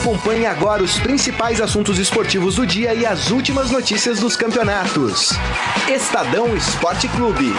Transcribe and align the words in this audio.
Acompanhe 0.00 0.46
agora 0.46 0.82
os 0.82 0.98
principais 0.98 1.60
assuntos 1.60 1.98
esportivos 1.98 2.54
do 2.54 2.66
dia 2.66 2.94
e 2.94 3.04
as 3.04 3.30
últimas 3.30 3.70
notícias 3.70 4.18
dos 4.18 4.34
campeonatos. 4.34 5.28
Estadão 5.94 6.56
Esporte 6.56 7.06
Clube. 7.08 7.52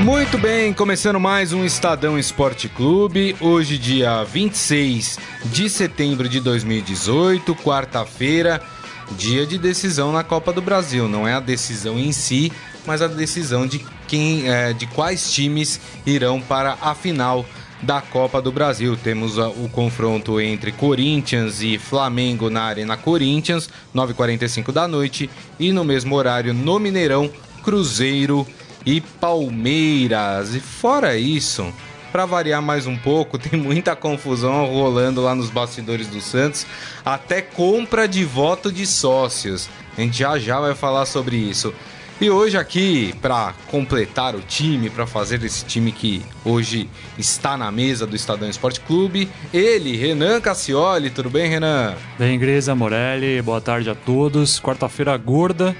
Muito 0.00 0.36
bem, 0.38 0.72
começando 0.72 1.20
mais 1.20 1.52
um 1.52 1.64
Estadão 1.64 2.18
Esporte 2.18 2.68
Clube. 2.68 3.36
Hoje, 3.40 3.78
dia 3.78 4.24
26 4.24 5.20
de 5.44 5.70
setembro 5.70 6.28
de 6.28 6.40
2018, 6.40 7.54
quarta-feira, 7.54 8.60
dia 9.12 9.46
de 9.46 9.56
decisão 9.56 10.10
na 10.10 10.24
Copa 10.24 10.52
do 10.52 10.60
Brasil. 10.60 11.06
Não 11.06 11.28
é 11.28 11.34
a 11.34 11.40
decisão 11.40 11.96
em 11.96 12.10
si, 12.10 12.50
mas 12.86 13.02
a 13.02 13.06
decisão 13.06 13.66
de 13.66 13.84
quem, 14.08 14.48
é, 14.48 14.72
de 14.72 14.86
quais 14.86 15.32
times 15.32 15.80
irão 16.04 16.40
para 16.40 16.76
a 16.80 16.94
final 16.94 17.46
da 17.82 18.00
Copa 18.00 18.40
do 18.40 18.52
Brasil. 18.52 18.96
Temos 18.96 19.36
o 19.38 19.68
confronto 19.70 20.40
entre 20.40 20.72
Corinthians 20.72 21.60
e 21.60 21.78
Flamengo 21.78 22.48
na 22.48 22.62
Arena 22.62 22.96
Corinthians, 22.96 23.68
9h45 23.94 24.72
da 24.72 24.86
noite, 24.86 25.28
e 25.58 25.72
no 25.72 25.84
mesmo 25.84 26.14
horário 26.14 26.54
no 26.54 26.78
Mineirão, 26.78 27.30
Cruzeiro 27.62 28.46
e 28.86 29.00
Palmeiras. 29.00 30.54
E 30.54 30.60
fora 30.60 31.16
isso, 31.16 31.72
para 32.12 32.24
variar 32.24 32.62
mais 32.62 32.86
um 32.86 32.96
pouco, 32.96 33.36
tem 33.38 33.58
muita 33.58 33.96
confusão 33.96 34.66
rolando 34.66 35.20
lá 35.20 35.34
nos 35.34 35.50
bastidores 35.50 36.06
do 36.06 36.20
Santos, 36.20 36.66
até 37.04 37.42
compra 37.42 38.06
de 38.06 38.24
voto 38.24 38.70
de 38.70 38.86
sócios. 38.86 39.68
A 39.96 40.00
gente 40.00 40.18
já 40.18 40.38
já 40.38 40.60
vai 40.60 40.74
falar 40.74 41.04
sobre 41.04 41.36
isso. 41.36 41.74
E 42.22 42.30
hoje 42.30 42.56
aqui, 42.56 43.12
para 43.20 43.52
completar 43.66 44.36
o 44.36 44.40
time, 44.40 44.88
para 44.88 45.08
fazer 45.08 45.42
esse 45.42 45.64
time 45.64 45.90
que 45.90 46.22
hoje 46.44 46.88
está 47.18 47.56
na 47.56 47.68
mesa 47.72 48.06
do 48.06 48.14
Estadão 48.14 48.48
Esporte 48.48 48.78
Clube, 48.78 49.28
ele, 49.52 49.96
Renan 49.96 50.40
Cassioli. 50.40 51.10
Tudo 51.10 51.28
bem, 51.28 51.50
Renan? 51.50 51.96
Bem, 52.16 52.38
Grisa 52.38 52.76
Morelli, 52.76 53.42
boa 53.42 53.60
tarde 53.60 53.90
a 53.90 53.96
todos. 53.96 54.60
Quarta-feira 54.60 55.16
gorda, 55.16 55.74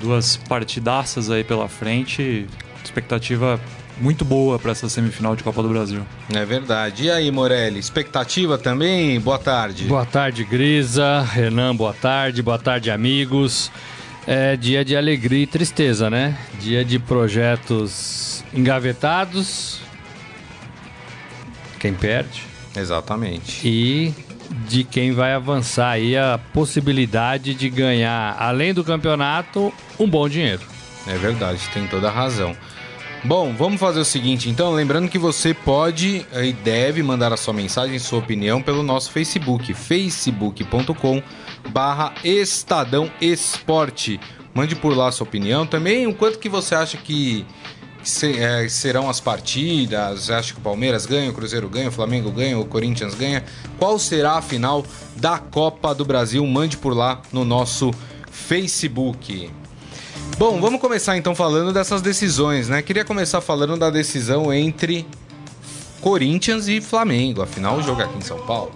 duas 0.00 0.38
partidaças 0.38 1.30
aí 1.30 1.44
pela 1.44 1.68
frente. 1.68 2.46
Expectativa 2.82 3.60
muito 4.00 4.24
boa 4.24 4.58
para 4.58 4.70
essa 4.70 4.88
semifinal 4.88 5.36
de 5.36 5.44
Copa 5.44 5.62
do 5.62 5.68
Brasil. 5.68 6.00
É 6.34 6.46
verdade. 6.46 7.04
E 7.04 7.10
aí, 7.10 7.30
Morelli, 7.30 7.78
expectativa 7.78 8.56
também? 8.56 9.20
Boa 9.20 9.38
tarde. 9.38 9.84
Boa 9.84 10.06
tarde, 10.06 10.44
Grisa. 10.44 11.20
Renan, 11.20 11.76
boa 11.76 11.92
tarde. 11.92 12.42
Boa 12.42 12.58
tarde, 12.58 12.90
amigos. 12.90 13.70
É 14.30 14.58
dia 14.58 14.84
de 14.84 14.94
alegria 14.94 15.44
e 15.44 15.46
tristeza, 15.46 16.10
né? 16.10 16.36
Dia 16.60 16.84
de 16.84 16.98
projetos 16.98 18.44
engavetados. 18.52 19.80
Quem 21.80 21.94
perde. 21.94 22.42
Exatamente. 22.76 23.66
E 23.66 24.14
de 24.68 24.84
quem 24.84 25.12
vai 25.12 25.32
avançar 25.32 25.92
aí 25.92 26.14
a 26.14 26.38
possibilidade 26.52 27.54
de 27.54 27.70
ganhar, 27.70 28.36
além 28.38 28.74
do 28.74 28.84
campeonato, 28.84 29.72
um 29.98 30.06
bom 30.06 30.28
dinheiro. 30.28 30.60
É 31.06 31.16
verdade, 31.16 31.60
tem 31.72 31.86
toda 31.86 32.08
a 32.08 32.12
razão. 32.12 32.54
Bom, 33.24 33.54
vamos 33.56 33.80
fazer 33.80 34.00
o 34.00 34.04
seguinte 34.04 34.50
então, 34.50 34.74
lembrando 34.74 35.08
que 35.08 35.18
você 35.18 35.54
pode 35.54 36.26
e 36.34 36.52
deve 36.52 37.02
mandar 37.02 37.32
a 37.32 37.36
sua 37.38 37.54
mensagem, 37.54 37.98
sua 37.98 38.18
opinião 38.18 38.60
pelo 38.60 38.82
nosso 38.82 39.10
Facebook, 39.10 39.72
facebook.com 39.72 41.22
barra 41.70 42.14
Estadão 42.24 43.10
Esporte. 43.20 44.20
Mande 44.54 44.74
por 44.74 44.96
lá 44.96 45.12
sua 45.12 45.26
opinião 45.26 45.66
também, 45.66 46.06
o 46.06 46.14
quanto 46.14 46.38
que 46.38 46.48
você 46.48 46.74
acha 46.74 46.96
que 46.96 47.46
é, 48.38 48.68
serão 48.68 49.08
as 49.08 49.20
partidas, 49.20 50.30
acha 50.30 50.54
que 50.54 50.58
o 50.58 50.62
Palmeiras 50.62 51.06
ganha, 51.06 51.30
o 51.30 51.34
Cruzeiro 51.34 51.68
ganha, 51.68 51.88
o 51.88 51.92
Flamengo 51.92 52.30
ganha, 52.30 52.58
o 52.58 52.64
Corinthians 52.64 53.14
ganha. 53.14 53.44
Qual 53.78 53.98
será 53.98 54.34
a 54.34 54.42
final 54.42 54.84
da 55.16 55.38
Copa 55.38 55.94
do 55.94 56.04
Brasil? 56.04 56.44
Mande 56.46 56.76
por 56.76 56.94
lá 56.94 57.20
no 57.32 57.44
nosso 57.44 57.90
Facebook. 58.30 59.50
Bom, 60.38 60.60
vamos 60.60 60.80
começar 60.80 61.16
então 61.16 61.34
falando 61.34 61.72
dessas 61.72 62.00
decisões, 62.00 62.68
né? 62.68 62.80
Queria 62.80 63.04
começar 63.04 63.40
falando 63.40 63.76
da 63.76 63.90
decisão 63.90 64.52
entre 64.52 65.06
Corinthians 66.00 66.68
e 66.68 66.80
Flamengo. 66.80 67.42
Afinal, 67.42 67.76
o 67.76 67.82
jogo 67.82 68.00
é 68.00 68.04
aqui 68.04 68.18
em 68.18 68.22
São 68.22 68.38
Paulo. 68.46 68.72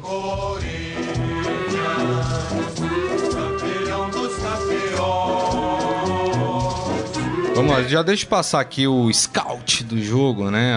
Vamos 7.62 7.76
lá, 7.76 7.82
já 7.84 8.02
deixa 8.02 8.24
eu 8.24 8.28
passar 8.28 8.58
aqui 8.58 8.88
o 8.88 9.08
scout 9.12 9.84
do 9.84 10.02
jogo, 10.02 10.50
né? 10.50 10.74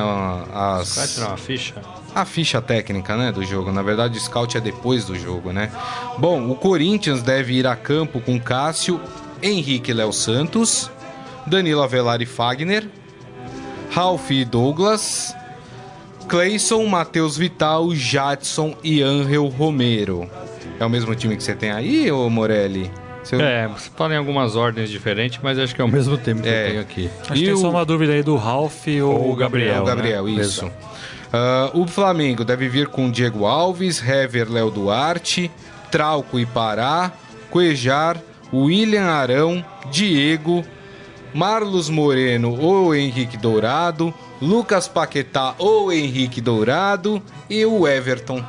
As... 0.53 0.90
Scout 0.90 1.19
não, 1.19 1.34
a 1.34 1.38
ficha. 1.38 1.73
A 2.13 2.25
ficha 2.25 2.62
técnica, 2.62 3.18
né, 3.18 3.31
do 3.31 3.44
jogo. 3.44 3.72
Na 3.72 3.81
verdade, 3.81 4.19
o 4.19 4.22
scout 4.22 4.56
é 4.56 4.62
depois 4.62 5.03
do 5.03 5.16
jogo, 5.18 5.51
né? 5.51 5.72
Bom, 6.19 6.47
o 6.47 6.56
Corinthians 6.56 7.23
deve 7.23 7.53
ir 7.53 7.66
a 7.66 7.75
campo 7.75 8.22
com 8.22 8.40
Cássio, 8.40 9.01
Henrique 9.41 9.91
Léo 9.94 10.13
Santos, 10.13 10.91
Danilo 11.47 11.81
Avelar 11.81 12.22
e 12.22 12.25
Fagner, 12.28 12.88
Ralph 13.90 14.29
e 14.29 14.46
Douglas, 14.46 15.35
Cleison, 16.29 16.85
Matheus 16.85 17.35
Vital, 17.35 17.96
Jadson 17.96 18.75
e 18.84 19.02
Angel 19.02 19.47
Romero. 19.47 20.29
É 20.79 20.85
o 20.85 20.90
mesmo 20.90 21.16
time 21.16 21.35
que 21.35 21.44
você 21.44 21.56
tem 21.56 21.72
aí, 21.72 22.12
ô 22.12 22.29
Morelli? 22.29 22.91
Seu... 23.25 23.41
É, 23.41 23.68
você 23.68 23.90
fala 23.96 24.13
em 24.13 24.18
algumas 24.18 24.56
ordens 24.56 24.90
diferentes, 24.90 25.40
mas 25.41 25.58
acho 25.58 25.74
que 25.74 25.81
é 25.81 25.84
o 25.84 25.88
mesmo 25.88 26.16
tempo 26.18 26.44
que 26.44 26.47
é. 26.47 26.66
eu 26.66 26.69
tenho 26.69 26.81
aqui. 26.81 27.09
Acho 27.24 27.34
e 27.34 27.40
que 27.40 27.46
tem 27.46 27.53
o... 27.53 27.58
só 27.58 27.69
uma 27.72 27.84
dúvida 27.84 28.13
aí 28.13 28.22
do 28.22 28.36
Ralph 28.36 28.88
ou 29.03 29.31
o 29.31 29.36
Gabriel. 29.36 29.81
O 29.81 29.86
Gabriel, 29.86 30.25
né? 30.25 30.31
isso. 30.31 30.66
Uh, 30.68 31.81
o 31.81 31.88
Flamengo 31.88 32.46
deve 32.46 32.69
vir 32.69 32.88
com 32.88 33.09
Diego 33.09 33.46
Alves, 33.46 34.02
Hever, 34.02 34.50
Léo 34.50 34.69
Duarte, 34.69 35.52
Trauco 35.90 36.40
e 36.40 36.46
Pará, 36.46 37.12
Cuejar, 37.50 38.18
William 38.53 39.06
Arão, 39.06 39.66
Diego, 39.91 40.64
Marlos 41.34 41.90
Moreno 41.90 42.56
ou 42.58 42.94
Henrique 42.94 43.38
Dourado, 43.38 44.14
Lucas 44.41 44.88
Paquetá 44.88 45.56
ou 45.58 45.91
Henrique 45.91 46.40
Dourado 46.40 47.22
e 47.50 47.66
o 47.66 47.88
Everton 47.88 48.44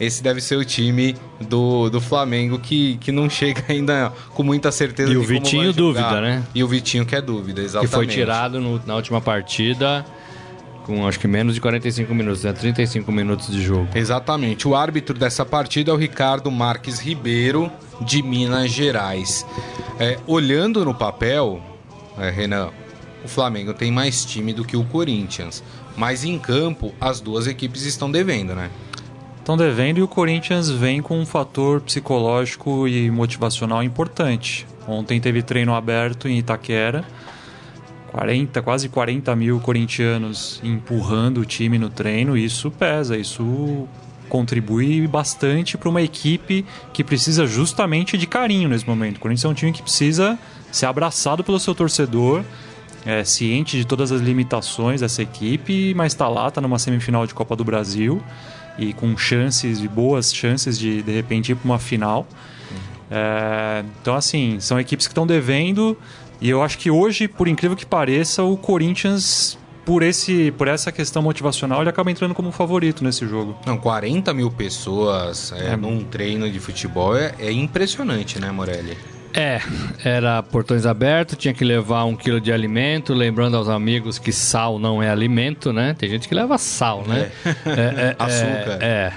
esse 0.00 0.22
deve 0.22 0.40
ser 0.40 0.56
o 0.56 0.64
time 0.64 1.14
do, 1.40 1.90
do 1.90 2.00
Flamengo 2.00 2.58
que, 2.58 2.96
que 2.96 3.12
não 3.12 3.28
chega 3.28 3.62
ainda 3.68 4.12
com 4.30 4.42
muita 4.42 4.72
certeza 4.72 5.12
e 5.12 5.16
o 5.16 5.22
Vitinho 5.22 5.72
dúvida, 5.72 6.20
né? 6.20 6.42
E 6.54 6.64
o 6.64 6.68
Vitinho 6.68 7.04
que 7.04 7.14
é 7.14 7.20
dúvida, 7.20 7.60
exatamente. 7.60 7.90
Que 7.90 7.94
foi 7.94 8.06
tirado 8.06 8.58
no, 8.60 8.80
na 8.86 8.96
última 8.96 9.20
partida 9.20 10.04
com 10.90 11.06
acho 11.06 11.20
que 11.20 11.28
menos 11.28 11.54
de 11.54 11.60
45 11.60 12.14
minutos, 12.14 12.42
né? 12.42 12.52
35 12.52 13.12
minutos 13.12 13.50
de 13.50 13.62
jogo. 13.62 13.88
Exatamente. 13.94 14.66
O 14.66 14.74
árbitro 14.74 15.16
dessa 15.16 15.44
partida 15.44 15.90
é 15.90 15.94
o 15.94 15.96
Ricardo 15.96 16.50
Marques 16.50 16.98
Ribeiro, 16.98 17.70
de 18.00 18.22
Minas 18.22 18.70
Gerais. 18.70 19.46
É, 19.98 20.18
olhando 20.26 20.84
no 20.84 20.94
papel, 20.94 21.60
é, 22.18 22.30
Renan, 22.30 22.70
o 23.24 23.28
Flamengo 23.28 23.74
tem 23.74 23.92
mais 23.92 24.24
time 24.24 24.52
do 24.52 24.64
que 24.64 24.76
o 24.76 24.84
Corinthians. 24.84 25.62
Mas 25.96 26.24
em 26.24 26.38
campo, 26.38 26.94
as 27.00 27.20
duas 27.20 27.46
equipes 27.46 27.82
estão 27.84 28.10
devendo, 28.10 28.54
né? 28.54 28.70
Estão 29.40 29.56
devendo 29.56 29.98
e 29.98 30.02
o 30.02 30.08
Corinthians 30.08 30.70
vem 30.70 31.02
com 31.02 31.18
um 31.18 31.26
fator 31.26 31.80
psicológico 31.80 32.86
e 32.86 33.10
motivacional 33.10 33.82
importante. 33.82 34.66
Ontem 34.86 35.20
teve 35.20 35.42
treino 35.42 35.74
aberto 35.74 36.28
em 36.28 36.38
Itaquera, 36.38 37.04
40, 38.12 38.60
quase 38.62 38.88
40 38.88 39.34
mil 39.36 39.60
corintianos 39.60 40.60
empurrando 40.62 41.40
o 41.40 41.44
time 41.44 41.78
no 41.78 41.88
treino, 41.88 42.36
isso 42.36 42.70
pesa, 42.70 43.16
isso 43.16 43.88
contribui 44.28 45.06
bastante 45.06 45.76
para 45.76 45.88
uma 45.88 46.02
equipe 46.02 46.64
que 46.92 47.02
precisa 47.02 47.46
justamente 47.46 48.16
de 48.16 48.26
carinho 48.26 48.68
nesse 48.68 48.86
momento. 48.86 49.16
O 49.16 49.20
Corinthians 49.20 49.44
é 49.44 49.48
um 49.48 49.54
time 49.54 49.72
que 49.72 49.82
precisa 49.82 50.38
ser 50.70 50.86
abraçado 50.86 51.42
pelo 51.42 51.58
seu 51.58 51.74
torcedor, 51.74 52.44
é 53.04 53.24
ciente 53.24 53.76
de 53.76 53.84
todas 53.84 54.12
as 54.12 54.20
limitações 54.20 55.00
dessa 55.00 55.22
equipe, 55.22 55.94
mas 55.94 56.12
está 56.12 56.28
lá, 56.28 56.48
está 56.48 56.60
numa 56.60 56.78
semifinal 56.78 57.26
de 57.26 57.34
Copa 57.34 57.56
do 57.56 57.64
Brasil 57.64 58.22
e 58.80 58.92
com 58.92 59.16
chances, 59.16 59.80
e 59.80 59.88
boas 59.88 60.34
chances 60.34 60.78
de 60.78 61.02
de 61.02 61.12
repente 61.12 61.52
ir 61.52 61.54
para 61.54 61.64
uma 61.64 61.78
final. 61.78 62.26
É, 63.10 63.84
então, 64.00 64.14
assim, 64.14 64.58
são 64.60 64.78
equipes 64.78 65.06
que 65.06 65.12
estão 65.12 65.26
devendo 65.26 65.96
e 66.40 66.48
eu 66.48 66.62
acho 66.62 66.78
que 66.78 66.90
hoje, 66.90 67.28
por 67.28 67.46
incrível 67.46 67.76
que 67.76 67.84
pareça, 67.84 68.42
o 68.42 68.56
Corinthians 68.56 69.58
por, 69.84 70.02
esse, 70.02 70.52
por 70.52 70.68
essa 70.68 70.90
questão 70.90 71.22
motivacional, 71.22 71.80
ele 71.80 71.90
acaba 71.90 72.10
entrando 72.10 72.34
como 72.34 72.50
favorito 72.50 73.04
nesse 73.04 73.26
jogo. 73.26 73.56
Não, 73.66 73.76
40 73.76 74.32
mil 74.32 74.50
pessoas 74.50 75.52
é, 75.52 75.72
é. 75.72 75.76
num 75.76 76.02
treino 76.04 76.50
de 76.50 76.58
futebol 76.58 77.16
é, 77.16 77.34
é 77.38 77.52
impressionante, 77.52 78.38
né, 78.40 78.50
Morelli? 78.50 78.96
É, 79.34 79.60
era 80.04 80.42
portões 80.42 80.84
abertos, 80.86 81.36
tinha 81.36 81.54
que 81.54 81.64
levar 81.64 82.04
um 82.04 82.16
quilo 82.16 82.40
de 82.40 82.52
alimento, 82.52 83.14
lembrando 83.14 83.56
aos 83.56 83.68
amigos 83.68 84.18
que 84.18 84.32
sal 84.32 84.78
não 84.78 85.02
é 85.02 85.08
alimento, 85.08 85.72
né? 85.72 85.94
Tem 85.98 86.08
gente 86.08 86.28
que 86.28 86.34
leva 86.34 86.58
sal, 86.58 87.04
né? 87.06 87.30
É. 87.44 87.50
É, 87.50 87.54
é, 87.72 88.16
Açúcar. 88.18 88.78
É, 88.80 89.12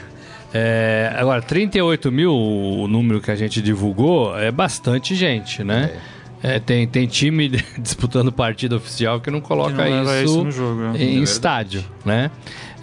é. 0.54 1.13
Agora, 1.18 1.42
38 1.42 2.12
mil, 2.12 2.33
o 2.33 2.88
número 2.88 3.19
que 3.19 3.31
a 3.31 3.36
gente 3.36 3.62
divulgou, 3.62 4.38
é 4.38 4.51
bastante 4.51 5.15
gente, 5.15 5.63
né? 5.63 6.00
É, 6.44 6.59
tem, 6.59 6.86
tem 6.86 7.07
time 7.07 7.48
disputando 7.80 8.30
partida 8.30 8.75
oficial 8.75 9.21
que 9.21 9.31
não 9.31 9.39
coloca 9.39 9.81
Que 9.81 9.89
não 9.89 10.04
isso, 10.04 10.25
isso 10.25 10.44
no 10.44 10.51
jogo, 10.51 10.81
né? 10.81 11.01
em 11.01 11.21
É 11.21 11.24
estádio, 11.24 11.86
né? 12.04 12.30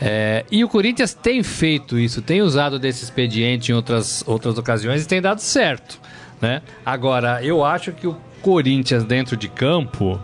É, 0.00 0.47
e 0.50 0.65
o 0.65 0.69
Corinthians 0.69 1.12
tem 1.12 1.43
feito 1.43 1.99
isso, 1.99 2.23
tem 2.23 2.41
usado 2.41 2.79
desse 2.79 3.05
expediente 3.05 3.71
em 3.71 3.75
outras, 3.75 4.25
outras 4.26 4.56
ocasiões 4.56 5.05
e 5.05 5.06
tem 5.06 5.21
dado 5.21 5.41
certo, 5.41 6.00
né? 6.40 6.62
Agora, 6.84 7.42
eu 7.44 7.64
acho 7.64 7.92
que 7.92 8.06
o 8.06 8.16
Corinthians 8.42 9.04
dentro 9.04 9.37
de 9.37 9.48
campo 9.48 10.20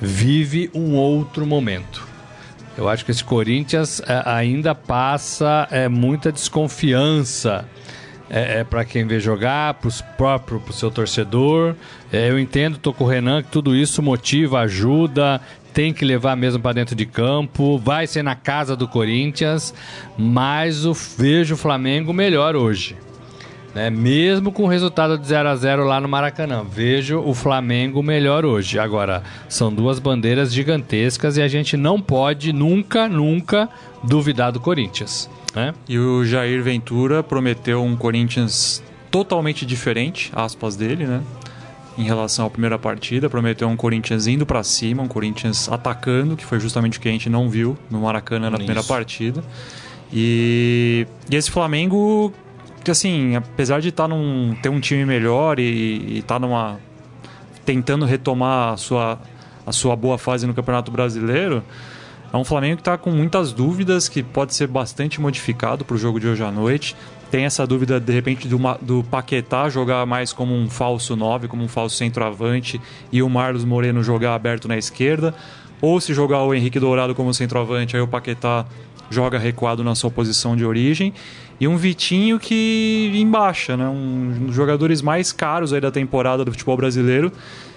vive 0.00 0.70
um 0.74 0.94
outro 0.94 1.46
momento. 1.46 2.08
Eu 2.76 2.88
acho 2.88 3.04
que 3.04 3.10
esse 3.10 3.22
Corinthians 3.22 4.00
é, 4.00 4.22
ainda 4.24 4.74
passa 4.74 5.68
é, 5.70 5.88
muita 5.88 6.32
desconfiança 6.32 7.68
é, 8.30 8.62
para 8.62 8.84
quem 8.84 9.06
vê 9.06 9.18
jogar, 9.18 9.74
para 9.74 9.88
os 9.88 10.00
próprios, 10.00 10.62
para 10.62 10.70
o 10.70 10.72
seu 10.72 10.90
torcedor. 10.90 11.74
É, 12.12 12.30
eu 12.30 12.38
entendo, 12.38 12.78
tô 12.78 12.92
com 12.92 13.04
o 13.04 13.06
Renan, 13.06 13.42
que 13.42 13.50
tudo 13.50 13.74
isso 13.74 14.00
motiva, 14.00 14.60
ajuda, 14.60 15.40
tem 15.74 15.92
que 15.92 16.04
levar 16.04 16.36
mesmo 16.36 16.62
para 16.62 16.72
dentro 16.72 16.94
de 16.94 17.04
campo, 17.04 17.76
vai 17.76 18.06
ser 18.06 18.22
na 18.22 18.34
casa 18.34 18.76
do 18.76 18.88
Corinthians, 18.88 19.74
mas 20.16 20.84
eu 20.84 20.94
vejo 20.94 21.54
o 21.54 21.58
Flamengo 21.58 22.12
melhor 22.12 22.56
hoje. 22.56 22.96
Né? 23.74 23.88
Mesmo 23.88 24.50
com 24.50 24.64
o 24.64 24.66
resultado 24.66 25.16
de 25.16 25.26
0 25.26 25.48
a 25.48 25.56
0 25.56 25.84
lá 25.84 26.00
no 26.00 26.08
Maracanã, 26.08 26.64
vejo 26.64 27.20
o 27.20 27.34
Flamengo 27.34 28.02
melhor 28.02 28.44
hoje. 28.44 28.78
Agora, 28.78 29.22
são 29.48 29.72
duas 29.72 29.98
bandeiras 29.98 30.52
gigantescas 30.52 31.36
e 31.36 31.42
a 31.42 31.48
gente 31.48 31.76
não 31.76 32.00
pode 32.00 32.52
nunca, 32.52 33.08
nunca 33.08 33.68
duvidar 34.02 34.50
do 34.50 34.60
Corinthians. 34.60 35.30
Né? 35.54 35.72
E 35.88 35.98
o 35.98 36.24
Jair 36.24 36.62
Ventura 36.62 37.22
prometeu 37.22 37.82
um 37.82 37.96
Corinthians 37.96 38.82
totalmente 39.10 39.66
diferente, 39.66 40.30
aspas 40.34 40.76
dele, 40.76 41.04
né? 41.04 41.22
Em 41.98 42.04
relação 42.04 42.46
à 42.46 42.50
primeira 42.50 42.78
partida, 42.78 43.28
prometeu 43.28 43.68
um 43.68 43.76
Corinthians 43.76 44.26
indo 44.26 44.46
pra 44.46 44.62
cima, 44.62 45.02
um 45.02 45.08
Corinthians 45.08 45.68
atacando, 45.68 46.36
que 46.36 46.44
foi 46.44 46.60
justamente 46.60 46.98
o 46.98 47.00
que 47.00 47.08
a 47.08 47.12
gente 47.12 47.28
não 47.28 47.50
viu 47.50 47.76
no 47.90 48.00
Maracanã 48.00 48.48
na 48.48 48.56
primeira 48.56 48.80
Isso. 48.80 48.88
partida. 48.88 49.42
E, 50.12 51.06
e 51.30 51.36
esse 51.36 51.50
Flamengo, 51.50 52.32
que 52.84 52.90
assim, 52.90 53.36
apesar 53.36 53.80
de 53.80 53.92
tá 53.92 54.08
num, 54.08 54.54
ter 54.62 54.68
um 54.68 54.80
time 54.80 55.04
melhor 55.04 55.58
e 55.58 56.18
estar 56.18 56.36
tá 56.36 56.38
numa 56.38 56.78
tentando 57.64 58.04
retomar 58.04 58.72
a 58.72 58.76
sua, 58.76 59.20
a 59.66 59.72
sua 59.72 59.94
boa 59.94 60.18
fase 60.18 60.46
no 60.46 60.54
Campeonato 60.54 60.90
Brasileiro, 60.90 61.62
é 62.32 62.36
um 62.36 62.44
Flamengo 62.44 62.76
que 62.76 62.82
está 62.82 62.96
com 62.96 63.10
muitas 63.10 63.52
dúvidas, 63.52 64.08
que 64.08 64.22
pode 64.22 64.54
ser 64.54 64.68
bastante 64.68 65.20
modificado 65.20 65.84
para 65.84 65.94
o 65.94 65.98
jogo 65.98 66.20
de 66.20 66.28
hoje 66.28 66.44
à 66.44 66.50
noite. 66.50 66.94
Tem 67.28 67.44
essa 67.44 67.66
dúvida, 67.66 67.98
de 67.98 68.12
repente, 68.12 68.46
do, 68.46 68.58
do 68.80 69.04
Paquetá 69.04 69.68
jogar 69.68 70.06
mais 70.06 70.32
como 70.32 70.54
um 70.54 70.70
falso 70.70 71.16
9, 71.16 71.48
como 71.48 71.64
um 71.64 71.68
falso 71.68 71.96
centroavante, 71.96 72.80
e 73.10 73.20
o 73.20 73.28
Marlos 73.28 73.64
Moreno 73.64 74.02
jogar 74.02 74.34
aberto 74.34 74.68
na 74.68 74.76
esquerda. 74.76 75.34
Ou 75.80 76.00
se 76.00 76.12
jogar 76.12 76.42
o 76.42 76.54
Henrique 76.54 76.78
Dourado 76.78 77.14
como 77.14 77.32
centroavante, 77.32 77.96
aí 77.96 78.02
o 78.02 78.08
Paquetá 78.08 78.66
joga 79.10 79.38
recuado 79.38 79.82
na 79.82 79.94
sua 79.94 80.10
posição 80.10 80.56
de 80.56 80.64
origem. 80.64 81.12
E 81.58 81.66
um 81.66 81.76
Vitinho 81.76 82.38
que 82.38 83.10
embaixa, 83.14 83.76
né? 83.76 83.86
Um 83.86 84.46
dos 84.46 84.54
jogadores 84.54 85.02
mais 85.02 85.32
caros 85.32 85.72
aí 85.72 85.80
da 85.80 85.90
temporada 85.90 86.44
do 86.44 86.52
futebol 86.52 86.76
brasileiro. 86.76 87.32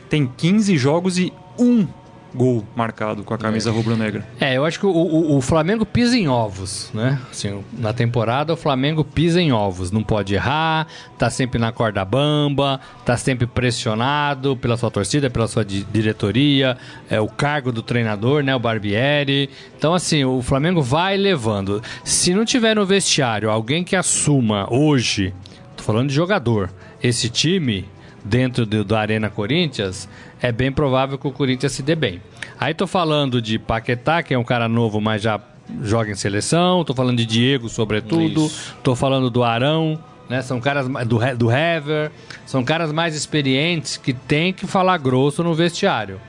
Tem 0.09 0.29
15 0.37 0.77
jogos 0.77 1.17
e 1.17 1.33
um 1.57 1.87
gol 2.35 2.65
marcado 2.75 3.23
com 3.23 3.33
a 3.33 3.37
camisa 3.37 3.71
rubro-negra. 3.71 4.27
É, 4.39 4.57
eu 4.57 4.65
acho 4.65 4.79
que 4.79 4.85
o, 4.85 4.89
o- 4.89 5.37
o 5.37 5.41
Flamengo 5.41 5.85
pisa 5.85 6.17
em 6.17 6.27
ovos, 6.27 6.89
né? 6.93 7.19
Assim, 7.29 7.63
na 7.77 7.93
temporada 7.93 8.53
o 8.53 8.57
Flamengo 8.57 9.03
pisa 9.03 9.39
em 9.41 9.51
ovos, 9.51 9.91
não 9.91 10.01
pode 10.03 10.33
errar, 10.33 10.87
tá 11.17 11.29
sempre 11.29 11.59
na 11.59 11.71
corda 11.71 12.03
bamba, 12.03 12.79
tá 13.05 13.15
sempre 13.17 13.45
pressionado 13.93 14.57
pela 14.57 14.77
sua 14.77 14.89
torcida, 14.89 15.29
pela 15.29 15.47
sua 15.47 15.63
di- 15.63 15.83
diretoria, 15.91 16.77
é 17.09 17.19
o 17.19 17.27
cargo 17.27 17.71
do 17.71 17.81
treinador, 17.83 18.43
né, 18.43 18.55
o 18.55 18.59
Barbieri. 18.59 19.49
Então 19.77 19.93
assim, 19.93 20.23
o 20.25 20.41
Flamengo 20.41 20.81
vai 20.81 21.15
levando. 21.17 21.81
Se 22.03 22.33
não 22.33 22.45
tiver 22.45 22.75
no 22.75 22.85
vestiário 22.85 23.49
alguém 23.51 23.83
que 23.83 23.95
assuma 23.95 24.67
hoje, 24.73 25.33
tô 25.77 25.83
falando 25.83 26.09
de 26.09 26.15
jogador, 26.15 26.69
esse 27.01 27.29
time 27.29 27.85
dentro 28.25 28.65
do, 28.65 28.83
do 28.85 28.95
Arena 28.95 29.29
Corinthians, 29.29 30.07
é 30.43 30.51
bem 30.51 30.73
provável 30.73 31.17
que 31.17 31.25
o 31.25 31.31
Corinthians 31.31 31.71
se 31.71 31.81
dê 31.81 31.95
bem. 31.95 32.21
Aí 32.59 32.73
tô 32.73 32.85
falando 32.85 33.41
de 33.41 33.57
Paquetá, 33.57 34.21
que 34.21 34.33
é 34.33 34.37
um 34.37 34.43
cara 34.43 34.67
novo, 34.67 34.99
mas 34.99 35.21
já 35.21 35.39
joga 35.81 36.11
em 36.11 36.15
seleção. 36.15 36.83
Tô 36.83 36.93
falando 36.93 37.17
de 37.17 37.25
Diego, 37.25 37.69
sobretudo. 37.69 38.47
Isso. 38.47 38.75
Tô 38.83 38.93
falando 38.93 39.29
do 39.29 39.41
Arão, 39.41 39.97
né? 40.29 40.41
São 40.41 40.59
caras 40.59 40.85
do, 41.07 41.37
do 41.37 41.49
Hever. 41.49 42.11
São 42.45 42.61
caras 42.61 42.91
mais 42.91 43.15
experientes 43.15 43.95
que 43.95 44.11
tem 44.11 44.51
que 44.51 44.67
falar 44.67 44.97
grosso 44.97 45.41
no 45.45 45.53
vestiário. 45.53 46.19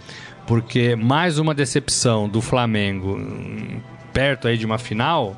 Porque 0.46 0.94
mais 0.94 1.40
uma 1.40 1.52
decepção 1.52 2.28
do 2.28 2.40
Flamengo 2.40 3.16
hum, 3.16 3.80
perto 4.12 4.46
aí 4.46 4.56
de 4.56 4.64
uma 4.64 4.78
final, 4.78 5.34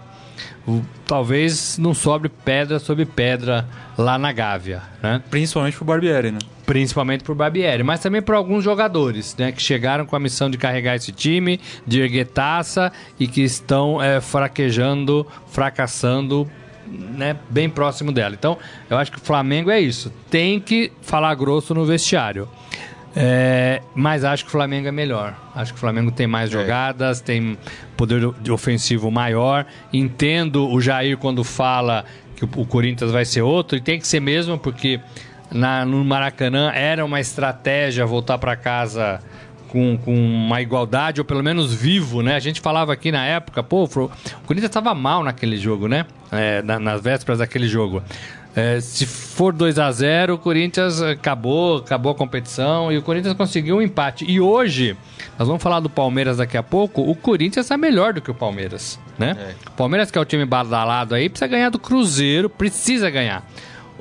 talvez 1.06 1.78
não 1.78 1.94
sobre 1.94 2.28
pedra 2.28 2.78
sobre 2.78 3.06
pedra 3.06 3.66
lá 3.96 4.18
na 4.18 4.32
Gávea, 4.32 4.82
né? 5.02 5.22
Principalmente 5.30 5.76
pro 5.78 5.86
Barbieri, 5.86 6.30
né? 6.30 6.40
Principalmente 6.66 7.22
por 7.22 7.34
Barbieri, 7.34 7.84
mas 7.84 8.00
também 8.00 8.20
por 8.20 8.34
alguns 8.34 8.64
jogadores, 8.64 9.34
né, 9.38 9.52
que 9.52 9.62
chegaram 9.62 10.04
com 10.04 10.16
a 10.16 10.20
missão 10.20 10.50
de 10.50 10.58
carregar 10.58 10.96
esse 10.96 11.12
time, 11.12 11.60
de 11.86 12.00
erguer 12.00 12.26
taça 12.26 12.92
e 13.18 13.28
que 13.28 13.40
estão 13.40 14.02
é, 14.02 14.20
fraquejando, 14.20 15.24
fracassando, 15.46 16.50
né, 16.86 17.36
bem 17.48 17.70
próximo 17.70 18.10
dela. 18.10 18.34
Então, 18.34 18.58
eu 18.90 18.98
acho 18.98 19.12
que 19.12 19.18
o 19.18 19.20
Flamengo 19.20 19.70
é 19.70 19.80
isso, 19.80 20.12
tem 20.28 20.58
que 20.58 20.92
falar 21.00 21.34
grosso 21.36 21.72
no 21.72 21.84
vestiário. 21.86 22.48
É, 23.18 23.80
mas 23.94 24.24
acho 24.24 24.44
que 24.44 24.48
o 24.48 24.52
Flamengo 24.52 24.88
é 24.88 24.92
melhor. 24.92 25.34
Acho 25.54 25.72
que 25.72 25.78
o 25.78 25.80
Flamengo 25.80 26.10
tem 26.10 26.26
mais 26.26 26.50
jogadas, 26.50 27.18
tem 27.18 27.56
poder 27.96 28.30
de 28.42 28.52
ofensivo 28.52 29.10
maior. 29.10 29.64
Entendo 29.90 30.68
o 30.68 30.78
Jair 30.82 31.16
quando 31.16 31.42
fala 31.42 32.04
que 32.36 32.44
o 32.44 32.66
Corinthians 32.66 33.10
vai 33.10 33.24
ser 33.24 33.40
outro, 33.40 33.78
e 33.78 33.80
tem 33.80 33.98
que 33.98 34.06
ser 34.06 34.20
mesmo, 34.20 34.58
porque 34.58 35.00
na, 35.50 35.84
no 35.84 36.04
Maracanã 36.04 36.70
era 36.74 37.04
uma 37.04 37.20
estratégia 37.20 38.04
voltar 38.06 38.38
para 38.38 38.56
casa 38.56 39.20
com, 39.68 39.96
com 39.98 40.14
uma 40.14 40.60
igualdade, 40.62 41.20
ou 41.20 41.24
pelo 41.24 41.42
menos 41.42 41.72
vivo, 41.74 42.22
né? 42.22 42.36
A 42.36 42.40
gente 42.40 42.60
falava 42.60 42.92
aqui 42.92 43.10
na 43.12 43.24
época, 43.24 43.62
pô, 43.62 43.84
o 43.84 43.88
Corinthians 44.46 44.70
estava 44.70 44.94
mal 44.94 45.22
naquele 45.24 45.56
jogo, 45.56 45.88
né? 45.88 46.06
É, 46.30 46.62
na- 46.62 46.78
nas 46.78 47.00
vésperas 47.00 47.38
daquele 47.40 47.68
jogo. 47.68 48.02
É, 48.54 48.80
se 48.80 49.04
for 49.04 49.52
2 49.52 49.78
a 49.78 49.92
0 49.92 50.34
o 50.34 50.38
Corinthians 50.38 51.02
acabou, 51.02 51.76
acabou 51.76 52.12
a 52.12 52.14
competição 52.14 52.90
e 52.90 52.96
o 52.96 53.02
Corinthians 53.02 53.34
conseguiu 53.34 53.76
um 53.76 53.82
empate. 53.82 54.24
E 54.26 54.40
hoje, 54.40 54.96
nós 55.38 55.46
vamos 55.46 55.62
falar 55.62 55.78
do 55.80 55.90
Palmeiras 55.90 56.38
daqui 56.38 56.56
a 56.56 56.62
pouco, 56.62 57.02
o 57.02 57.14
Corinthians 57.14 57.66
está 57.66 57.76
melhor 57.76 58.14
do 58.14 58.22
que 58.22 58.30
o 58.30 58.34
Palmeiras, 58.34 58.98
né? 59.18 59.36
O 59.66 59.70
Palmeiras, 59.72 60.10
que 60.10 60.16
é 60.16 60.20
o 60.20 60.24
time 60.24 60.46
badalado 60.46 61.14
aí, 61.14 61.28
precisa 61.28 61.48
ganhar 61.48 61.68
do 61.68 61.78
Cruzeiro, 61.78 62.48
precisa 62.48 63.10
ganhar. 63.10 63.44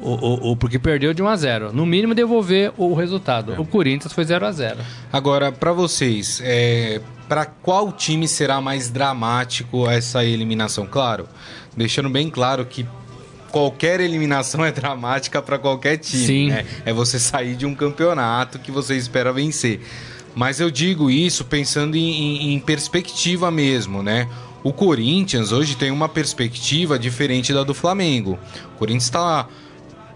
O, 0.01 0.09
o- 0.11 0.51
o- 0.51 0.55
porque 0.57 0.77
perdeu 0.77 1.13
de 1.13 1.23
1 1.23 1.27
a 1.27 1.35
0 1.35 1.71
No 1.73 1.85
mínimo, 1.85 2.13
devolver 2.13 2.71
o 2.77 2.93
resultado. 2.93 3.53
O 3.59 3.65
Corinthians 3.65 4.11
foi 4.13 4.25
0 4.25 4.45
a 4.45 4.51
0 4.51 4.77
Agora, 5.11 5.51
pra 5.51 5.71
vocês, 5.71 6.41
é, 6.43 6.99
para 7.29 7.45
qual 7.45 7.91
time 7.91 8.27
será 8.27 8.59
mais 8.59 8.89
dramático 8.89 9.89
essa 9.89 10.23
eliminação? 10.25 10.85
Claro, 10.85 11.27
deixando 11.75 12.09
bem 12.09 12.29
claro 12.29 12.65
que 12.65 12.85
qualquer 13.51 14.01
eliminação 14.01 14.65
é 14.65 14.71
dramática 14.71 15.41
pra 15.41 15.57
qualquer 15.57 15.97
time. 15.97 16.25
Sim. 16.25 16.47
né? 16.49 16.65
É 16.85 16.91
você 16.91 17.17
sair 17.17 17.55
de 17.55 17.65
um 17.65 17.73
campeonato 17.73 18.59
que 18.59 18.71
você 18.71 18.95
espera 18.97 19.31
vencer. 19.31 19.79
Mas 20.35 20.59
eu 20.59 20.69
digo 20.69 21.09
isso 21.09 21.45
pensando 21.45 21.95
em, 21.95 22.01
em- 22.49 22.53
em 22.53 22.59
perspectiva 22.59 23.49
mesmo, 23.49 24.03
né? 24.03 24.27
O 24.61 24.73
Corinthians 24.73 25.53
hoje 25.53 25.77
tem 25.77 25.91
uma 25.91 26.09
perspectiva 26.09 26.99
diferente 26.99 27.53
da 27.53 27.63
do 27.63 27.73
Flamengo. 27.73 28.37
O 28.75 28.77
Corinthians 28.79 29.03
está 29.05 29.47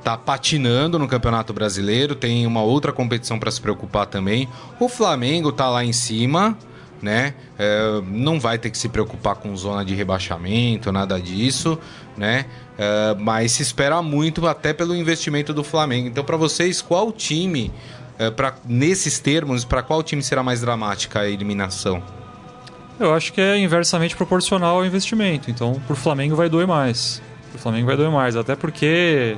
tá 0.03 0.17
patinando 0.17 0.97
no 0.97 1.07
Campeonato 1.07 1.53
Brasileiro, 1.53 2.15
tem 2.15 2.45
uma 2.47 2.61
outra 2.61 2.91
competição 2.91 3.37
para 3.39 3.51
se 3.51 3.59
preocupar 3.59 4.05
também. 4.05 4.47
O 4.79 4.87
Flamengo 4.87 5.51
tá 5.51 5.69
lá 5.69 5.83
em 5.83 5.93
cima, 5.93 6.57
né? 7.01 7.33
É, 7.57 8.01
não 8.07 8.39
vai 8.39 8.57
ter 8.57 8.69
que 8.69 8.77
se 8.77 8.89
preocupar 8.89 9.35
com 9.35 9.55
zona 9.55 9.83
de 9.83 9.93
rebaixamento, 9.93 10.91
nada 10.91 11.19
disso, 11.19 11.77
né? 12.17 12.45
É, 12.77 13.15
mas 13.19 13.53
se 13.53 13.61
espera 13.61 14.01
muito 14.01 14.47
até 14.47 14.73
pelo 14.73 14.95
investimento 14.95 15.53
do 15.53 15.63
Flamengo. 15.63 16.07
Então, 16.07 16.23
para 16.23 16.37
vocês, 16.37 16.81
qual 16.81 17.11
time, 17.11 17.71
é, 18.17 18.29
pra, 18.31 18.55
nesses 18.65 19.19
termos, 19.19 19.65
para 19.65 19.81
qual 19.81 20.01
time 20.01 20.23
será 20.23 20.41
mais 20.43 20.61
dramática 20.61 21.21
a 21.21 21.29
eliminação? 21.29 22.01
Eu 22.99 23.13
acho 23.13 23.31
que 23.31 23.39
é 23.39 23.57
inversamente 23.57 24.15
proporcional 24.15 24.77
ao 24.77 24.85
investimento. 24.85 25.49
Então, 25.49 25.81
pro 25.87 25.95
Flamengo 25.95 26.35
vai 26.35 26.49
doer 26.49 26.67
mais. 26.67 27.21
Pro 27.51 27.59
Flamengo 27.59 27.87
vai 27.87 27.95
doer 27.95 28.11
mais. 28.11 28.35
Até 28.35 28.55
porque, 28.57 29.37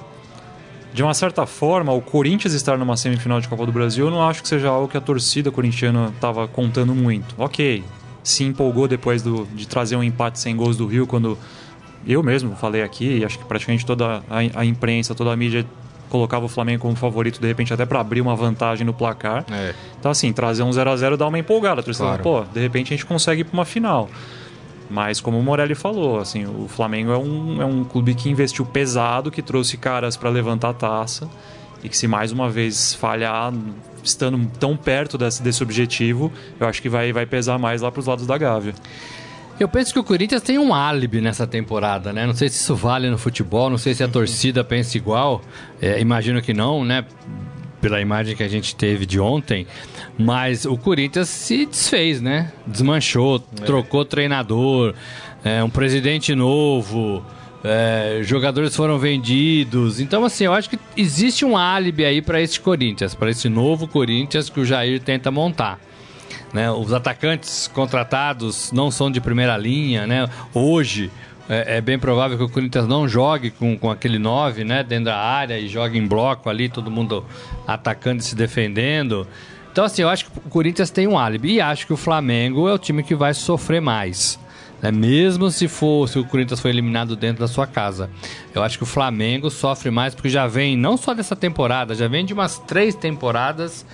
de 0.93 1.01
uma 1.03 1.13
certa 1.13 1.45
forma, 1.45 1.91
o 1.93 2.01
Corinthians 2.01 2.53
estar 2.53 2.77
numa 2.77 2.97
semifinal 2.97 3.39
de 3.39 3.47
Copa 3.47 3.65
do 3.65 3.71
Brasil, 3.71 4.05
eu 4.05 4.11
não 4.11 4.27
acho 4.27 4.41
que 4.41 4.47
seja 4.47 4.69
algo 4.69 4.87
que 4.87 4.97
a 4.97 5.01
torcida 5.01 5.49
corintiana 5.51 6.11
estava 6.13 6.47
contando 6.47 6.93
muito. 6.93 7.33
Ok, 7.37 7.83
se 8.23 8.43
empolgou 8.43 8.87
depois 8.87 9.21
do- 9.21 9.45
de 9.53 9.67
trazer 9.67 9.95
um 9.95 10.03
empate 10.03 10.39
sem 10.39 10.55
gols 10.55 10.75
do 10.77 10.85
Rio, 10.85 11.07
quando 11.07 11.37
eu 12.05 12.21
mesmo 12.21 12.55
falei 12.55 12.81
aqui, 12.83 13.19
e 13.19 13.25
acho 13.25 13.37
que 13.39 13.45
praticamente 13.45 13.85
toda 13.85 14.21
a, 14.29 14.59
a 14.59 14.65
imprensa, 14.65 15.13
toda 15.15 15.31
a 15.31 15.35
mídia 15.37 15.65
colocava 16.09 16.43
o 16.45 16.49
Flamengo 16.49 16.81
como 16.81 16.95
favorito, 16.95 17.39
de 17.39 17.47
repente 17.47 17.73
até 17.73 17.85
para 17.85 18.01
abrir 18.01 18.19
uma 18.19 18.35
vantagem 18.35 18.85
no 18.85 18.93
placar. 18.93 19.45
É. 19.49 19.73
Então, 19.97 20.11
assim, 20.11 20.33
trazer 20.33 20.61
um 20.61 20.73
0 20.73 20.89
a 20.89 20.97
0 20.97 21.15
dá 21.15 21.25
uma 21.25 21.39
empolgada. 21.39 21.79
A 21.79 21.83
torcida 21.83 22.05
Claro. 22.07 22.21
fala, 22.23 22.41
pô, 22.45 22.53
de 22.53 22.59
repente 22.59 22.93
a 22.93 22.97
gente 22.97 23.05
consegue 23.05 23.41
ir 23.41 23.43
pra 23.45 23.53
uma 23.53 23.63
final. 23.65 24.09
Mas 24.91 25.21
como 25.21 25.39
o 25.39 25.43
Morelli 25.43 25.73
falou, 25.73 26.19
assim, 26.19 26.45
o 26.45 26.67
Flamengo 26.67 27.11
é 27.11 27.17
um, 27.17 27.61
é 27.61 27.65
um 27.65 27.83
clube 27.83 28.13
que 28.13 28.29
investiu 28.29 28.65
pesado, 28.65 29.31
que 29.31 29.41
trouxe 29.41 29.77
caras 29.77 30.17
para 30.17 30.29
levantar 30.29 30.69
a 30.69 30.73
taça 30.73 31.29
e 31.83 31.89
que 31.89 31.97
se 31.97 32.07
mais 32.07 32.31
uma 32.31 32.49
vez 32.49 32.93
falhar, 32.93 33.53
estando 34.03 34.45
tão 34.59 34.75
perto 34.75 35.17
desse, 35.17 35.41
desse 35.41 35.63
objetivo, 35.63 36.31
eu 36.59 36.67
acho 36.67 36.81
que 36.81 36.89
vai, 36.89 37.11
vai 37.13 37.25
pesar 37.25 37.57
mais 37.57 37.81
lá 37.81 37.91
pros 37.91 38.05
lados 38.05 38.27
da 38.27 38.37
Gávea. 38.37 38.73
Eu 39.59 39.69
penso 39.69 39.93
que 39.93 39.99
o 39.99 40.03
Corinthians 40.03 40.41
tem 40.41 40.57
um 40.57 40.73
álibi 40.73 41.21
nessa 41.21 41.45
temporada, 41.45 42.11
né? 42.11 42.25
Não 42.25 42.33
sei 42.33 42.49
se 42.49 42.55
isso 42.55 42.75
vale 42.75 43.09
no 43.09 43.17
futebol, 43.17 43.69
não 43.69 43.77
sei 43.77 43.93
se 43.93 44.03
a 44.03 44.07
torcida 44.07 44.63
pensa 44.63 44.97
igual. 44.97 45.41
É, 45.79 46.01
imagino 46.01 46.41
que 46.41 46.51
não, 46.51 46.83
né? 46.83 47.05
Pela 47.81 47.99
imagem 47.99 48.35
que 48.35 48.43
a 48.43 48.47
gente 48.47 48.75
teve 48.75 49.05
de 49.05 49.19
ontem. 49.19 49.65
Mas 50.17 50.65
o 50.65 50.77
Corinthians 50.77 51.29
se 51.29 51.65
desfez, 51.65 52.21
né? 52.21 52.51
Desmanchou, 52.65 53.39
trocou 53.39 54.05
treinador, 54.05 54.93
é, 55.43 55.63
um 55.63 55.69
presidente 55.69 56.35
novo. 56.35 57.25
é, 57.63 58.21
jogadores 58.23 58.75
foram 58.75 58.97
vendidos. 58.97 59.99
Então, 59.99 60.23
assim, 60.23 60.45
eu 60.45 60.53
acho 60.53 60.69
que 60.69 60.79
existe 60.95 61.43
um 61.43 61.57
álibi 61.57 62.05
aí 62.05 62.21
para 62.21 62.41
esse 62.41 62.59
Corinthians, 62.59 63.15
para 63.15 63.29
esse 63.31 63.49
novo 63.49 63.87
Corinthians 63.87 64.49
que 64.49 64.59
o 64.59 64.65
Jair 64.65 65.01
tenta 65.01 65.31
montar 65.31 65.79
né? 66.53 66.69
Os 66.71 66.93
atacantes 66.93 67.67
contratados 67.67 68.71
não 68.71 68.91
são 68.91 69.09
de 69.09 69.21
primeira 69.21 69.57
linha, 69.57 70.05
né? 70.05 70.27
Hoje 70.53 71.09
é, 71.51 71.77
é 71.77 71.81
bem 71.81 71.99
provável 71.99 72.37
que 72.37 72.43
o 72.45 72.49
Corinthians 72.49 72.87
não 72.87 73.09
jogue 73.09 73.51
com, 73.51 73.77
com 73.77 73.91
aquele 73.91 74.17
9, 74.17 74.63
né? 74.63 74.83
Dentro 74.83 75.05
da 75.05 75.17
área 75.17 75.59
e 75.59 75.67
jogue 75.67 75.97
em 75.97 76.07
bloco 76.07 76.49
ali, 76.49 76.69
todo 76.69 76.89
mundo 76.89 77.25
atacando 77.67 78.21
e 78.21 78.23
se 78.23 78.33
defendendo. 78.33 79.27
Então, 79.69 79.83
assim, 79.83 80.01
eu 80.01 80.07
acho 80.07 80.25
que 80.25 80.37
o 80.37 80.49
Corinthians 80.49 80.89
tem 80.89 81.07
um 81.07 81.17
álibi 81.17 81.55
e 81.55 81.61
acho 81.61 81.85
que 81.85 81.91
o 81.91 81.97
Flamengo 81.97 82.69
é 82.69 82.73
o 82.73 82.77
time 82.77 83.03
que 83.03 83.13
vai 83.13 83.33
sofrer 83.33 83.81
mais. 83.81 84.39
Né? 84.81 84.91
Mesmo 84.91 85.49
se 85.51 85.67
for 85.67 86.07
se 86.07 86.17
o 86.17 86.25
Corinthians 86.25 86.59
foi 86.59 86.71
eliminado 86.71 87.15
dentro 87.15 87.41
da 87.41 87.47
sua 87.47 87.67
casa. 87.67 88.09
Eu 88.53 88.63
acho 88.63 88.77
que 88.77 88.83
o 88.83 88.87
Flamengo 88.87 89.49
sofre 89.49 89.91
mais 89.91 90.15
porque 90.15 90.29
já 90.29 90.47
vem, 90.47 90.75
não 90.75 90.97
só 90.97 91.13
dessa 91.13 91.35
temporada, 91.35 91.93
já 91.93 92.07
vem 92.07 92.25
de 92.25 92.33
umas 92.33 92.57
três 92.59 92.95
temporadas 92.95 93.85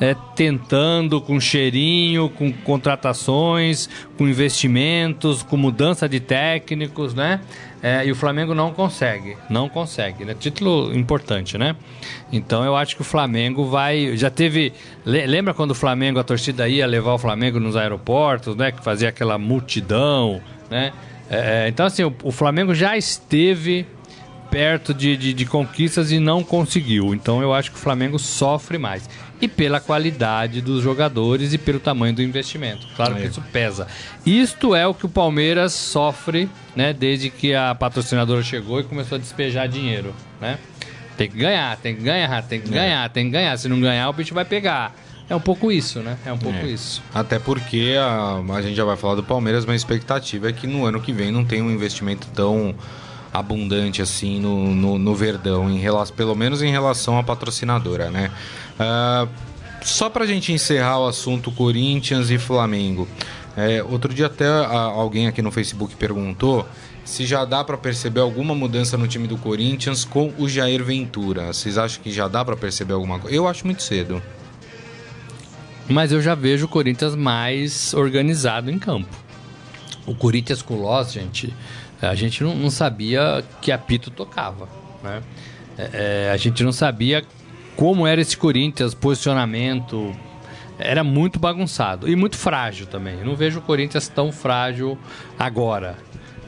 é, 0.00 0.14
tentando 0.34 1.20
com 1.20 1.40
cheirinho, 1.40 2.28
com 2.28 2.52
contratações, 2.52 3.88
com 4.16 4.28
investimentos, 4.28 5.42
com 5.42 5.56
mudança 5.56 6.08
de 6.08 6.20
técnicos, 6.20 7.14
né? 7.14 7.40
É, 7.88 8.04
e 8.04 8.10
o 8.10 8.16
Flamengo 8.16 8.52
não 8.52 8.72
consegue, 8.72 9.36
não 9.48 9.68
consegue, 9.68 10.24
né? 10.24 10.34
Título 10.34 10.92
importante, 10.92 11.56
né? 11.56 11.76
Então 12.32 12.64
eu 12.64 12.74
acho 12.74 12.96
que 12.96 13.02
o 13.02 13.04
Flamengo 13.04 13.64
vai, 13.66 14.16
já 14.16 14.28
teve, 14.28 14.72
le- 15.04 15.24
lembra 15.24 15.54
quando 15.54 15.70
o 15.70 15.74
Flamengo 15.74 16.18
a 16.18 16.24
torcida 16.24 16.68
ia 16.68 16.84
levar 16.84 17.12
o 17.14 17.18
Flamengo 17.18 17.60
nos 17.60 17.76
aeroportos, 17.76 18.56
né? 18.56 18.72
Que 18.72 18.82
fazia 18.82 19.08
aquela 19.08 19.38
multidão, 19.38 20.40
né? 20.68 20.92
É, 21.30 21.66
é, 21.66 21.68
então 21.68 21.86
assim, 21.86 22.02
o, 22.02 22.12
o 22.24 22.32
Flamengo 22.32 22.74
já 22.74 22.96
esteve 22.96 23.86
perto 24.50 24.92
de, 24.92 25.16
de, 25.16 25.32
de 25.32 25.46
conquistas 25.46 26.10
e 26.10 26.18
não 26.18 26.42
conseguiu. 26.42 27.14
Então 27.14 27.40
eu 27.40 27.54
acho 27.54 27.70
que 27.70 27.76
o 27.76 27.80
Flamengo 27.80 28.18
sofre 28.18 28.78
mais. 28.78 29.08
E 29.40 29.46
pela 29.46 29.80
qualidade 29.80 30.60
dos 30.62 30.82
jogadores 30.82 31.52
e 31.52 31.58
pelo 31.58 31.78
tamanho 31.78 32.14
do 32.14 32.22
investimento. 32.22 32.86
Claro 32.96 33.14
que 33.16 33.22
É. 33.22 33.26
isso 33.26 33.42
pesa. 33.52 33.86
Isto 34.24 34.74
é 34.74 34.86
o 34.86 34.94
que 34.94 35.04
o 35.04 35.08
Palmeiras 35.08 35.72
sofre, 35.72 36.48
né? 36.74 36.92
Desde 36.92 37.28
que 37.28 37.54
a 37.54 37.74
patrocinadora 37.74 38.42
chegou 38.42 38.80
e 38.80 38.84
começou 38.84 39.16
a 39.16 39.18
despejar 39.20 39.68
dinheiro, 39.68 40.14
né? 40.40 40.58
Tem 41.18 41.28
que 41.30 41.36
ganhar, 41.36 41.76
tem 41.78 41.94
que 41.96 42.02
ganhar, 42.02 42.42
tem 42.42 42.60
que 42.60 42.68
ganhar, 42.70 43.08
tem 43.10 43.24
que 43.26 43.30
ganhar. 43.32 43.56
Se 43.58 43.68
não 43.68 43.80
ganhar, 43.80 44.08
o 44.08 44.12
bicho 44.12 44.34
vai 44.34 44.44
pegar. 44.44 44.94
É 45.28 45.34
um 45.34 45.40
pouco 45.40 45.72
isso, 45.72 46.00
né? 46.00 46.16
É 46.24 46.32
um 46.32 46.38
pouco 46.38 46.58
É. 46.58 46.66
isso. 46.66 47.02
Até 47.14 47.38
porque 47.38 47.94
a, 47.98 48.40
a 48.54 48.62
gente 48.62 48.74
já 48.76 48.84
vai 48.84 48.96
falar 48.96 49.16
do 49.16 49.22
Palmeiras, 49.24 49.64
mas 49.66 49.72
a 49.74 49.76
expectativa 49.76 50.48
é 50.48 50.52
que 50.52 50.66
no 50.66 50.84
ano 50.86 51.00
que 51.00 51.12
vem 51.12 51.32
não 51.32 51.44
tenha 51.44 51.64
um 51.64 51.70
investimento 51.70 52.26
tão 52.34 52.74
abundante 53.38 54.00
assim 54.02 54.40
no, 54.40 54.74
no, 54.74 54.98
no 54.98 55.14
Verdão, 55.14 55.70
em 55.70 55.78
relação, 55.78 56.14
pelo 56.16 56.34
menos 56.34 56.62
em 56.62 56.70
relação 56.70 57.18
à 57.18 57.22
patrocinadora, 57.22 58.10
né? 58.10 58.30
Ah, 58.78 59.26
só 59.82 60.08
pra 60.10 60.26
gente 60.26 60.52
encerrar 60.52 60.98
o 61.00 61.06
assunto 61.06 61.50
Corinthians 61.52 62.30
e 62.30 62.38
Flamengo. 62.38 63.06
é, 63.56 63.82
outro 63.82 64.12
dia 64.12 64.26
até 64.26 64.46
a- 64.46 64.66
alguém 64.78 65.26
aqui 65.26 65.40
no 65.40 65.50
Facebook 65.50 65.94
perguntou 65.96 66.66
se 67.04 67.24
já 67.24 67.44
dá 67.44 67.62
pra 67.62 67.76
perceber 67.76 68.20
alguma 68.20 68.54
mudança 68.54 68.96
no 68.98 69.06
time 69.06 69.26
do 69.28 69.36
Corinthians 69.38 70.04
com 70.04 70.32
o 70.38 70.48
Jair 70.48 70.82
Ventura. 70.84 71.52
Vocês 71.52 71.78
acham 71.78 72.02
que 72.02 72.10
já 72.10 72.26
dá 72.28 72.44
pra 72.44 72.56
perceber 72.56 72.94
alguma 72.94 73.18
coisa? 73.20 73.34
Eu 73.36 73.46
acho 73.46 73.64
muito 73.64 73.82
cedo. 73.82 74.20
Mas 75.88 76.10
eu 76.10 76.20
já 76.20 76.34
vejo 76.34 76.66
o 76.66 76.68
Corinthians 76.68 77.14
mais 77.14 77.94
organizado 77.94 78.70
em 78.70 78.78
campo. 78.78 79.08
O 80.04 80.14
Corinthians 80.14 80.62
com 80.62 80.74
o 80.74 80.82
Loss, 80.82 81.12
gente, 81.12 81.54
a 82.00 82.14
gente 82.14 82.42
não, 82.42 82.54
não 82.54 82.70
sabia 82.70 83.44
que 83.60 83.72
apito 83.72 84.10
tocava. 84.10 84.68
Né? 85.02 85.22
É, 85.78 86.26
é, 86.28 86.30
a 86.32 86.36
gente 86.36 86.62
não 86.62 86.72
sabia 86.72 87.24
como 87.76 88.06
era 88.06 88.20
esse 88.20 88.36
Corinthians, 88.36 88.94
posicionamento. 88.94 90.14
Era 90.78 91.02
muito 91.02 91.38
bagunçado 91.38 92.08
e 92.08 92.14
muito 92.14 92.36
frágil 92.36 92.86
também. 92.86 93.18
Eu 93.18 93.24
não 93.24 93.34
vejo 93.34 93.60
o 93.60 93.62
Corinthians 93.62 94.08
tão 94.08 94.30
frágil 94.30 94.98
agora. 95.38 95.96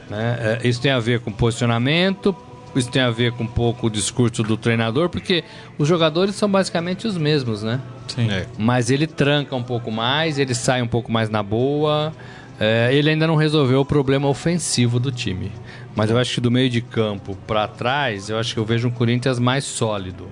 né? 0.09 0.59
É, 0.61 0.67
isso 0.67 0.79
tem 0.81 0.91
a 0.91 0.99
ver 0.99 1.19
com 1.19 1.31
posicionamento, 1.31 2.35
isso 2.75 2.91
tem 2.91 3.01
a 3.01 3.09
ver 3.09 3.31
com 3.31 3.43
um 3.43 3.47
pouco 3.47 3.87
o 3.87 3.89
discurso 3.89 4.43
do 4.43 4.55
treinador, 4.55 5.09
porque 5.09 5.43
os 5.77 5.87
jogadores 5.87 6.35
são 6.35 6.49
basicamente 6.49 7.07
os 7.07 7.17
mesmos, 7.17 7.63
né? 7.63 7.79
Sim. 8.07 8.29
É. 8.29 8.45
Mas 8.57 8.91
ele 8.91 9.07
tranca 9.07 9.55
um 9.55 9.63
pouco 9.63 9.91
mais, 9.91 10.37
ele 10.37 10.53
sai 10.53 10.81
um 10.81 10.87
pouco 10.87 11.11
mais 11.11 11.29
na 11.29 11.41
boa. 11.41 12.13
É, 12.59 12.93
ele 12.93 13.09
ainda 13.09 13.25
não 13.25 13.35
resolveu 13.35 13.79
o 13.79 13.85
problema 13.85 14.27
ofensivo 14.27 14.99
do 14.99 15.11
time. 15.11 15.51
Mas 15.95 16.09
eu 16.09 16.17
acho 16.17 16.35
que 16.35 16.41
do 16.41 16.51
meio 16.51 16.69
de 16.69 16.81
campo 16.81 17.37
para 17.47 17.67
trás, 17.67 18.29
eu 18.29 18.37
acho 18.37 18.53
que 18.53 18.59
eu 18.59 18.65
vejo 18.65 18.87
um 18.87 18.91
Corinthians 18.91 19.39
mais 19.39 19.63
sólido. 19.63 20.27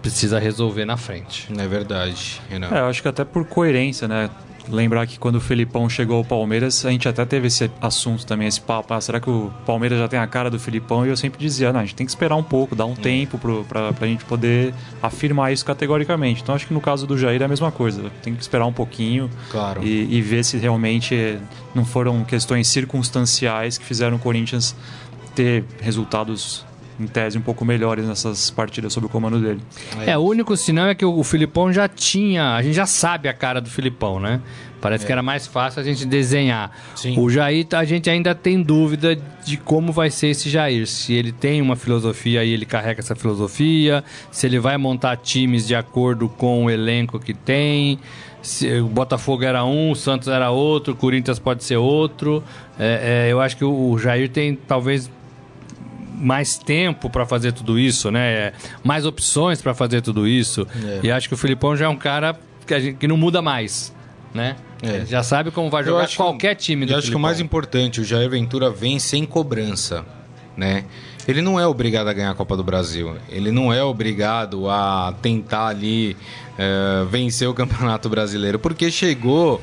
Precisa 0.00 0.38
resolver 0.38 0.84
na 0.84 0.96
frente. 0.96 1.48
É 1.58 1.66
verdade, 1.66 2.40
Renan. 2.48 2.68
É, 2.70 2.80
eu 2.80 2.86
acho 2.86 3.02
que 3.02 3.08
até 3.08 3.24
por 3.24 3.44
coerência, 3.44 4.06
né? 4.06 4.30
Lembrar 4.68 5.06
que 5.06 5.18
quando 5.18 5.36
o 5.36 5.40
Filipão 5.40 5.88
chegou 5.88 6.16
ao 6.18 6.24
Palmeiras, 6.24 6.84
a 6.84 6.90
gente 6.90 7.08
até 7.08 7.24
teve 7.24 7.46
esse 7.46 7.70
assunto 7.80 8.26
também, 8.26 8.48
esse 8.48 8.60
papo. 8.60 8.92
Ah, 8.92 9.00
será 9.00 9.20
que 9.20 9.30
o 9.30 9.52
Palmeiras 9.64 9.98
já 9.98 10.08
tem 10.08 10.18
a 10.18 10.26
cara 10.26 10.50
do 10.50 10.58
Filipão? 10.58 11.06
E 11.06 11.08
eu 11.08 11.16
sempre 11.16 11.38
dizia, 11.38 11.72
não, 11.72 11.80
a 11.80 11.84
gente 11.84 11.94
tem 11.94 12.04
que 12.04 12.10
esperar 12.10 12.34
um 12.36 12.42
pouco, 12.42 12.74
dar 12.74 12.86
um 12.86 12.94
tempo 12.94 13.38
pro, 13.38 13.64
pra, 13.64 13.92
pra 13.92 14.06
gente 14.08 14.24
poder 14.24 14.74
afirmar 15.02 15.52
isso 15.52 15.64
categoricamente. 15.64 16.42
Então 16.42 16.54
acho 16.54 16.66
que 16.66 16.74
no 16.74 16.80
caso 16.80 17.06
do 17.06 17.16
Jair 17.16 17.40
é 17.40 17.44
a 17.44 17.48
mesma 17.48 17.70
coisa. 17.70 18.10
Tem 18.22 18.34
que 18.34 18.42
esperar 18.42 18.66
um 18.66 18.72
pouquinho 18.72 19.30
Claro. 19.50 19.82
e, 19.84 20.16
e 20.16 20.20
ver 20.22 20.44
se 20.44 20.56
realmente 20.56 21.38
não 21.74 21.84
foram 21.84 22.24
questões 22.24 22.66
circunstanciais 22.66 23.78
que 23.78 23.84
fizeram 23.84 24.16
o 24.16 24.20
Corinthians 24.20 24.74
ter 25.34 25.64
resultados 25.80 26.64
em 26.98 27.06
tese 27.06 27.38
um 27.38 27.42
pouco 27.42 27.64
melhores 27.64 28.06
nessas 28.06 28.50
partidas 28.50 28.92
sob 28.92 29.06
o 29.06 29.08
comando 29.08 29.40
dele. 29.40 29.60
É, 30.06 30.16
o 30.16 30.22
único 30.22 30.56
sinal 30.56 30.88
é 30.88 30.94
que 30.94 31.04
o 31.04 31.22
Filipão 31.22 31.72
já 31.72 31.88
tinha. 31.88 32.54
A 32.54 32.62
gente 32.62 32.74
já 32.74 32.86
sabe 32.86 33.28
a 33.28 33.34
cara 33.34 33.60
do 33.60 33.70
Filipão, 33.70 34.18
né? 34.18 34.40
Parece 34.80 35.06
que 35.06 35.10
era 35.10 35.22
mais 35.22 35.46
fácil 35.46 35.80
a 35.80 35.84
gente 35.84 36.04
desenhar. 36.04 36.70
Sim. 36.94 37.18
O 37.18 37.28
Jair, 37.30 37.66
a 37.72 37.84
gente 37.84 38.08
ainda 38.08 38.34
tem 38.34 38.62
dúvida 38.62 39.18
de 39.44 39.56
como 39.56 39.90
vai 39.90 40.10
ser 40.10 40.28
esse 40.28 40.48
Jair. 40.48 40.86
Se 40.86 41.12
ele 41.14 41.32
tem 41.32 41.60
uma 41.62 41.76
filosofia 41.76 42.44
e 42.44 42.52
ele 42.52 42.66
carrega 42.66 43.00
essa 43.00 43.16
filosofia, 43.16 44.04
se 44.30 44.46
ele 44.46 44.58
vai 44.58 44.76
montar 44.76 45.16
times 45.16 45.66
de 45.66 45.74
acordo 45.74 46.28
com 46.28 46.66
o 46.66 46.70
elenco 46.70 47.18
que 47.18 47.34
tem. 47.34 47.98
Se, 48.42 48.78
o 48.78 48.86
Botafogo 48.86 49.42
era 49.42 49.64
um, 49.64 49.90
o 49.90 49.96
Santos 49.96 50.28
era 50.28 50.50
outro, 50.50 50.92
o 50.92 50.96
Corinthians 50.96 51.38
pode 51.38 51.64
ser 51.64 51.78
outro. 51.78 52.44
É, 52.78 53.26
é, 53.26 53.32
eu 53.32 53.40
acho 53.40 53.56
que 53.56 53.64
o, 53.64 53.90
o 53.90 53.98
Jair 53.98 54.28
tem 54.28 54.54
talvez 54.54 55.10
mais 56.16 56.56
tempo 56.58 57.08
para 57.10 57.26
fazer 57.26 57.52
tudo 57.52 57.78
isso, 57.78 58.10
né? 58.10 58.32
É, 58.32 58.52
Mais 58.82 59.04
opções 59.06 59.60
para 59.60 59.74
fazer 59.74 60.00
tudo 60.00 60.26
isso. 60.26 60.66
É. 60.84 61.00
E 61.04 61.10
acho 61.10 61.28
que 61.28 61.34
o 61.34 61.36
Filipão 61.36 61.76
já 61.76 61.86
é 61.86 61.88
um 61.88 61.96
cara 61.96 62.36
que, 62.66 62.80
gente- 62.80 62.96
que 62.98 63.06
não 63.06 63.16
muda 63.16 63.40
mais, 63.42 63.92
né? 64.34 64.56
É. 64.82 65.04
Já 65.06 65.22
sabe 65.22 65.50
como 65.50 65.70
vai 65.70 65.82
jogar 65.84 66.04
acho 66.04 66.12
que- 66.12 66.16
qualquer 66.16 66.54
time 66.54 66.84
do 66.86 66.92
Eu 66.92 66.96
acho 66.98 67.02
que 67.04 67.08
o 67.08 67.12
Filipão. 67.12 67.20
mais 67.22 67.40
importante, 67.40 68.00
o 68.00 68.04
Jair 68.04 68.28
Ventura 68.28 68.70
vem 68.70 68.98
sem 68.98 69.24
cobrança, 69.24 70.04
né? 70.56 70.84
Ele 71.28 71.42
não 71.42 71.58
é 71.58 71.66
obrigado 71.66 72.06
a 72.08 72.12
ganhar 72.12 72.30
a 72.30 72.34
Copa 72.34 72.56
do 72.56 72.62
Brasil. 72.62 73.16
Ele 73.28 73.50
não 73.50 73.72
é 73.72 73.82
obrigado 73.82 74.70
a 74.70 75.12
tentar 75.20 75.66
ali 75.68 76.16
eh, 76.58 77.04
vencer 77.10 77.48
o 77.48 77.52
Campeonato 77.54 78.08
Brasileiro, 78.08 78.58
porque 78.58 78.90
chegou 78.90 79.60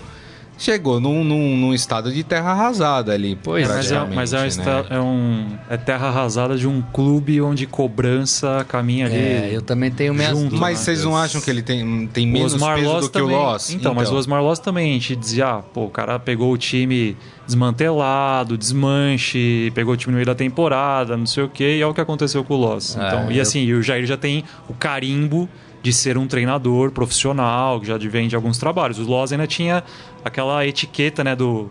chegou 0.57 0.99
num, 0.99 1.23
num, 1.23 1.57
num 1.57 1.73
estado 1.73 2.11
de 2.11 2.23
terra 2.23 2.51
arrasada 2.51 3.11
ali. 3.13 3.37
Pois 3.43 3.67
É, 3.69 3.73
mas 3.73 3.91
é, 3.91 4.05
mas 4.15 4.33
é, 4.33 4.37
um, 4.39 4.41
né? 4.63 4.85
é 4.89 4.99
um- 4.99 5.47
é 5.69 5.77
terra 5.77 6.07
arrasada 6.07 6.55
de 6.57 6.67
um 6.67 6.81
clube 6.81 7.41
onde 7.41 7.65
cobrança 7.67 8.65
caminha 8.67 9.07
ali. 9.07 9.15
É, 9.15 9.49
eu 9.51 9.61
também 9.61 9.91
tenho 9.91 10.13
minhas 10.13 10.37
Junto. 10.37 10.55
Mas 10.55 10.79
vocês 10.79 11.03
não 11.03 11.17
acham 11.17 11.41
que 11.41 11.49
ele 11.49 11.61
tem, 11.61 12.07
tem 12.07 12.25
menos 12.27 12.53
peso 12.53 12.65
Loss 12.85 13.01
do 13.05 13.09
que 13.11 13.17
o 13.17 13.21
também. 13.23 13.35
Loss? 13.37 13.69
Então, 13.73 13.93
mas 13.93 14.09
o 14.11 14.15
Osmar 14.15 14.41
Loss 14.41 14.59
também, 14.59 14.91
a 14.91 14.93
gente 14.93 15.15
dizia, 15.15 15.47
ah, 15.47 15.61
pô, 15.61 15.85
o 15.85 15.89
cara 15.89 16.17
pegou 16.19 16.51
o 16.51 16.57
time 16.57 17.17
desmantelado, 17.45 18.57
desmanche, 18.57 19.71
pegou 19.75 19.93
o 19.93 19.97
time 19.97 20.11
no 20.11 20.15
meio 20.17 20.25
da 20.25 20.35
temporada, 20.35 21.17
não 21.17 21.25
sei 21.25 21.43
o 21.43 21.49
quê, 21.49 21.77
e 21.77 21.81
é 21.81 21.87
o 21.87 21.93
que 21.93 22.01
aconteceu 22.01 22.43
com 22.43 22.53
o 22.53 22.57
Loss. 22.57 22.95
É, 22.97 23.07
Então, 23.07 23.31
e 23.31 23.37
eu- 23.37 23.41
assim, 23.41 23.71
o 23.73 23.81
Jair 23.81 24.05
já 24.05 24.17
tem 24.17 24.43
o 24.69 24.73
carimbo 24.73 25.49
de 25.83 25.91
ser 25.91 26.17
um 26.17 26.25
treinador 26.25 26.91
profissional, 26.91 27.79
que 27.79 27.85
já 27.85 27.97
vem 27.97 28.29
de 28.29 28.35
alguns 28.35 28.57
trabalhos. 28.57 28.97
O 28.97 29.03
Loss 29.03 29.33
ainda 29.33 29.45
tinha 29.45 29.83
aquela 30.23 30.65
etiqueta, 30.65 31.23
né, 31.25 31.35
do 31.35 31.69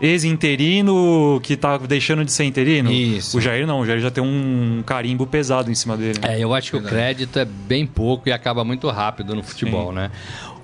ex-interino 0.00 1.40
que 1.42 1.56
tá 1.56 1.78
deixando 1.78 2.24
de 2.24 2.32
ser 2.32 2.44
interino. 2.44 2.90
Isso. 2.90 3.38
O 3.38 3.40
Jair 3.40 3.66
não, 3.66 3.80
o 3.80 3.86
Jair 3.86 4.00
já 4.00 4.10
tem 4.10 4.22
um 4.22 4.82
carimbo 4.84 5.26
pesado 5.26 5.70
em 5.70 5.74
cima 5.74 5.96
dele. 5.96 6.18
É, 6.22 6.40
eu 6.40 6.52
acho 6.52 6.72
que 6.72 6.76
o 6.76 6.82
crédito 6.82 7.38
é 7.38 7.44
bem 7.44 7.86
pouco 7.86 8.28
e 8.28 8.32
acaba 8.32 8.64
muito 8.64 8.88
rápido 8.88 9.34
no 9.34 9.42
futebol, 9.42 9.92
né? 9.92 10.10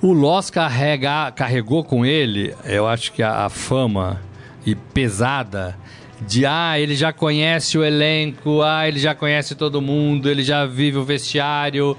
O 0.03 0.13
Loss 0.13 0.51
carrega, 0.51 1.31
carregou 1.31 1.85
com 1.85 2.05
ele, 2.05 2.53
eu 2.65 2.89
acho 2.89 3.13
que 3.13 3.23
a, 3.23 3.47
a 3.47 3.49
fama 3.49 4.21
e 4.67 4.75
pesada 4.75 5.79
de 6.27 6.45
ah, 6.45 6.79
ele 6.79 6.95
já 6.95 7.13
conhece 7.13 7.79
o 7.79 7.85
elenco, 7.85 8.61
ah, 8.63 8.87
ele 8.87 8.99
já 8.99 9.15
conhece 9.15 9.55
todo 9.55 9.81
mundo, 9.81 10.29
ele 10.29 10.43
já 10.43 10.67
vive 10.67 10.99
o 10.99 11.05
vestiário. 11.05 11.97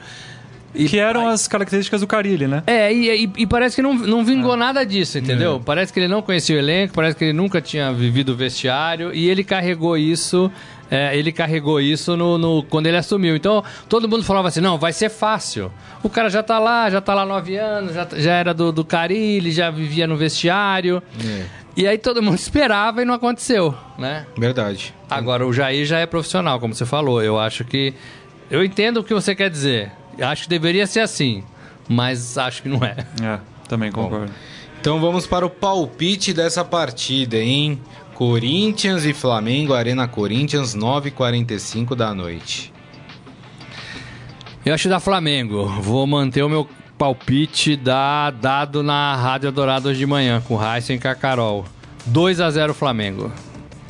E 0.76 0.86
Que 0.88 0.98
eram 1.00 1.28
as 1.28 1.48
características 1.48 2.02
do 2.02 2.08
Carilli, 2.08 2.48
né? 2.48 2.64
É, 2.66 2.92
e, 2.94 3.26
e- 3.26 3.32
e 3.38 3.46
parece 3.48 3.76
que 3.76 3.82
não, 3.82 3.94
não 3.94 4.26
vingou 4.26 4.56
nada 4.58 4.84
disso, 4.86 5.18
entendeu? 5.20 5.62
Parece 5.64 5.94
que 5.94 6.00
ele 6.00 6.08
não 6.08 6.22
conhecia 6.22 6.56
o 6.56 6.60
elenco, 6.60 6.94
parece 6.96 7.16
que 7.18 7.26
ele 7.26 7.34
nunca 7.34 7.62
tinha 7.62 7.92
vivido 7.94 8.30
o 8.34 8.36
vestiário 8.36 9.14
e 9.14 9.30
ele 9.30 9.44
carregou 9.44 9.96
isso. 9.98 10.52
é, 10.92 11.18
ele 11.18 11.32
carregou 11.32 11.80
isso 11.82 12.16
no, 12.18 12.38
no- 12.38 12.64
quando 12.64 12.86
ele 12.88 12.98
assumiu. 12.98 13.36
Então, 13.36 13.64
todo 13.90 14.08
mundo 14.08 14.24
falava 14.24 14.48
assim: 14.50 14.62
não, 14.62 14.78
vai 14.78 14.94
ser 14.94 15.10
fácil. 15.10 15.72
O 16.04 16.10
cara 16.10 16.30
já 16.30 16.44
tá 16.44 16.60
lá, 16.60 16.90
já 16.90 17.00
tá 17.02 17.14
lá 17.16 17.26
nove 17.26 17.56
anos, 17.56 17.94
já, 17.96 18.08
já 18.16 18.34
era 18.34 18.54
do, 18.54 18.72
do 18.72 18.84
Carilli, 18.86 19.52
já 19.52 19.70
vivia 19.72 20.06
no 20.06 20.16
vestiário. 20.18 21.02
É, 21.26 21.46
E 21.78 21.88
aí 21.88 21.98
todo 21.98 22.22
mundo 22.22 22.36
esperava 22.38 23.02
e 23.02 23.06
não 23.06 23.14
aconteceu, 23.14 23.74
né? 23.98 24.26
verdade. 24.38 24.94
Agora, 25.10 25.46
o 25.48 25.54
Jair 25.54 25.86
já 25.86 26.00
é 26.00 26.06
profissional, 26.06 26.60
como 26.60 26.74
você 26.76 26.86
falou. 26.86 27.22
Eu 27.24 27.40
acho 27.40 27.64
que. 27.64 27.94
Eu 28.52 28.64
entendo 28.64 28.98
o 28.98 29.04
que 29.04 29.14
você 29.14 29.34
quer 29.34 29.50
dizer. 29.50 29.92
Acho 30.20 30.44
que 30.44 30.50
deveria 30.50 30.86
ser 30.88 31.00
assim, 31.02 31.44
mas 31.88 32.38
acho 32.38 32.62
que 32.62 32.70
não 32.70 32.84
é. 32.84 32.96
É, 33.22 33.40
também 33.68 33.92
concordo. 33.92 34.32
Então 34.80 35.00
vamos 35.00 35.26
para 35.26 35.46
o 35.46 35.50
palpite 35.50 36.34
dessa 36.34 36.64
partida, 36.64 37.38
hein? 37.38 37.80
Corinthians 38.14 39.06
e 39.06 39.14
Flamengo, 39.14 39.74
Arena 39.74 40.08
Corinthians, 40.08 40.76
9h45 40.76 41.96
da 41.96 42.14
noite. 42.14 42.72
Eu 44.66 44.74
acho 44.74 44.88
da 44.88 45.00
Flamengo. 45.00 45.66
Vou 45.82 46.06
manter 46.06 46.44
o 46.44 46.50
meu 46.50 46.68
palpite 46.98 47.76
da, 47.76 48.30
dado 48.30 48.84
na 48.84 49.16
Rádio 49.16 49.52
Dourado 49.52 49.90
hoje 49.90 50.00
de 50.00 50.06
manhã, 50.06 50.42
com 50.48 50.56
o 50.56 50.64
Heisen 50.64 50.98
e 50.98 51.00
com 51.00 51.08
a 51.08 51.16
Carol. 51.16 51.66
2 52.06 52.40
a 52.40 52.50
0 52.50 52.74
Flamengo. 52.74 53.32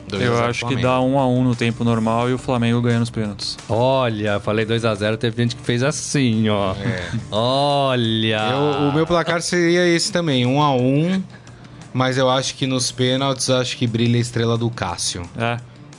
Dois 0.07 0.21
Eu 0.21 0.43
acho 0.43 0.67
que 0.67 0.75
dá 0.75 0.99
um 1.01 1.17
a 1.19 1.27
um 1.27 1.43
no 1.43 1.55
tempo 1.55 1.83
normal 1.83 2.29
e 2.29 2.33
o 2.33 2.37
Flamengo 2.37 2.81
ganha 2.81 2.99
nos 2.99 3.09
pênaltis. 3.09 3.57
Olha, 3.69 4.39
falei 4.39 4.65
2 4.65 4.83
a 4.85 4.93
0 4.93 5.17
teve 5.17 5.41
gente 5.41 5.55
que 5.55 5.63
fez 5.63 5.81
assim, 5.83 6.49
ó. 6.49 6.75
Olha. 7.31 8.49
Eu- 8.51 8.89
o 8.89 8.93
meu 8.93 9.05
placar 9.07 9.41
seria 9.41 9.87
esse 9.87 10.11
também, 10.11 10.45
1 10.45 10.61
a 10.61 10.73
1 10.75 11.21
Mas 11.93 12.17
eu 12.17 12.27
acho 12.29 12.55
que 12.55 12.65
nos 12.65 12.91
pênaltis, 12.91 13.49
acho 13.51 13.77
que 13.77 13.85
brilha 13.85 14.17
a 14.17 14.19
estrela 14.21 14.57
do 14.57 14.67
Cássio. 14.69 15.21
É. 15.37 15.57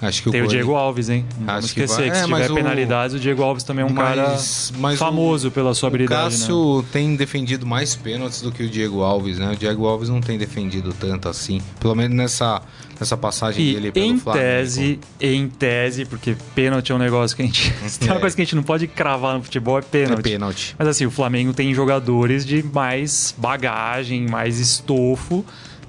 Acho 0.08 0.22
que 0.22 0.30
Tem 0.30 0.40
o 0.40 0.44
Corinthians- 0.44 0.64
Diego 0.66 0.76
Alves, 0.78 1.08
hein? 1.08 1.24
Não 1.38 1.54
Acho 1.54 1.74
que 1.74 1.80
esquecer 1.82 2.02
que, 2.04 2.08
vai- 2.10 2.18
é, 2.18 2.22
se 2.24 2.28
mas 2.30 2.42
tiver 2.42 2.52
o- 2.52 2.56
penalidades, 2.56 3.16
o 3.16 3.18
Diego 3.20 3.42
Alves 3.42 3.64
também 3.64 3.82
é 3.84 3.86
um 3.86 3.92
Mas- 3.92 4.16
cara 4.16 4.38
mas 4.80 4.94
o- 4.96 4.98
famoso 4.98 5.50
pela 5.50 5.74
sua 5.74 5.86
O 5.86 5.88
habilidade, 5.88 6.34
né? 6.34 6.40
Cássio 6.40 6.84
tem 6.92 7.16
defendido 7.16 7.66
mais 7.66 7.94
pênaltis 7.96 8.40
do 8.42 8.50
que 8.52 8.62
o 8.62 8.68
Diego 8.68 9.02
Alves, 9.02 9.38
né? 9.38 9.52
O 9.52 9.56
Diego 9.56 9.86
Alves 9.86 10.08
não 10.08 10.20
tem 10.20 10.36
defendido 10.38 10.92
tanto 10.98 11.28
assim. 11.28 11.60
Pelo 11.80 11.94
menos 11.94 12.16
nessa, 12.16 12.62
nessa 12.98 13.16
passagem 13.16 13.64
E 13.64 13.74
dele 13.74 13.92
pelo 13.92 14.06
em 14.06 14.18
Flamengo. 14.18 14.44
tese, 14.44 14.98
em 15.20 15.48
tese, 15.48 16.04
porque 16.04 16.36
pênalti 16.54 16.92
é 16.92 16.94
um 16.94 16.98
negócio 16.98 17.36
que 17.36 17.42
a 17.42 17.46
gente. 17.46 17.72
Tem 17.98 18.08
uma 18.08 18.16
É. 18.16 18.20
coisa 18.20 18.34
que 18.36 18.42
a 18.42 18.44
gente 18.44 18.56
não 18.56 18.62
pode 18.62 18.86
cravar 18.86 19.36
no 19.36 19.42
futebol 19.42 19.78
é 19.78 19.82
pênalti. 19.82 20.18
É 20.20 20.22
pênalti. 20.22 20.74
Mas 20.78 20.88
assim, 20.88 21.06
o 21.06 21.10
Flamengo 21.10 21.52
tem 21.52 21.72
jogadores 21.74 22.44
de 22.44 22.62
mais 22.62 23.34
bagagem, 23.38 24.26
mais 24.28 24.58
estofo 24.58 25.44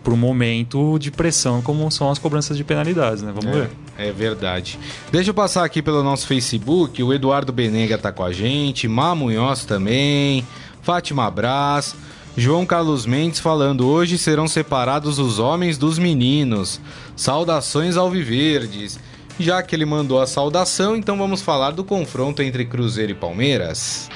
pro 0.05 0.15
momento 0.15 1.00
de 1.00 1.09
pressão, 1.09 1.63
como 1.63 1.89
são 1.89 2.12
as 2.12 2.19
cobranças 2.19 2.55
de 2.55 2.63
penalidades, 2.63 3.24
né? 3.24 3.33
Vamos 3.35 3.57
ver. 3.57 3.71
É, 3.97 4.09
é 4.09 4.12
verdade. 4.12 4.77
Deixa 5.12 5.32
eu 5.32 5.34
passar 5.34 5.65
aqui 5.65 5.82
pelo 5.82 6.03
nosso 6.03 6.27
Facebook. 6.27 7.01
O 7.01 7.12
Eduardo 7.12 7.51
Benega 7.51 7.97
tá 7.97 8.12
com 8.12 8.23
a 8.23 8.32
gente, 8.32 8.88
Má 8.88 9.15
Munhoz 9.15 9.65
também, 9.65 10.45
Fátima 10.84 11.30
Brás, 11.32 11.95
João 12.38 12.67
Carlos 12.67 13.08
Mendes 13.08 13.39
falando: 13.39 13.88
hoje 13.88 14.19
serão 14.19 14.47
separados 14.47 15.17
os 15.17 15.39
homens 15.39 15.75
dos 15.75 15.97
meninos. 15.97 16.80
Saudações 17.15 17.97
ao 17.97 18.10
Viverdes. 18.12 18.99
Já 19.39 19.62
que 19.63 19.75
ele 19.75 19.86
mandou 19.86 20.21
a 20.21 20.27
saudação, 20.27 20.95
então 20.95 21.17
vamos 21.17 21.41
falar 21.41 21.71
do 21.71 21.84
confronto 21.84 22.43
entre 22.43 22.63
Cruzeiro 22.63 23.12
e 23.12 23.15
Palmeiras. 23.15 24.08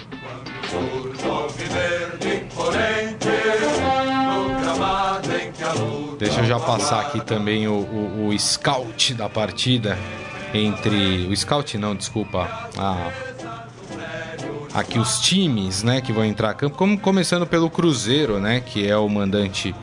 Deixa 6.18 6.42
eu 6.42 6.46
já 6.46 6.60
passar 6.60 7.02
aqui 7.02 7.22
também 7.22 7.68
o, 7.68 7.74
o, 7.74 8.28
o 8.28 8.40
scout 8.40 9.14
da 9.14 9.30
partida 9.30 9.98
entre. 10.54 11.28
O 11.28 11.36
scout 11.36 11.78
não, 11.78 11.96
desculpa. 11.96 12.70
Aqui 14.74 15.00
os 15.00 15.20
times, 15.20 15.84
né, 15.84 16.02
que 16.02 16.14
vão 16.14 16.24
entrar 16.24 16.52
a 16.52 16.54
campo. 16.54 16.78
Como, 16.78 16.98
começando 16.98 17.46
pelo 17.48 17.70
Cruzeiro, 17.70 18.40
né, 18.40 18.60
que 18.60 18.88
é 18.88 18.96
o 18.96 19.10
mandante 19.10 19.74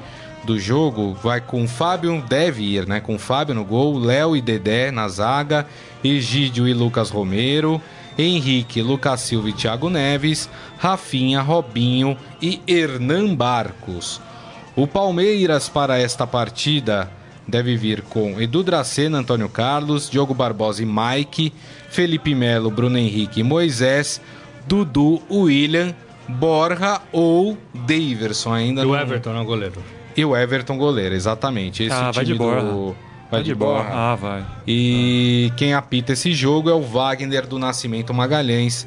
do 0.45 0.59
jogo. 0.59 1.15
Vai 1.15 1.41
com 1.41 1.67
Fábio, 1.67 2.23
deve 2.29 2.63
ir, 2.63 2.87
né, 2.87 3.01
com 3.01 3.19
Fábio 3.19 3.55
no 3.55 3.65
gol, 3.65 3.99
Léo 3.99 4.37
e 4.37 4.41
Dedé 4.41 4.91
na 4.91 5.09
zaga, 5.09 5.67
Egídio 6.05 6.69
e 6.69 6.73
Lucas 6.73 7.11
Romero. 7.11 7.81
Henrique, 8.19 8.81
Lucas 8.81 9.21
Silva 9.21 9.51
e 9.51 9.53
Thiago 9.53 9.91
Neves, 9.91 10.49
Rafinha, 10.79 11.43
Robinho 11.43 12.17
e 12.41 12.63
Hernan 12.67 13.35
Barcos. 13.35 14.21
O 14.77 14.87
Palmeiras 14.87 15.69
para 15.69 15.99
esta 15.99 16.27
partida 16.27 17.11
deve 17.49 17.77
vir 17.77 18.03
com 18.03 18.41
Edu 18.41 18.63
Dracena, 18.63 19.19
Antônio 19.19 19.49
Carlos, 19.49 20.11
Diogo 20.11 20.35
Barbosa 20.35 20.83
e 20.83 20.87
Mike, 20.87 21.53
Felipe 21.89 22.35
Melo, 22.35 22.71
Bruno 22.71 22.99
Henrique 22.99 23.41
e 23.41 23.43
Moisés, 23.43 24.21
Dudu, 24.67 25.23
William, 25.31 25.95
Borja 26.29 27.01
ou 27.13 27.57
Daverson 27.73 28.53
ainda 28.53 28.83
E 28.83 28.85
o 28.85 28.89
não- 28.93 29.01
Everton, 29.01 29.33
não, 29.33 29.45
goleiro. 29.45 29.83
E 30.17 30.25
o 30.25 30.37
Everton 30.37 30.77
goleiro, 30.77 31.15
exatamente. 31.15 31.85
Esse 31.85 31.95
Ah, 31.95 32.11
vai 32.11 32.25
time 32.25 32.27
de 32.27 32.35
Borja. 32.35 32.67
do... 32.67 32.97
Vai 33.31 33.43
de 33.43 33.55
Borja. 33.55 33.89
Ah, 33.93 34.15
vai. 34.15 34.45
E 34.67 35.53
quem 35.57 35.73
apita 35.75 36.13
esse 36.13 36.33
jogo 36.33 36.69
é 36.71 36.75
o 36.75 36.81
Wagner 36.83 37.47
do 37.47 37.59
Nascimento 37.59 38.13
Magalhães, 38.15 38.87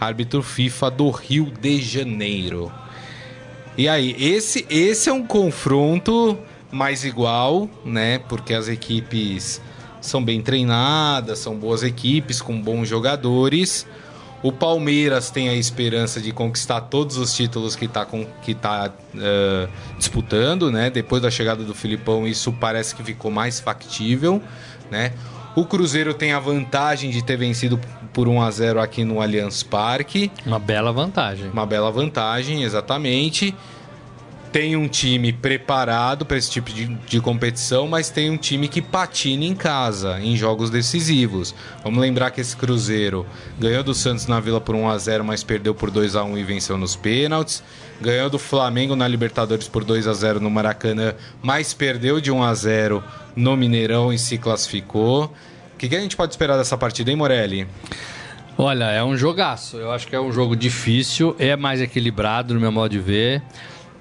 árbitro 0.00 0.42
FIFA 0.42 0.90
do 0.90 1.10
Rio 1.10 1.46
de 1.60 1.80
Janeiro. 1.80 2.70
E 3.76 3.88
aí, 3.88 4.14
esse, 4.18 4.66
esse 4.68 5.08
é 5.08 5.12
um 5.12 5.24
confronto 5.24 6.38
mais 6.70 7.04
igual, 7.04 7.68
né? 7.84 8.18
Porque 8.18 8.54
as 8.54 8.68
equipes 8.68 9.60
são 10.00 10.24
bem 10.24 10.40
treinadas, 10.40 11.38
são 11.38 11.56
boas 11.56 11.82
equipes 11.82 12.40
com 12.40 12.60
bons 12.60 12.88
jogadores. 12.88 13.86
O 14.42 14.50
Palmeiras 14.50 15.30
tem 15.30 15.50
a 15.50 15.54
esperança 15.54 16.20
de 16.20 16.32
conquistar 16.32 16.80
todos 16.82 17.18
os 17.18 17.34
títulos 17.34 17.76
que 17.76 17.84
está 17.84 18.06
que 18.42 18.54
tá, 18.54 18.90
eh, 19.14 19.68
disputando, 19.98 20.70
né? 20.70 20.88
Depois 20.88 21.20
da 21.20 21.30
chegada 21.30 21.62
do 21.62 21.74
Filipão, 21.74 22.26
isso 22.26 22.50
parece 22.52 22.94
que 22.94 23.02
ficou 23.02 23.30
mais 23.30 23.60
factível, 23.60 24.42
né? 24.90 25.12
O 25.54 25.66
Cruzeiro 25.66 26.14
tem 26.14 26.32
a 26.32 26.38
vantagem 26.38 27.10
de 27.10 27.22
ter 27.22 27.36
vencido 27.36 27.78
por 28.12 28.28
1 28.28 28.42
a 28.42 28.50
0 28.50 28.80
aqui 28.80 29.04
no 29.04 29.20
Allianz 29.20 29.62
Parque. 29.62 30.30
Uma 30.44 30.58
bela 30.58 30.92
vantagem. 30.92 31.50
Uma 31.50 31.66
bela 31.66 31.90
vantagem, 31.90 32.62
exatamente. 32.62 33.54
Tem 34.52 34.74
um 34.74 34.88
time 34.88 35.32
preparado 35.32 36.26
para 36.26 36.36
esse 36.36 36.50
tipo 36.50 36.72
de, 36.72 36.86
de 36.86 37.20
competição, 37.20 37.86
mas 37.86 38.10
tem 38.10 38.28
um 38.28 38.36
time 38.36 38.66
que 38.66 38.82
patina 38.82 39.44
em 39.44 39.54
casa, 39.54 40.18
em 40.20 40.36
jogos 40.36 40.70
decisivos. 40.70 41.54
Vamos 41.84 42.00
lembrar 42.00 42.32
que 42.32 42.40
esse 42.40 42.56
Cruzeiro 42.56 43.24
ganhou 43.60 43.84
do 43.84 43.94
Santos 43.94 44.26
na 44.26 44.40
Vila 44.40 44.60
por 44.60 44.74
1 44.74 44.88
a 44.88 44.98
0 44.98 45.22
mas 45.22 45.44
perdeu 45.44 45.72
por 45.72 45.88
2 45.88 46.16
a 46.16 46.24
1 46.24 46.36
e 46.36 46.42
venceu 46.42 46.76
nos 46.76 46.96
pênaltis. 46.96 47.62
Ganhou 48.00 48.28
do 48.28 48.40
Flamengo 48.40 48.96
na 48.96 49.06
Libertadores 49.06 49.68
por 49.68 49.84
2 49.84 50.08
a 50.08 50.14
0 50.14 50.40
no 50.40 50.50
Maracanã, 50.50 51.14
mas 51.40 51.72
perdeu 51.72 52.20
de 52.20 52.32
1 52.32 52.42
a 52.42 52.52
0 52.52 53.04
no 53.36 53.56
Mineirão 53.56 54.12
e 54.12 54.18
se 54.18 54.36
classificou. 54.36 55.32
Que, 55.80 55.88
que 55.88 55.96
a 55.96 56.00
gente 56.00 56.14
pode 56.14 56.34
esperar 56.34 56.58
dessa 56.58 56.76
partida, 56.76 57.10
hein, 57.10 57.16
Morelli? 57.16 57.66
Olha, 58.58 58.90
é 58.90 59.02
um 59.02 59.16
jogaço. 59.16 59.78
Eu 59.78 59.90
acho 59.90 60.06
que 60.06 60.14
é 60.14 60.20
um 60.20 60.30
jogo 60.30 60.54
difícil, 60.54 61.34
é 61.38 61.56
mais 61.56 61.80
equilibrado 61.80 62.52
no 62.52 62.60
meu 62.60 62.70
modo 62.70 62.90
de 62.90 62.98
ver. 62.98 63.42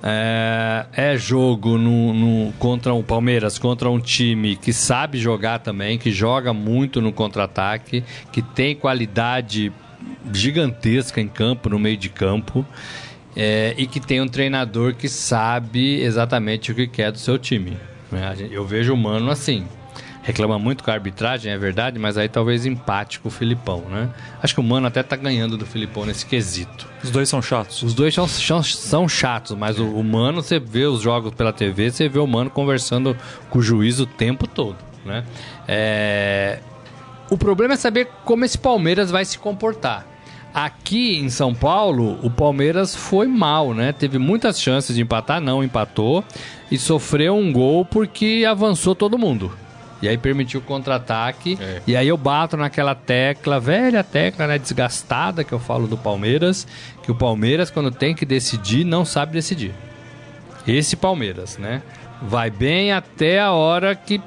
É, 0.04 0.86
é 0.92 1.18
jogo 1.18 1.78
no, 1.78 2.14
no, 2.14 2.52
contra 2.60 2.94
o 2.94 3.02
Palmeiras, 3.02 3.58
contra 3.58 3.90
um 3.90 3.98
time 3.98 4.58
que 4.58 4.74
sabe 4.74 5.20
jogar 5.20 5.60
também, 5.60 5.98
que 5.98 6.12
joga 6.12 6.52
muito 6.52 7.00
no 7.00 7.14
contra-ataque, 7.14 8.04
que 8.30 8.42
tem 8.42 8.76
qualidade 8.76 9.72
gigantesca 10.34 11.22
em 11.22 11.30
campo, 11.30 11.70
no 11.70 11.80
meio 11.80 11.96
de 11.96 12.10
campo, 12.10 12.66
é, 13.38 13.74
e 13.78 13.88
que 13.88 14.02
tem 14.02 14.20
um 14.20 14.28
treinador 14.28 14.96
que 14.96 15.08
sabe 15.08 16.02
exatamente 16.02 16.74
o 16.74 16.76
que 16.76 16.88
quer 16.88 17.10
do 17.10 17.18
seu 17.18 17.40
time. 17.40 17.78
Né? 18.12 18.36
Eu 18.52 18.66
vejo 18.66 18.94
o 18.94 18.98
Mano 18.98 19.32
assim 19.32 19.66
reclama 20.30 20.60
muito 20.60 20.84
com 20.84 20.92
a 20.92 20.94
arbitragem, 20.94 21.52
é 21.52 21.58
verdade, 21.58 21.98
mas 21.98 22.16
aí 22.16 22.30
talvez 22.30 22.64
empate 22.64 23.20
com 23.20 23.30
o 23.30 23.32
Filipão, 23.32 23.82
né? 23.90 24.10
Acho 24.44 24.54
que 24.54 24.60
o 24.60 24.64
Mano 24.64 24.86
até 24.86 25.02
tá 25.02 25.16
ganhando 25.16 25.58
do 25.58 25.66
Filipão 25.66 26.06
nesse 26.06 26.24
quesito. 26.24 26.88
Os 27.04 27.10
dois 27.10 27.28
são 27.28 27.42
chatos. 27.42 27.82
Os 27.82 27.96
dois 27.96 28.14
são, 28.14 28.28
são, 28.28 28.62
são 28.62 29.10
chatos, 29.10 29.58
mas 29.58 29.80
o, 29.80 29.86
o, 29.86 30.04
Mano, 30.04 30.44
você 30.44 30.60
vê 30.60 30.86
os 30.86 31.02
jogos 31.02 31.34
pela 31.34 31.52
TV, 31.52 31.90
você 31.90 32.08
vê 32.08 32.20
o 32.20 32.28
Mano 32.28 32.52
conversando 32.52 33.18
com 33.50 33.58
o 33.58 33.62
juiz 33.62 34.00
o 34.00 34.06
tempo 34.06 34.46
todo, 34.46 34.78
né? 35.04 35.24
É... 35.68 36.60
O 37.32 37.38
problema 37.38 37.74
é 37.74 37.78
saber 37.78 38.08
como 38.24 38.46
esse 38.46 38.58
Palmeiras 38.58 39.10
vai 39.10 39.26
se 39.26 39.40
comportar. 39.40 40.06
Aqui 40.54 41.18
em 41.18 41.30
São 41.30 41.56
Paulo, 41.56 42.20
o 42.24 42.30
Palmeiras 42.30 42.96
foi 42.96 43.28
mal, 43.28 43.74
né? 43.74 43.94
Teve 43.94 44.18
muitas 44.20 44.60
chances 44.60 44.96
de 44.96 45.02
empatar, 45.02 45.40
não 45.40 45.64
empatou. 45.64 46.24
E 46.72 46.78
sofreu 46.78 47.36
um 47.36 47.52
gol 47.52 47.86
porque 47.86 48.46
avançou 48.48 48.96
todo 48.96 49.18
mundo. 49.18 49.52
E 50.02 50.08
aí 50.08 50.18
permitiu 50.18 50.60
o 50.60 50.64
contra-ataque. 50.64 51.58
É. 51.60 51.82
E 51.86 51.96
aí 51.96 52.08
eu 52.08 52.18
bato 52.18 52.56
naquela 52.56 52.96
tecla, 52.96 53.60
velha 53.60 54.04
tecla, 54.04 54.48
né? 54.48 54.58
Desgastada 54.58 55.44
que 55.44 55.52
eu 55.52 55.60
falo 55.60 55.88
do 55.88 55.98
Palmeiras. 55.98 56.66
Que 57.04 57.12
o 57.12 57.16
Palmeiras, 57.16 57.70
quando 57.70 57.92
tem 57.92 58.16
que 58.16 58.26
decidir, 58.26 58.86
não 58.86 59.04
sabe 59.04 59.34
decidir. 59.34 59.74
Esse 60.68 60.96
Palmeiras, 60.96 61.58
né? 61.58 61.82
Vai 62.22 62.50
bem 62.50 62.92
até 62.92 63.40
a 63.40 63.52
hora 63.52 63.96
que. 63.96 64.22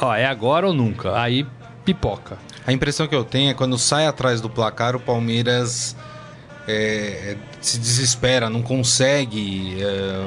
Ó, 0.00 0.14
é 0.14 0.26
agora 0.26 0.66
ou 0.66 0.74
nunca. 0.74 1.20
Aí 1.20 1.46
pipoca. 1.84 2.36
A 2.66 2.72
impressão 2.72 3.06
que 3.06 3.14
eu 3.14 3.24
tenho 3.24 3.50
é 3.50 3.54
quando 3.54 3.78
sai 3.78 4.06
atrás 4.06 4.40
do 4.40 4.50
placar, 4.50 4.96
o 4.96 5.00
Palmeiras 5.00 5.96
é, 6.68 6.72
é, 6.72 7.36
se 7.60 7.78
desespera, 7.78 8.50
não 8.50 8.62
consegue. 8.62 9.76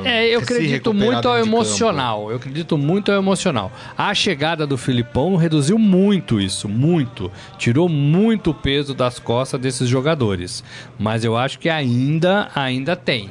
É, 0.06 0.28
é 0.28 0.36
eu 0.36 0.40
acredito 0.40 0.94
muito 0.94 1.28
ao 1.28 1.38
emocional. 1.38 2.20
Campo. 2.20 2.32
Eu 2.32 2.38
acredito 2.38 2.78
muito 2.78 3.12
ao 3.12 3.18
emocional. 3.18 3.72
A 3.98 4.14
chegada 4.14 4.66
do 4.66 4.78
Filipão 4.78 5.36
reduziu 5.36 5.78
muito 5.78 6.40
isso, 6.40 6.70
muito. 6.70 7.32
Tirou 7.58 7.90
muito 7.90 8.54
peso 8.54 8.94
das 8.94 9.20
costas 9.20 9.60
desses 9.60 9.90
jogadores. 9.90 10.64
Mas 10.98 11.26
eu 11.26 11.36
acho 11.36 11.60
que 11.60 11.70
ainda, 11.70 12.50
ainda 12.56 12.96
tem. 12.96 13.30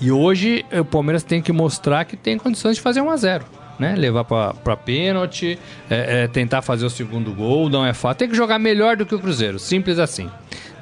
E 0.00 0.10
hoje 0.10 0.64
o 0.72 0.84
Palmeiras 0.84 1.22
tem 1.22 1.42
que 1.42 1.52
mostrar 1.52 2.04
que 2.04 2.16
tem 2.16 2.38
condições 2.38 2.76
de 2.76 2.82
fazer 2.82 3.00
1 3.00 3.10
a 3.10 3.16
0 3.16 3.44
né? 3.80 3.94
Levar 3.96 4.24
para 4.24 4.76
pênalti, 4.76 5.58
é, 5.88 6.24
é, 6.24 6.28
tentar 6.28 6.60
fazer 6.60 6.84
o 6.84 6.90
segundo 6.90 7.32
gol, 7.32 7.70
não 7.70 7.84
é 7.84 7.94
fácil. 7.94 8.18
Tem 8.18 8.28
que 8.28 8.36
jogar 8.36 8.58
melhor 8.58 8.94
do 8.94 9.06
que 9.06 9.14
o 9.14 9.18
Cruzeiro, 9.18 9.58
simples 9.58 9.98
assim. 9.98 10.28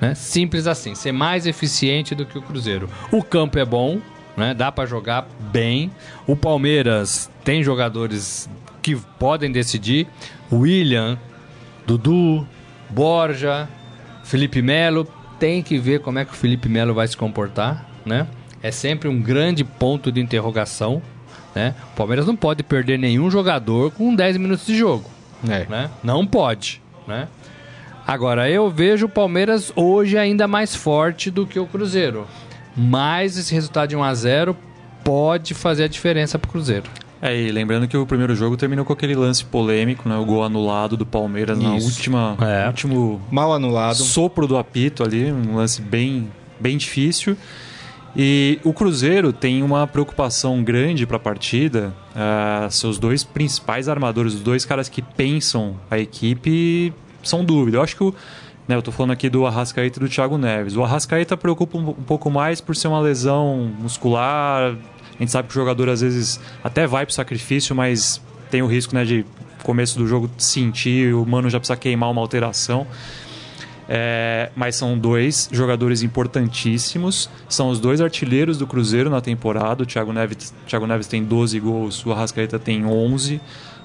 Né? 0.01 0.15
Simples 0.15 0.67
assim, 0.67 0.95
ser 0.95 1.13
mais 1.13 1.47
eficiente 1.47 2.15
do 2.15 2.25
que 2.25 2.39
o 2.39 2.43
Cruzeiro. 2.43 2.89
O 3.11 3.23
campo 3.23 3.59
é 3.59 3.65
bom, 3.65 4.01
né? 4.37 4.55
dá 4.55 4.71
para 4.71 4.87
jogar 4.87 5.27
bem. 5.53 5.91
O 6.27 6.37
Palmeiras 6.37 7.31
tem 7.45 7.63
jogadores 7.63 8.49
que 8.83 8.97
podem 9.19 9.51
decidir. 9.51 10.07
William, 10.51 11.19
Dudu, 11.87 12.47
Borja, 12.89 13.69
Felipe 14.25 14.63
Melo. 14.63 15.07
Tem 15.39 15.63
que 15.63 15.79
ver 15.79 16.01
como 16.01 16.19
é 16.19 16.25
que 16.25 16.33
o 16.33 16.37
Felipe 16.37 16.69
Melo 16.69 16.95
vai 16.95 17.07
se 17.07 17.17
comportar, 17.17 17.89
né? 18.05 18.27
É 18.63 18.71
sempre 18.73 19.09
um 19.09 19.21
grande 19.21 19.63
ponto 19.63 20.11
de 20.11 20.21
interrogação, 20.21 21.01
né? 21.55 21.75
O 21.93 21.97
Palmeiras 21.97 22.27
não 22.27 22.35
pode 22.35 22.63
perder 22.63 22.99
nenhum 22.99 23.31
jogador 23.31 23.93
com 23.93 24.15
10 24.15 24.37
minutos 24.37 24.67
de 24.67 24.77
jogo, 24.77 25.09
é. 25.49 25.65
né? 25.69 25.91
Não 26.03 26.27
pode, 26.27 26.83
né? 27.07 27.29
Agora, 28.09 28.49
eu 28.49 28.71
vejo 28.71 29.05
o 29.05 29.09
Palmeiras 29.09 29.71
hoje 29.77 30.17
ainda 30.17 30.49
mais 30.49 30.75
forte 30.75 31.31
do 31.31 31.47
que 31.47 31.59
o 31.59 31.67
Cruzeiro. 31.67 32.27
Mas 32.75 33.37
esse 33.37 33.53
resultado 33.53 33.91
de 33.91 33.97
1 33.97 34.03
a 34.03 34.15
0 34.15 34.57
pode 35.05 35.53
fazer 35.53 35.85
a 35.85 35.89
diferença 35.89 36.39
para 36.39 36.49
o 36.49 36.53
Cruzeiro. 36.53 36.89
É, 37.21 37.39
e 37.39 37.53
lembrando 37.53 37.87
que 37.87 37.95
o 37.99 38.07
primeiro 38.07 38.35
jogo 38.35 38.57
terminou 38.57 38.83
com 38.83 38.95
aquele 38.95 39.15
lance 39.15 39.45
polêmico, 39.45 40.09
né? 40.09 40.17
O 40.17 40.25
gol 40.25 40.43
anulado 40.43 40.97
do 40.97 41.05
Palmeiras 41.05 41.59
Isso. 41.59 41.69
na 41.69 41.75
última, 41.75 42.37
é. 42.41 42.67
último 42.67 43.21
mal 43.31 43.53
anulado, 43.53 43.97
sopro 43.97 44.47
do 44.47 44.57
apito 44.57 45.03
ali, 45.03 45.31
um 45.31 45.57
lance 45.57 45.83
bem, 45.83 46.33
bem 46.59 46.79
difícil. 46.79 47.37
E 48.17 48.59
o 48.65 48.73
Cruzeiro 48.73 49.35
tem 49.35 49.63
uma 49.63 49.87
preocupação 49.87 50.65
grande 50.65 51.07
para 51.07 51.19
a 51.19 51.21
partida. 51.21 51.95
Uh, 52.17 52.71
seus 52.71 52.99
dois 52.99 53.23
principais 53.23 53.87
armadores, 53.87 54.33
os 54.33 54.41
dois 54.41 54.65
caras 54.65 54.89
que 54.89 55.03
pensam 55.03 55.77
a 55.91 55.99
equipe, 55.99 56.95
são 57.23 57.45
dúvidas. 57.45 57.75
Eu 57.75 57.83
acho 57.83 57.97
que 57.97 58.05
o, 58.05 58.15
né, 58.67 58.75
eu 58.75 58.81
estou 58.81 58.93
falando 58.93 59.13
aqui 59.13 59.29
do 59.31 59.47
Arrascaeta 59.47 59.99
e 59.99 60.01
do 60.01 60.09
Thiago 60.09 60.37
Neves. 60.37 60.77
O 60.77 60.85
Arrascaeta 60.85 61.37
preocupa 61.37 61.79
um, 61.79 61.91
um, 61.91 61.95
pouco 61.95 62.31
mais 62.31 62.61
por 62.61 62.77
ser 62.77 62.89
uma 62.89 63.01
lesão 63.01 63.73
muscular. 63.79 64.75
A 64.75 65.19
gente 65.19 65.33
sabe 65.33 65.49
que 65.49 65.55
o 65.55 65.61
jogador 65.61 65.89
às 65.89 66.01
vezes 66.01 66.39
até 66.63 66.87
vai 66.87 67.07
para 67.07 67.13
o 67.13 67.15
sacrifício, 67.15 67.75
mas 67.75 68.21
tem 68.51 68.63
o 68.63 68.67
risco 68.67 68.95
né, 68.95 69.05
de 69.05 69.25
começo 69.63 69.99
do 69.99 70.07
jogo 70.07 70.31
sentir, 70.39 71.15
o 71.15 71.27
mano 71.27 71.51
já 71.51 71.59
precisa 71.59 71.77
queimar 71.77 72.11
uma 72.11 72.21
alteração. 72.21 72.87
É, 73.91 74.51
mas 74.55 74.77
são 74.77 74.99
dois 74.99 75.49
jogadores 75.51 76.03
importantíssimos. 76.03 77.31
São 77.49 77.71
os 77.71 77.81
dois 77.81 78.03
artilheiros 78.03 78.59
do 78.59 78.67
Cruzeiro 78.67 79.09
na 79.09 79.23
temporada. 79.23 79.83
O 79.83 79.87
Thiago 79.87 80.13
Neves, 80.13 80.53
Thiago 80.67 80.87
Neves 80.87 81.07
tem 81.07 81.25
12 81.25 81.59
gols, 81.59 82.05
o 82.05 82.13
Arrascaeta 82.13 82.59
tem 82.59 82.85
11. 82.85 83.41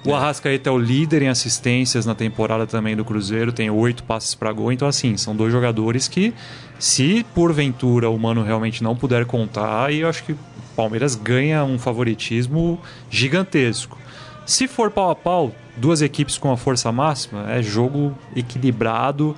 O 0.06 0.14
Arrascaeta 0.14 0.70
é 0.70 0.74
o 0.74 0.78
líder 0.78 1.22
em 1.22 1.30
assistências 1.30 2.06
na 2.06 2.14
temporada 2.14 2.68
também 2.68 2.94
do 2.94 3.06
Cruzeiro, 3.06 3.54
tem 3.54 3.70
oito 3.70 4.04
passes 4.04 4.36
para 4.36 4.52
gol. 4.52 4.70
Então, 4.70 4.86
assim, 4.86 5.16
são 5.16 5.34
dois 5.34 5.52
jogadores 5.52 6.10
que, 6.10 6.34
se 6.78 7.26
porventura 7.34 8.10
o 8.10 8.20
Mano 8.20 8.44
realmente 8.44 8.84
não 8.84 8.98
puder 8.98 9.26
contar, 9.26 9.86
aí 9.86 10.02
eu 10.02 10.10
acho 10.10 10.26
que 10.26 10.34
o 10.34 10.38
Palmeiras 10.76 11.16
ganha 11.16 11.64
um 11.64 11.80
favoritismo 11.80 12.82
gigantesco. 13.10 13.98
Se 14.46 14.68
for 14.68 14.92
pau 14.92 15.10
a 15.10 15.16
pau, 15.16 15.56
duas 15.78 16.02
equipes 16.02 16.38
com 16.38 16.52
a 16.52 16.58
força 16.58 16.92
máxima, 16.92 17.50
é 17.50 17.64
jogo 17.64 18.14
equilibrado. 18.36 19.36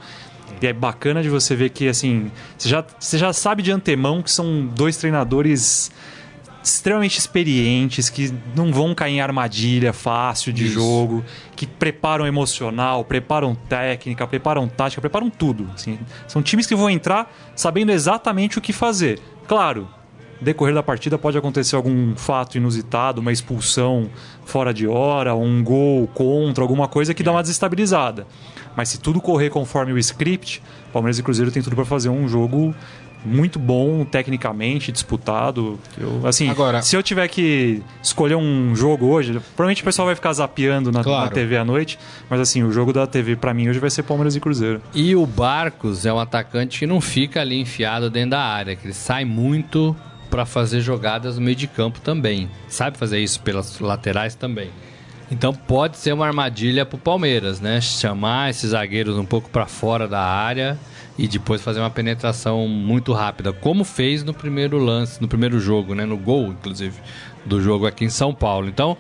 E 0.62 0.68
é 0.68 0.74
bacana 0.74 1.22
de 1.22 1.30
você 1.30 1.56
ver 1.56 1.70
que, 1.70 1.88
assim, 1.88 2.32
você 2.58 2.70
já, 2.70 2.84
você 3.00 3.18
já 3.18 3.34
sabe 3.34 3.62
de 3.62 3.72
antemão 3.72 4.24
que 4.24 4.32
são 4.32 4.66
dois 4.66 4.98
treinadores 4.98 5.92
extremamente 6.70 7.20
experientes, 7.20 8.10
que 8.10 8.34
não 8.56 8.74
vão 8.74 8.96
cair 8.96 9.14
em 9.14 9.22
armadilha 9.22 9.94
fácil 9.94 10.52
de 10.52 10.66
Isso. 10.66 10.74
jogo, 10.74 11.24
que 11.56 11.68
preparam 11.68 12.26
emocional, 12.26 13.06
preparam 13.06 13.54
técnica, 13.54 14.26
preparam 14.26 14.68
tática, 14.68 15.00
preparam 15.00 15.30
tudo. 15.30 15.70
Assim. 15.76 16.00
São 16.28 16.42
times 16.42 16.66
que 16.66 16.76
vão 16.76 16.90
entrar 16.90 17.32
sabendo 17.56 17.92
exatamente 17.92 18.58
o 18.58 18.62
que 18.62 18.74
fazer. 18.74 19.20
Claro, 19.48 19.88
decorrer 20.42 20.74
da 20.74 20.82
partida 20.82 21.18
pode 21.18 21.38
acontecer 21.38 21.76
algum 21.76 22.16
fato 22.16 22.58
inusitado, 22.58 23.22
uma 23.22 23.32
expulsão 23.32 24.10
fora 24.44 24.74
de 24.74 24.88
hora, 24.88 25.36
um 25.36 25.64
gol 25.64 26.08
contra, 26.08 26.64
alguma 26.64 26.88
coisa 26.88 27.14
que 27.14 27.22
dá 27.22 27.32
uma 27.32 27.42
desestabilizada. 27.42 28.26
Mas 28.76 28.90
se 28.90 29.00
tudo 29.00 29.22
correr 29.22 29.52
conforme 29.52 29.94
o 29.94 29.98
script, 30.00 30.62
Palmeiras 30.92 31.20
e 31.20 31.24
Cruzeiro 31.24 31.52
tem 31.52 31.62
tudo 31.62 31.76
para 31.76 31.86
fazer 31.86 32.10
um 32.10 32.28
jogo 32.28 32.76
muito 33.26 33.58
bom 33.60 34.06
tecnicamente, 34.06 34.92
disputado. 34.92 35.80
Eu, 35.98 36.26
assim, 36.26 36.50
Agora, 36.50 36.82
se 36.82 36.96
eu 36.96 37.04
tiver 37.04 37.28
que 37.28 37.82
escolher 38.02 38.36
um 38.36 38.76
jogo 38.76 39.08
hoje, 39.08 39.34
provavelmente 39.56 39.82
o 39.82 39.86
pessoal 39.86 40.06
vai 40.06 40.16
ficar 40.16 40.34
zapeando 40.34 40.92
na, 40.92 41.04
claro. 41.04 41.26
na 41.26 41.32
TV 41.32 41.58
à 41.58 41.66
noite, 41.66 41.98
mas 42.30 42.40
assim, 42.40 42.64
o 42.64 42.72
jogo 42.72 42.94
da 42.94 43.08
TV 43.08 43.36
para 43.36 43.54
mim 43.54 43.68
hoje 43.68 43.80
vai 43.80 43.90
ser 43.90 44.04
Palmeiras 44.04 44.36
e 44.36 44.40
Cruzeiro. 44.40 44.82
E 44.94 45.16
o 45.16 45.26
Barcos 45.26 46.06
é 46.06 46.14
um 46.14 46.20
atacante 46.20 46.80
que 46.80 46.88
não 46.88 47.02
fica 47.02 47.42
ali 47.42 47.60
enfiado 47.60 48.10
dentro 48.10 48.32
da 48.32 48.42
área, 48.42 48.76
que 48.76 48.86
ele 48.86 48.94
sai 48.94 49.26
muito 49.26 49.96
para 50.30 50.46
fazer 50.46 50.82
jogadas 50.82 51.38
no 51.38 51.42
meio 51.44 51.56
de 51.56 51.68
campo 51.68 52.00
também. 52.02 52.50
Sabe 52.68 52.98
fazer 52.98 53.20
isso 53.20 53.42
pelas 53.42 53.80
laterais 53.80 54.36
também. 54.36 54.70
Então 55.32 55.54
pode 55.54 55.98
ser 55.98 56.14
uma 56.14 56.28
armadilha 56.28 56.86
para 56.86 56.98
o 56.98 57.00
Palmeiras, 57.00 57.60
né? 57.60 57.82
Chamar 57.82 58.50
esses 58.50 58.72
zagueiros 58.72 59.18
um 59.18 59.26
pouco 59.26 59.50
para 59.50 59.66
fora 59.66 60.08
da 60.08 60.22
área 60.22 60.78
e 61.18 61.28
depois 61.28 61.62
fazer 61.62 61.80
uma 61.80 61.90
penetração 61.90 62.68
muito 62.68 63.14
rápida, 63.14 63.54
como 63.54 63.84
fez 63.84 64.24
no 64.24 64.34
primeiro 64.34 64.78
lance, 64.78 65.22
no 65.22 65.28
primeiro 65.28 65.60
jogo, 65.60 65.96
né? 65.96 66.06
No 66.06 66.18
gol, 66.18 66.48
inclusive, 66.48 67.00
do 67.46 67.62
jogo 67.62 67.86
aqui 67.86 68.04
em 68.06 68.10
São 68.10 68.34
Paulo. 68.34 68.68
Então, 68.68 68.98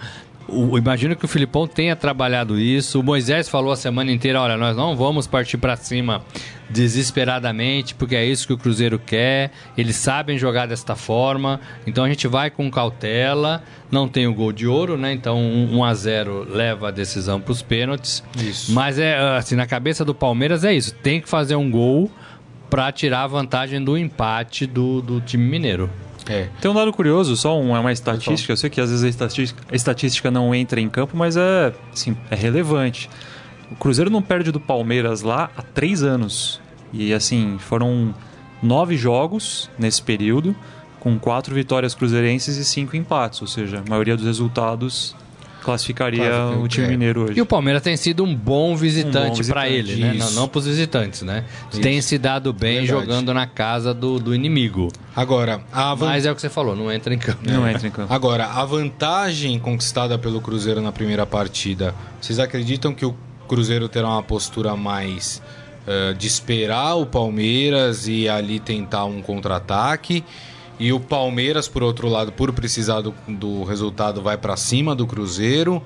o, 0.47 0.77
imagino 0.77 1.15
que 1.15 1.25
o 1.25 1.27
Filipão 1.27 1.67
tenha 1.67 1.95
trabalhado 1.95 2.59
isso. 2.59 2.99
O 2.99 3.03
Moisés 3.03 3.49
falou 3.49 3.71
a 3.71 3.75
semana 3.75 4.11
inteira: 4.11 4.41
olha, 4.41 4.57
nós 4.57 4.75
não 4.75 4.95
vamos 4.95 5.27
partir 5.27 5.57
para 5.57 5.75
cima 5.75 6.23
desesperadamente, 6.69 7.93
porque 7.93 8.15
é 8.15 8.25
isso 8.25 8.47
que 8.47 8.53
o 8.53 8.57
Cruzeiro 8.57 8.97
quer. 8.99 9.51
Eles 9.77 9.95
sabem 9.95 10.37
jogar 10.37 10.65
desta 10.65 10.95
forma, 10.95 11.59
então 11.85 12.03
a 12.03 12.09
gente 12.09 12.27
vai 12.27 12.49
com 12.49 12.69
cautela. 12.69 13.63
Não 13.91 14.07
tem 14.07 14.27
o 14.27 14.33
gol 14.33 14.51
de 14.51 14.67
ouro, 14.67 14.97
né? 14.97 15.13
Então 15.13 15.39
1 15.39 15.83
a 15.83 15.93
0 15.93 16.47
leva 16.49 16.87
a 16.89 16.91
decisão 16.91 17.39
para 17.39 17.51
os 17.51 17.61
pênaltis. 17.61 18.23
Isso. 18.37 18.73
Mas 18.73 18.99
é 18.99 19.17
assim, 19.37 19.55
na 19.55 19.65
cabeça 19.65 20.03
do 20.03 20.13
Palmeiras 20.13 20.63
é 20.63 20.73
isso: 20.73 20.93
tem 20.95 21.21
que 21.21 21.29
fazer 21.29 21.55
um 21.55 21.69
gol 21.69 22.09
para 22.69 22.91
tirar 22.91 23.23
a 23.23 23.27
vantagem 23.27 23.83
do 23.83 23.97
empate 23.97 24.65
do, 24.65 25.01
do 25.01 25.21
time 25.21 25.43
mineiro. 25.43 25.89
É. 26.27 26.49
Tem 26.59 26.69
um 26.69 26.73
dado 26.73 26.91
curioso, 26.91 27.35
só 27.35 27.59
um, 27.59 27.75
é 27.75 27.79
uma 27.79 27.91
estatística. 27.91 28.51
Eu 28.51 28.57
sei 28.57 28.69
que 28.69 28.81
às 28.81 28.89
vezes 28.89 29.03
a 29.03 29.09
estatística, 29.09 29.63
a 29.71 29.75
estatística 29.75 30.31
não 30.31 30.53
entra 30.53 30.79
em 30.79 30.89
campo, 30.89 31.15
mas 31.15 31.37
é, 31.37 31.73
assim, 31.93 32.17
é 32.29 32.35
relevante. 32.35 33.09
O 33.71 33.75
Cruzeiro 33.75 34.09
não 34.09 34.21
perde 34.21 34.51
do 34.51 34.59
Palmeiras 34.59 35.21
lá 35.21 35.49
há 35.55 35.61
três 35.61 36.03
anos. 36.03 36.61
E 36.91 37.13
assim, 37.13 37.57
foram 37.59 38.13
nove 38.61 38.97
jogos 38.97 39.69
nesse 39.77 40.01
período, 40.01 40.55
com 40.99 41.19
quatro 41.19 41.53
vitórias 41.53 41.93
cruzeirenses 41.93 42.57
e 42.57 42.65
cinco 42.65 42.95
empates. 42.95 43.41
Ou 43.41 43.47
seja, 43.47 43.83
a 43.85 43.89
maioria 43.89 44.15
dos 44.15 44.25
resultados 44.25 45.15
classificaria 45.65 46.31
o 46.61 46.67
time 46.67 46.85
é. 46.85 46.89
mineiro 46.89 47.23
hoje. 47.23 47.39
E 47.39 47.41
o 47.41 47.45
Palmeiras 47.45 47.81
tem 47.81 47.97
sido 47.97 48.23
um 48.23 48.35
bom 48.35 48.75
visitante 48.75 49.31
Um 49.31 49.35
visitante, 49.35 49.73
ele, 49.73 49.95
né? 49.95 50.13
Não, 50.13 50.27
isso. 50.27 50.35
não 50.35 50.47
pros 50.47 50.67
visitantes, 50.67 51.23
né? 51.23 51.43
Tem 51.81 51.99
se 52.01 52.19
dado 52.19 52.53
bem 52.53 52.85
Verdade. 52.85 53.05
jogando 53.05 53.33
na 53.33 53.47
casa 53.47 53.93
do, 53.93 54.19
do 54.19 54.35
inimigo. 54.35 54.91
Agora, 55.15 55.61
a 55.73 55.95
van- 55.95 56.05
Mas 56.07 56.25
é 56.25 56.31
o 56.31 56.35
que 56.35 56.41
você 56.41 56.49
falou, 56.49 56.75
não 56.75 56.91
entra 56.91 57.13
em 57.13 57.17
campo. 57.17 57.39
Não 57.43 57.67
entra 57.67 57.87
em 57.87 57.91
campo. 57.91 58.13
Agora, 58.13 58.45
a 58.45 58.63
vantagem 58.63 59.57
conquistada 59.57 60.19
pelo 60.19 60.39
Cruzeiro 60.39 60.81
na 60.81 60.91
primeira 60.91 61.25
partida, 61.25 61.95
vocês 62.21 62.37
acreditam 62.37 62.93
que 62.93 63.05
o 63.05 63.15
Cruzeiro 63.47 63.89
terá 63.89 64.07
uma 64.09 64.23
postura 64.23 64.75
mais 64.75 65.41
eh, 65.87 66.13
de 66.13 66.27
esperar 66.27 66.95
o 66.95 67.05
Palmeiras 67.07 68.07
e 68.07 68.29
ali 68.29 68.59
tentar 68.59 69.05
um 69.05 69.21
contra-ataque? 69.21 70.23
E 70.79 70.91
o 70.91 70.99
Palmeiras, 70.99 71.67
por 71.67 71.83
outro 71.83 72.07
lado, 72.07 72.31
por 72.31 72.51
precisar 72.51 73.01
do, 73.01 73.13
do 73.27 73.63
resultado, 73.63 74.21
vai 74.21 74.37
pra 74.37 74.57
cima 74.57 74.95
do 74.95 75.07
Cruzeiro? 75.07 75.81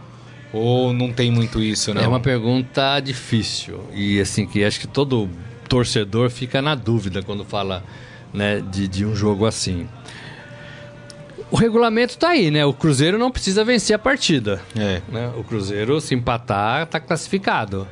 Ou 0.52 0.92
não 0.92 1.14
tem 1.14 1.30
muito 1.30 1.62
isso, 1.62 1.94
não? 1.94 2.02
É 2.02 2.08
uma 2.08 2.20
pergunta 2.20 3.00
difícil. 3.00 3.82
E 3.94 4.20
assim, 4.20 4.48
que 4.48 4.64
acho 4.64 4.80
que 4.80 4.88
todo 4.88 5.30
torcedor 5.68 6.32
fica 6.32 6.62
na 6.62 6.74
dúvida 6.74 7.22
quando 7.22 7.46
fala 7.46 7.84
né, 8.34 8.60
de, 8.60 8.88
de 8.88 9.06
um 9.06 9.16
jogo 9.16 9.46
assim. 9.46 9.88
O 11.52 11.56
regulamento 11.56 12.18
tá 12.18 12.30
aí, 12.30 12.52
né? 12.52 12.66
O 12.66 12.74
Cruzeiro 12.74 13.18
não 13.18 13.32
precisa 13.32 13.64
vencer 13.64 13.96
a 13.96 14.00
partida. 14.00 14.62
É. 14.76 15.02
né? 15.08 15.32
O 15.38 15.44
Cruzeiro, 15.44 16.02
se 16.02 16.16
empatar, 16.16 16.88
tá 16.88 17.00
classificado. 17.00 17.88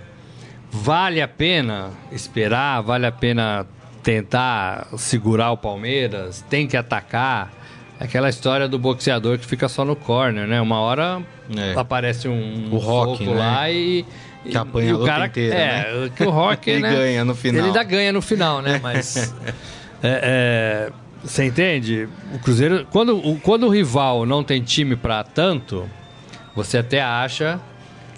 Vale 0.72 1.22
a 1.22 1.28
pena 1.28 1.92
esperar? 2.12 2.82
Vale 2.82 3.06
a 3.06 3.12
pena 3.12 3.66
tentar 4.12 4.88
segurar 4.98 5.52
o 5.52 5.58
Palmeiras? 5.58 6.42
Tem 6.50 6.66
que 6.66 6.78
atacar? 6.78 7.52
Aquela 8.00 8.30
história 8.30 8.66
do 8.66 8.80
boxeador 8.80 9.38
que 9.38 9.46
fica 9.46 9.68
só 9.68 9.84
no 9.84 9.98
corner, 9.98 10.48
né? 10.48 10.62
Uma 10.62 10.80
hora 10.80 11.22
É. 11.54 11.74
aparece 11.78 12.26
um 12.30 12.70
O 12.74 12.78
Rock, 12.78 13.26
né? 13.26 13.34
lá 13.36 13.70
e... 13.70 14.06
Que 14.50 14.56
apanha 14.58 14.92
e 14.92 14.94
a 14.94 14.96
o 14.96 15.06
cara, 15.06 15.26
inteira, 15.26 15.56
É, 15.56 15.94
né? 16.06 16.12
que 16.16 16.24
o 16.24 16.30
Rock, 16.30 16.70
Ele 16.70 16.80
né? 16.88 16.96
ganha 16.96 17.26
no 17.26 17.36
final. 17.36 17.60
Ele 17.60 17.68
ainda 17.68 17.84
ganha 17.84 18.14
no 18.14 18.22
final, 18.22 18.62
né? 18.62 18.80
Mas... 18.82 19.18
é, 20.02 20.90
é, 20.92 20.92
você 21.22 21.44
entende? 21.44 22.08
O 22.34 22.40
Cruzeiro... 22.40 22.88
Quando, 22.90 23.18
o- 23.18 23.38
quando 23.42 23.64
o 23.66 23.70
rival 23.70 24.26
não 24.26 24.42
tem 24.42 24.62
time 24.62 24.96
pra 24.96 25.22
tanto, 25.22 25.86
você 26.56 26.78
até 26.78 27.02
acha 27.02 27.60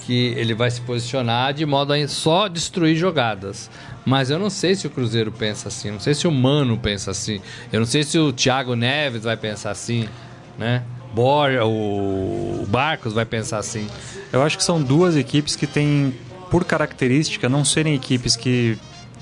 que 0.05 0.33
ele 0.37 0.53
vai 0.53 0.69
se 0.69 0.81
posicionar 0.81 1.51
de 1.53 1.65
modo 1.65 1.93
a 1.93 2.07
só 2.07 2.47
destruir 2.47 2.95
jogadas. 2.95 3.71
Mas 4.09 4.31
eu 4.31 4.39
não 4.39 4.49
sei 4.49 4.73
se 4.73 4.87
o 4.87 4.89
Cruzeiro 4.89 5.31
pensa 5.31 5.67
assim, 5.67 5.91
não 5.91 5.99
sei 5.99 6.15
se 6.15 6.27
o 6.27 6.31
Mano 6.31 6.75
pensa 6.79 7.11
assim, 7.11 7.39
eu 7.71 7.79
não 7.79 7.85
sei 7.85 8.01
se 8.01 8.17
o 8.17 8.33
Thiago 8.33 8.75
Neves 8.75 9.21
vai 9.21 9.37
pensar 9.37 9.69
assim, 9.69 10.09
né? 10.57 10.81
Borja, 11.13 11.63
o 11.63 12.65
Barcos 12.67 13.13
vai 13.13 13.23
pensar 13.23 13.59
assim. 13.59 13.87
Eu 14.33 14.41
acho 14.41 14.57
que 14.57 14.63
são 14.63 14.81
duas 14.81 15.15
equipes 15.15 15.55
que 15.55 15.67
têm, 15.67 16.11
por 16.49 16.65
característica, 16.65 17.47
não 17.47 17.63
serem 17.63 17.93
equipes 17.93 18.35
que 18.35 18.79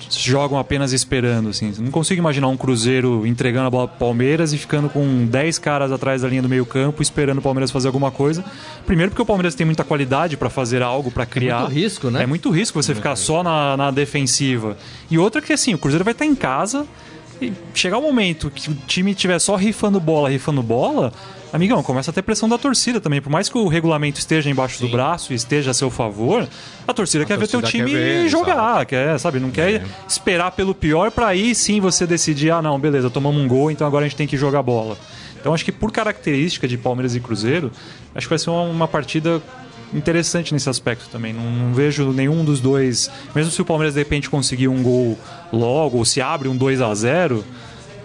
jogam 0.10 0.58
apenas 0.58 0.94
esperando. 0.94 1.50
Assim. 1.50 1.74
Não 1.80 1.92
consigo 1.92 2.20
imaginar 2.20 2.48
um 2.48 2.58
Cruzeiro 2.58 3.26
entregando 3.26 3.68
a 3.68 3.70
bola 3.70 3.88
pro 3.88 3.98
Palmeiras 3.98 4.54
e 4.54 4.58
ficando 4.58 4.90
com 4.90 5.26
10 5.26 5.60
caras 5.60 5.92
atrás 5.92 6.22
da 6.22 6.28
linha 6.28 6.42
do 6.42 6.50
meio 6.50 6.66
campo 6.66 7.02
esperando 7.02 7.40
o 7.40 7.42
Palmeiras 7.42 7.72
fazer 7.72 7.88
alguma 7.88 8.12
coisa. 8.12 8.44
Primeiro 8.86 9.12
porque 9.12 9.22
o 9.22 9.26
Palmeiras 9.26 9.56
tem 9.56 9.66
muita 9.66 9.84
qualidade 9.84 10.38
para 10.38 10.50
fazer 10.50 10.82
algo, 10.82 11.12
para 11.12 11.26
criar. 11.26 11.62
muito 11.62 11.74
risco, 11.74 12.10
né? 12.10 12.24
É 12.24 12.26
muito 12.26 12.50
risco 12.50 12.82
você 12.82 12.94
ficar 12.94 13.16
só 13.16 13.44
na, 13.44 13.78
na 13.78 13.92
defensiva. 13.92 14.78
E 15.10 15.18
outra 15.18 15.42
que 15.42 15.54
assim, 15.54 15.74
o 15.74 15.78
Cruzeiro 15.78 16.04
vai 16.04 16.14
estar 16.14 16.26
em 16.26 16.36
casa 16.36 16.86
e 17.42 17.54
chegar 17.74 17.98
o 17.98 18.02
momento 18.02 18.50
que 18.50 18.70
o 18.70 18.76
time 18.88 19.12
estiver 19.12 19.40
só 19.40 19.56
rifando 19.56 20.00
bola, 20.00 20.30
rifando 20.30 20.62
bola, 20.64 21.14
amigão, 21.52 21.82
começa 21.82 22.12
a 22.12 22.14
ter 22.14 22.22
pressão 22.22 22.48
da 22.48 22.58
torcida 22.58 23.00
também. 23.00 23.22
Por 23.22 23.30
mais 23.30 23.50
que 23.50 23.58
o 23.58 23.68
regulamento 23.68 24.20
esteja 24.20 24.50
embaixo 24.50 24.80
do 24.82 24.90
braço 24.90 25.34
e 25.34 25.36
esteja 25.36 25.72
a 25.72 25.74
seu 25.74 25.90
favor, 25.90 26.48
a 26.88 26.94
torcida 26.94 27.26
quer 27.26 27.38
ver 27.38 27.48
teu 27.48 27.62
torcida 27.62 27.86
time 27.86 27.98
quer 27.98 28.22
ver, 28.24 28.30
jogar, 28.30 28.86
quer, 28.86 29.20
sabe? 29.20 29.40
Não 29.40 29.52
quer 29.52 29.84
esperar 30.08 30.52
pelo 30.52 30.76
pior 30.76 31.12
pra 31.12 31.28
aí 31.28 31.56
sim 31.56 31.80
você 31.80 32.06
decidir, 32.06 32.52
ah, 32.52 32.62
não, 32.62 32.80
beleza, 32.80 33.10
tomamos 33.10 33.42
um 33.42 33.48
gol, 33.48 33.72
então 33.72 33.88
agora 33.88 34.06
a 34.06 34.08
gente 34.08 34.18
tem 34.18 34.28
que 34.28 34.38
jogar 34.38 34.62
bola. 34.62 34.98
Então 35.40 35.54
acho 35.54 35.64
que 35.64 35.72
por 35.72 35.92
característica 35.92 36.68
de 36.68 36.78
Palmeiras 36.78 37.16
e 37.16 37.20
Cruzeiro, 37.20 37.72
acho 38.14 38.28
que 38.28 38.30
vai 38.30 38.40
ser 38.40 38.50
uma, 38.50 38.64
uma 38.64 38.88
partida 38.88 39.42
interessante 39.94 40.54
nesse 40.54 40.70
aspecto 40.70 41.08
também. 41.10 41.32
Não, 41.32 41.44
não 41.44 41.74
vejo 41.74 42.12
nenhum 42.12 42.44
dos 42.44 42.60
dois, 42.60 43.10
mesmo 43.34 43.52
se 43.52 43.62
o 43.62 43.66
Palmeiras 43.66 43.94
de 43.94 44.02
repente 44.02 44.30
conseguir 44.30 44.68
um 44.68 44.84
gol 44.84 45.18
logo, 45.52 45.98
ou 45.98 46.06
se 46.06 46.22
abre 46.22 46.48
um 46.48 46.56
2 46.56 46.82
a 46.82 46.94
0 46.94 47.46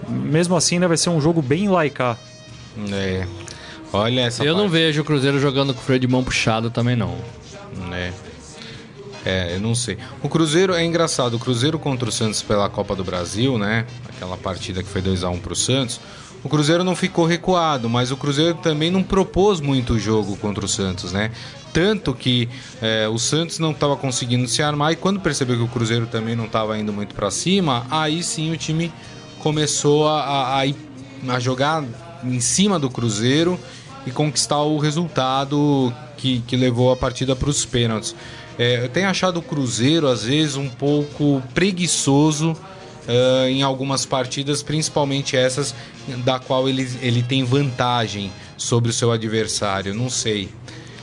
mesmo 0.09 0.57
assim 0.57 0.77
ainda 0.77 0.89
vai 0.89 0.97
ser 0.97 1.11
um 1.11 1.21
jogo 1.21 1.41
bem 1.41 1.69
laicar. 1.69 2.19
É. 2.93 3.27
Olha 3.93 4.23
essa 4.23 4.43
eu 4.45 4.55
não 4.55 4.63
parte. 4.65 4.73
vejo 4.73 5.03
o 5.03 5.05
Cruzeiro 5.05 5.39
jogando 5.39 5.75
com 5.75 5.81
o 5.81 5.83
freio 5.83 6.01
de 6.01 6.07
mão 6.09 6.25
puxado 6.25 6.71
também 6.71 6.97
não. 6.97 7.17
É. 7.93 8.13
É, 9.25 9.55
eu 9.55 9.61
não 9.61 9.75
sei. 9.75 9.99
O 10.23 10.29
Cruzeiro 10.29 10.75
é 10.75 10.85
engraçado. 10.85 11.35
O 11.35 11.39
Cruzeiro 11.39 11.79
contra 11.79 12.09
o 12.09 12.13
Santos 12.13 12.43
pela 12.43 12.69
Copa 12.69 12.97
do 12.97 13.05
Brasil, 13.05 13.57
né? 13.57 13.87
Aquela 14.09 14.37
partida 14.37 14.83
que 14.83 14.89
foi 14.89 15.01
2 15.01 15.23
a 15.23 15.31
1 15.31 15.39
pro 15.39 15.55
Santos. 15.55 16.01
O 16.43 16.49
Cruzeiro 16.49 16.83
não 16.83 16.97
ficou 16.97 17.25
recuado, 17.25 17.89
mas 17.89 18.11
o 18.11 18.17
Cruzeiro 18.17 18.55
também 18.55 18.91
não 18.91 19.01
propôs 19.03 19.61
muito 19.61 19.97
jogo 19.97 20.37
contra 20.39 20.65
o 20.65 20.69
Santos, 20.69 21.13
né? 21.13 21.31
Tanto 21.73 22.13
que 22.15 22.49
é, 22.81 23.07
o 23.09 23.17
Santos 23.17 23.61
não 23.61 23.71
estava 23.71 23.97
conseguindo 23.97 24.49
se 24.49 24.61
armar 24.61 24.93
e 24.93 24.97
quando 24.97 25.21
percebeu 25.21 25.57
que 25.57 25.63
o 25.63 25.69
Cruzeiro 25.69 26.07
também 26.09 26.35
não 26.35 26.47
estava 26.47 26.77
indo 26.77 26.93
muito 26.93 27.15
para 27.15 27.31
cima, 27.31 27.87
aí 27.91 28.25
sim 28.25 28.51
o 28.51 28.57
time 28.57 28.93
começou 29.39 30.09
a, 30.09 30.61
a- 30.61 30.65
a 31.29 31.39
jogar 31.39 31.85
em 32.25 32.41
cima 32.41 32.79
do 32.79 32.89
Cruzeiro 32.91 33.59
e 34.07 34.11
conquistar 34.11 34.61
o 34.63 34.79
resultado 34.79 35.93
que, 36.17 36.41
que 36.47 36.57
levou 36.57 36.93
a 36.93 36.97
partida 36.97 37.35
para 37.37 37.49
os 37.51 37.65
pênaltis. 37.65 38.15
É, 38.59 38.85
eu 38.85 38.89
tenho 38.89 39.09
achado 39.09 39.39
o 39.39 39.43
Cruzeiro, 39.43 40.09
às 40.09 40.25
vezes, 40.25 40.57
um 40.57 40.69
pouco 40.69 41.43
preguiçoso 41.55 42.55
eh, 43.09 43.49
em 43.51 43.63
algumas 43.63 44.05
partidas, 44.05 44.63
principalmente 44.63 45.37
essas 45.37 45.75
da 46.25 46.39
qual 46.39 46.69
ele, 46.69 46.89
ele 47.01 47.23
tem 47.23 47.45
vantagem 47.45 48.31
sobre 48.57 48.91
o 48.91 48.93
seu 48.93 49.11
adversário. 49.11 49.95
Não 49.95 50.11
sei. 50.11 50.49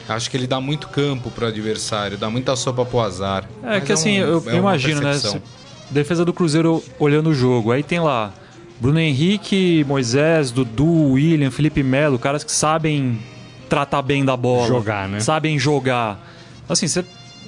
Acho 0.08 0.30
que 0.30 0.38
ele 0.38 0.48
dá 0.48 0.60
muito 0.62 0.88
campo 0.90 1.30
pro 1.32 1.48
adversário, 1.48 2.18
dá 2.18 2.30
muita 2.30 2.56
sopa 2.56 2.86
pro 2.86 3.00
azar. 3.00 3.44
É 3.64 3.68
Mas 3.80 3.84
que 3.84 3.92
assim, 3.94 4.22
um- 4.24 4.26
eu, 4.28 4.44
é 4.48 4.52
eu 4.54 4.58
imagino, 4.58 5.02
né? 5.02 5.12
percepção. 5.12 5.34
se- 5.34 5.60
Defesa 5.94 6.24
do 6.24 6.32
Cruzeiro 6.34 6.84
olhando 7.00 7.32
o 7.32 7.34
jogo. 7.34 7.72
Aí 7.72 7.82
tem 7.84 8.00
lá 8.00 8.32
Bruno 8.80 9.00
Henrique, 9.00 9.84
Moisés, 9.88 10.52
Dudu, 10.52 11.12
William, 11.12 11.52
Felipe 11.52 11.84
Melo, 11.84 12.18
caras 12.18 12.44
que 12.44 12.52
sabem 12.52 13.20
tratar 13.68 14.02
bem 14.02 14.24
da 14.24 14.38
bola. 14.38 14.68
Jogar, 14.68 15.08
né? 15.08 15.20
Sabem 15.20 15.60
jogar. 15.60 16.20
Assim, 16.68 16.88
você. 16.88 17.04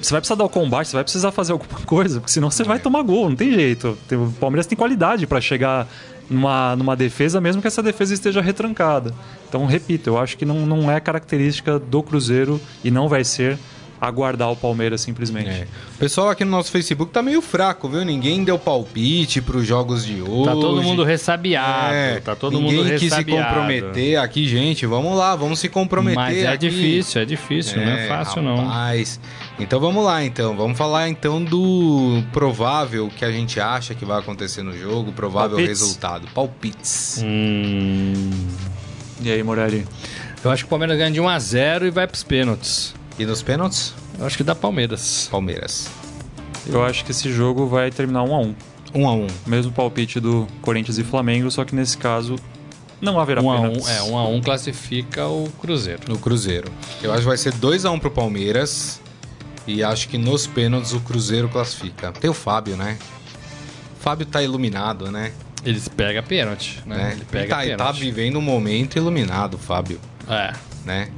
Vai 0.10 0.20
precisar 0.20 0.34
dar 0.36 0.46
o 0.46 0.50
combate, 0.50 0.88
você 0.88 0.96
vai 0.96 1.04
precisar 1.04 1.32
fazer 1.32 1.52
alguma 1.52 1.80
coisa, 1.86 2.20
porque 2.20 2.32
senão 2.32 2.50
você 2.50 2.64
vai 2.64 2.80
tomar 2.80 3.04
gol, 3.04 3.30
não 3.30 3.36
tem 3.36 3.54
jeito. 3.54 3.96
O 4.12 4.32
Palmeiras 4.40 4.66
tem 4.66 4.76
qualidade 4.76 5.28
para 5.28 5.40
chegar 5.40 5.88
numa, 6.28 6.76
numa 6.76 6.96
defesa, 6.96 7.40
mesmo 7.40 7.62
que 7.62 7.68
essa 7.68 7.84
defesa 7.84 8.14
esteja 8.14 8.42
retrancada. 8.42 9.14
Então, 9.48 9.66
repito, 9.68 10.10
eu 10.10 10.18
acho 10.18 10.38
que 10.38 10.46
não, 10.46 10.66
não 10.66 10.90
é 10.90 11.00
característica 11.00 11.78
do 11.78 12.02
Cruzeiro 12.02 12.60
e 12.84 12.90
não 12.90 13.08
vai 13.08 13.24
ser 13.24 13.60
aguardar 14.02 14.52
o 14.52 14.56
Palmeiras 14.56 15.00
simplesmente. 15.02 15.48
É. 15.50 15.68
O 15.96 16.00
pessoal 16.00 16.30
aqui 16.32 16.44
no 16.44 16.50
nosso 16.50 16.72
Facebook 16.72 17.12
tá 17.12 17.22
meio 17.22 17.40
fraco, 17.40 17.88
viu? 17.88 18.04
Ninguém 18.04 18.44
deu 18.44 18.58
palpite 18.58 19.40
pros 19.44 19.64
jogos 19.68 20.04
de 20.04 20.20
hoje. 20.24 20.46
Tá 20.46 20.54
todo 20.54 20.82
mundo 20.82 21.04
ressabiado, 21.04 21.94
É, 21.94 22.20
tá 22.20 22.36
todo 22.36 22.60
ninguém 22.60 22.84
mundo 22.84 22.98
quis 22.98 23.14
se 23.14 23.24
comprometer 23.24 24.18
aqui, 24.20 24.48
gente. 24.48 24.88
Vamos 24.88 25.16
lá, 25.16 25.36
vamos 25.36 25.60
se 25.60 25.70
comprometer. 25.70 26.16
Mas 26.16 26.38
é 26.40 26.48
aqui. 26.48 26.68
difícil, 26.70 27.22
é 27.22 27.26
difícil, 27.26 27.78
não 27.80 27.92
é 27.92 28.08
fácil 28.08 28.42
não. 28.42 28.58
rapaz. 28.58 29.20
Então 29.60 29.80
vamos 29.80 30.04
lá, 30.04 30.24
então. 30.24 30.58
Vamos 30.58 30.76
falar 30.76 31.08
então 31.08 31.44
do 31.44 32.24
provável 32.34 33.10
que 33.16 33.24
a 33.24 33.32
gente 33.32 33.60
acha 33.60 33.94
que 33.94 34.04
vai 34.04 34.18
acontecer 34.18 34.64
no 34.64 34.76
jogo, 34.76 35.12
provável 35.12 35.58
Palpites. 35.58 35.80
resultado. 35.80 36.28
Palpites. 36.34 37.22
Hum, 37.24 38.30
E 39.22 39.32
aí, 39.32 39.44
Morelli? 39.44 39.86
eu 40.44 40.50
acho 40.50 40.64
que 40.64 40.68
o 40.68 40.70
Palmeiras 40.72 40.98
ganha 40.98 41.12
de 41.12 41.22
1 41.22 41.30
a 41.30 41.38
0 41.38 41.86
e 41.86 41.92
vai 41.92 42.08
pros 42.08 42.24
pênaltis. 42.24 42.96
E 43.20 43.26
nos 43.26 43.42
pênaltis? 43.42 43.94
Eu 44.18 44.26
acho 44.26 44.38
que 44.38 44.44
dá 44.44 44.56
Palmeiras. 44.56 45.28
Palmeiras. 45.32 45.90
Eu 46.68 46.84
acho 46.84 47.04
que 47.06 47.12
esse 47.12 47.32
jogo 47.32 47.68
vai 47.68 47.92
terminar 47.92 48.24
1 48.24 48.36
a 48.36 48.40
1 48.40 48.56
Um 48.96 49.08
a 49.08 49.14
um. 49.14 49.28
Mesmo 49.46 49.72
palpite 49.72 50.20
do 50.20 50.48
Corinthians 50.62 50.98
e 50.98 51.04
Flamengo, 51.04 51.50
só 51.52 51.64
que 51.66 51.76
nesse 51.76 51.98
caso 51.98 52.36
não 53.00 53.20
haverá 53.20 53.42
1 53.42 53.50
a 53.52 53.56
1, 53.56 53.62
pênaltis. 53.62 53.90
é, 53.90 54.02
1 54.04 54.18
a 54.18 54.28
1 54.28 54.42
classifica 54.42 55.28
o 55.28 55.50
Cruzeiro. 55.60 56.02
No 56.08 56.18
Cruzeiro. 56.18 56.72
Eu 57.02 57.12
acho 57.12 57.22
que 57.22 57.28
vai 57.28 57.38
ser 57.38 57.54
2 57.54 57.86
a 57.86 57.92
1 57.92 58.00
pro 58.00 58.12
Palmeiras. 58.12 59.00
E 59.68 59.84
acho 59.84 60.10
que 60.10 60.18
nos 60.18 60.48
pênaltis 60.48 60.92
o 60.94 61.00
Cruzeiro 61.02 61.48
classifica. 61.48 62.12
Tem 62.12 62.30
o 62.30 62.34
Fábio, 62.34 62.76
né? 62.76 62.98
O 64.00 64.02
Fábio 64.04 64.26
tá 64.26 64.42
iluminado, 64.42 65.12
né? 65.12 65.32
Eles 65.64 65.88
pegam 65.88 66.24
pênalti, 66.24 66.82
né? 66.88 66.98
né? 66.98 67.12
Ele 67.14 67.22
E 67.22 67.26
pega 67.26 67.56
tá, 67.56 67.66
e 67.66 67.70
tá 67.72 67.78
pênalti. 67.78 68.00
vivendo 68.00 68.38
um 68.40 68.42
momento 68.42 68.96
iluminado, 68.98 69.60
Fábio, 69.60 70.00
É. 70.28 70.52
né? 70.84 71.10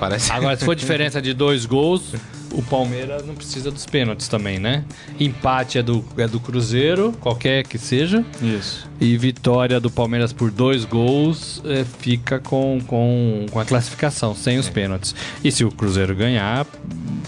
Parece 0.00 0.32
Agora, 0.32 0.56
se 0.56 0.64
for 0.64 0.74
diferença 0.74 1.20
de 1.20 1.34
dois 1.34 1.66
gols, 1.66 2.14
o 2.52 2.62
Palmeiras 2.62 3.24
não 3.24 3.34
precisa 3.34 3.70
dos 3.70 3.84
pênaltis 3.84 4.26
também, 4.28 4.58
né? 4.58 4.82
Empate 5.20 5.78
é 5.78 5.82
do, 5.82 6.02
é 6.16 6.26
do 6.26 6.40
Cruzeiro, 6.40 7.12
qualquer 7.20 7.64
que 7.64 7.78
seja. 7.78 8.24
Isso. 8.42 8.88
E 8.98 9.16
vitória 9.18 9.78
do 9.78 9.90
Palmeiras 9.90 10.32
por 10.32 10.50
dois 10.50 10.86
gols 10.86 11.62
é, 11.66 11.84
fica 11.84 12.38
com, 12.38 12.80
com, 12.86 13.44
com 13.50 13.60
a 13.60 13.64
classificação, 13.64 14.34
sem 14.34 14.58
os 14.58 14.70
pênaltis. 14.70 15.14
E 15.44 15.52
se 15.52 15.64
o 15.64 15.70
Cruzeiro 15.70 16.14
ganhar, 16.16 16.66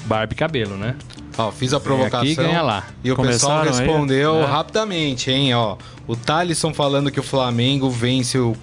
barba 0.07 0.33
e 0.33 0.37
cabelo, 0.37 0.77
né? 0.77 0.97
Ó, 1.37 1.51
fiz 1.51 1.73
a 1.73 1.81
provocação. 1.81 2.21
aqui, 2.21 2.35
ganha 2.35 2.63
lá. 2.63 2.87
E 3.05 3.13
o 3.13 3.17
pessoal 3.17 3.61
Começaram 3.61 3.79
aí? 3.79 3.87
respondeu 3.87 4.43
É. 4.43 4.47
rapidamente, 4.47 5.31
hein? 5.31 5.55
Ó, 5.55 5.77
o 6.07 6.17
Thalisson 6.17 6.73
falando 6.73 7.11
que 7.11 7.21
o 7.21 7.23
Flamengo 7.23 7.91
vence 7.91 8.39
o, 8.39 8.57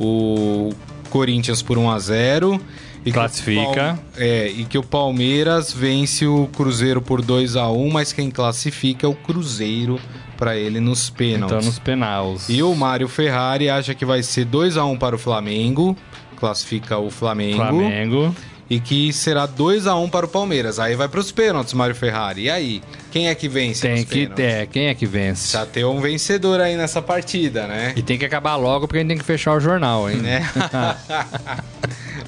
o 0.00 0.70
Corinthians 1.10 1.62
por 1.62 1.78
1 1.78 1.90
a 1.90 1.98
0 1.98 2.60
e 3.02 3.10
que 3.10 3.12
Classifica. 3.12 3.98
Pal- 3.98 3.98
é, 4.16 4.46
e 4.48 4.64
que 4.64 4.78
o 4.78 4.82
Palmeiras 4.82 5.72
vence 5.72 6.26
o 6.26 6.46
Cruzeiro 6.54 7.02
por 7.02 7.20
2 7.22 7.56
a 7.56 7.68
1 7.70 7.90
mas 7.90 8.12
quem 8.12 8.30
classifica 8.30 9.06
é 9.06 9.08
o 9.10 9.14
Cruzeiro 9.14 9.98
para 10.36 10.56
ele 10.56 10.80
nos 10.80 11.10
pênaltis. 11.10 11.56
Então, 11.56 11.66
nos 11.66 11.78
penais. 11.78 12.48
E 12.48 12.62
o 12.62 12.74
Mário 12.74 13.08
Ferrari 13.08 13.68
acha 13.70 13.94
que 13.94 14.04
vai 14.04 14.22
ser 14.22 14.44
2 14.44 14.76
a 14.76 14.84
1 14.84 14.96
para 14.98 15.14
o 15.16 15.18
Flamengo, 15.18 15.96
classifica 16.36 16.98
o 16.98 17.10
Flamengo, 17.10 17.56
Flamengo. 17.58 18.34
e 18.68 18.80
que 18.80 19.12
será 19.12 19.46
2 19.46 19.86
a 19.86 19.94
1 19.94 20.08
para 20.08 20.26
o 20.26 20.28
Palmeiras. 20.28 20.80
Aí 20.80 20.96
vai 20.96 21.08
para 21.08 21.20
os 21.20 21.30
pênaltis, 21.30 21.72
Mário 21.74 21.94
Ferrari. 21.94 22.42
E 22.44 22.50
aí, 22.50 22.82
quem 23.12 23.28
é 23.28 23.34
que 23.36 23.48
vence 23.48 23.82
Tem 23.86 24.02
que 24.04 24.26
pênaltis? 24.26 24.34
ter. 24.36 24.66
Quem 24.68 24.86
é 24.88 24.94
que 24.94 25.06
vence? 25.06 25.52
Já 25.52 25.64
tem 25.64 25.84
um 25.84 26.00
vencedor 26.00 26.60
aí 26.60 26.76
nessa 26.76 27.00
partida, 27.00 27.66
né? 27.68 27.92
E 27.94 28.02
tem 28.02 28.18
que 28.18 28.24
acabar 28.24 28.56
logo 28.56 28.88
porque 28.88 28.98
a 28.98 29.00
gente 29.02 29.10
tem 29.10 29.18
que 29.18 29.24
fechar 29.24 29.54
o 29.56 29.60
jornal, 29.60 30.10
hein? 30.10 30.16
né? 30.16 30.42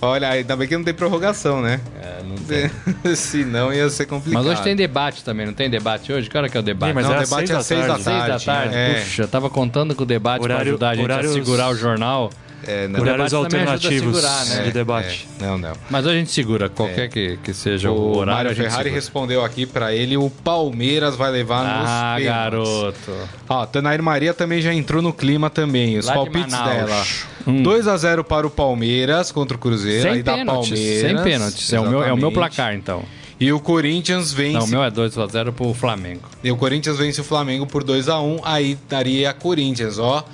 Olha, 0.05 0.29
ainda 0.31 0.55
bem 0.57 0.69
que 0.69 0.77
não 0.77 0.85
tem 0.85 0.95
prorrogação, 0.95 1.61
né? 1.63 1.81
É, 2.03 2.23
não 2.23 2.37
tem. 2.37 2.71
Senão 3.17 3.73
ia 3.73 3.89
ser 3.91 4.07
complicado. 4.07 4.43
Mas 4.45 4.53
hoje 4.53 4.63
tem 4.63 4.77
debate 4.77 5.25
também, 5.25 5.47
não 5.47 5.53
tem 5.55 5.69
debate 5.71 6.13
hoje? 6.13 6.29
Que 6.29 6.37
hora 6.37 6.49
que 6.49 6.57
é 6.57 6.61
o 6.61 6.63
debate? 6.63 6.91
Ih, 6.91 6.95
mas 6.95 7.05
Não, 7.07 7.15
é 7.15 7.17
o 7.17 7.21
às 7.21 7.29
debate 7.29 7.47
seis 7.49 7.51
é 7.51 7.61
às 7.61 7.67
seis 7.67 7.81
da 7.81 7.87
tarde. 7.87 8.05
Seis 8.05 8.27
da 8.45 8.53
tarde? 8.53 8.75
É. 8.75 8.95
Puxa, 9.01 9.23
eu 9.23 9.29
tava 9.29 9.51
contando 9.51 9.95
com 9.95 10.03
o 10.03 10.07
debate 10.07 10.43
pra 10.43 10.55
Horário- 10.55 10.73
ajudar 10.73 10.91
a 10.91 10.95
gente 10.95 11.05
horários- 11.05 11.31
a 11.31 11.35
segurar 11.35 11.69
o 11.71 11.75
jornal. 11.77 12.31
É, 12.67 12.89
não. 12.89 13.01
Horários 13.01 13.33
a 13.33 13.37
alternativos 13.37 14.17
segurar, 14.17 14.45
né? 14.47 14.63
de 14.65 14.73
debate. 14.73 15.29
É, 15.41 15.45
não, 15.45 15.59
não. 15.59 15.73
Mas 15.91 16.07
a 16.07 16.13
gente 16.13 16.31
segura, 16.31 16.69
qualquer 16.69 17.09
que, 17.09 17.39
que 17.43 17.53
seja 17.55 17.91
o, 17.91 17.95
O 17.95 18.17
horário. 18.19 18.35
Mário 18.35 18.51
a 18.51 18.55
gente 18.55 18.65
Ferrari 18.65 18.85
segura. 18.85 19.01
respondeu 19.01 19.45
aqui 19.45 19.67
pra 19.67 19.93
ele, 19.95 20.17
o 20.17 20.29
Palmeiras 20.31 21.17
vai 21.17 21.31
levar 21.31 21.63
nos 21.65 21.89
Ah, 21.89 22.17
garoto. 22.21 23.13
Ó, 23.49 23.67
Tanair 23.67 24.03
Maria 24.03 24.33
também 24.35 24.61
já 24.61 24.73
entrou 24.73 25.03
no 25.03 25.13
clima 25.13 25.51
também. 25.51 25.99
Os 25.99 26.07
Lá 26.07 26.13
de 26.13 26.19
palpites 26.19 26.53
Manaus. 26.53 26.77
dela. 26.77 27.05
Hum. 27.47 27.63
2 27.63 27.89
a 27.89 27.97
0 27.97 28.25
para 28.25 28.47
o 28.47 28.51
Palmeiras 28.51 29.31
contra 29.31 29.57
o 29.57 29.61
Cruzeiro. 29.61 30.03
Sem 30.03 30.13
aí 30.13 30.23
dá 30.23 30.35
pênaltis, 30.35 30.71
Palmeiras. 30.71 31.01
sem 31.01 31.23
pênaltis. 31.23 31.73
É 31.73 31.81
o, 31.81 31.89
meu, 31.89 32.03
é 32.03 32.13
o 32.13 32.17
meu 32.17 32.33
placar, 32.33 32.75
então. 32.75 33.03
E 33.39 33.53
o 33.53 33.59
Corinthians 33.61 34.33
vence. 34.33 34.57
Não, 34.57 34.65
o 34.65 34.69
meu 34.69 34.83
é 34.85 34.91
2x0 34.91 35.53
pro 35.53 35.75
Flamengo. 35.75 36.23
E 36.43 36.51
o 36.51 36.57
Corinthians 36.57 36.97
vence 36.99 37.21
o 37.21 37.25
Flamengo 37.25 37.67
por 37.67 37.83
2 37.83 38.09
a 38.09 38.21
1 38.21 38.41
Aí 38.45 38.79
daria 38.89 39.33
Corinthians, 39.35 39.99
ó. 39.99 40.25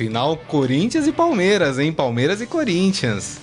Final 0.00 0.34
Corinthians 0.48 1.06
e 1.06 1.12
Palmeiras, 1.12 1.78
hein? 1.78 1.92
Palmeiras 1.92 2.40
e 2.40 2.46
Corinthians. 2.46 3.38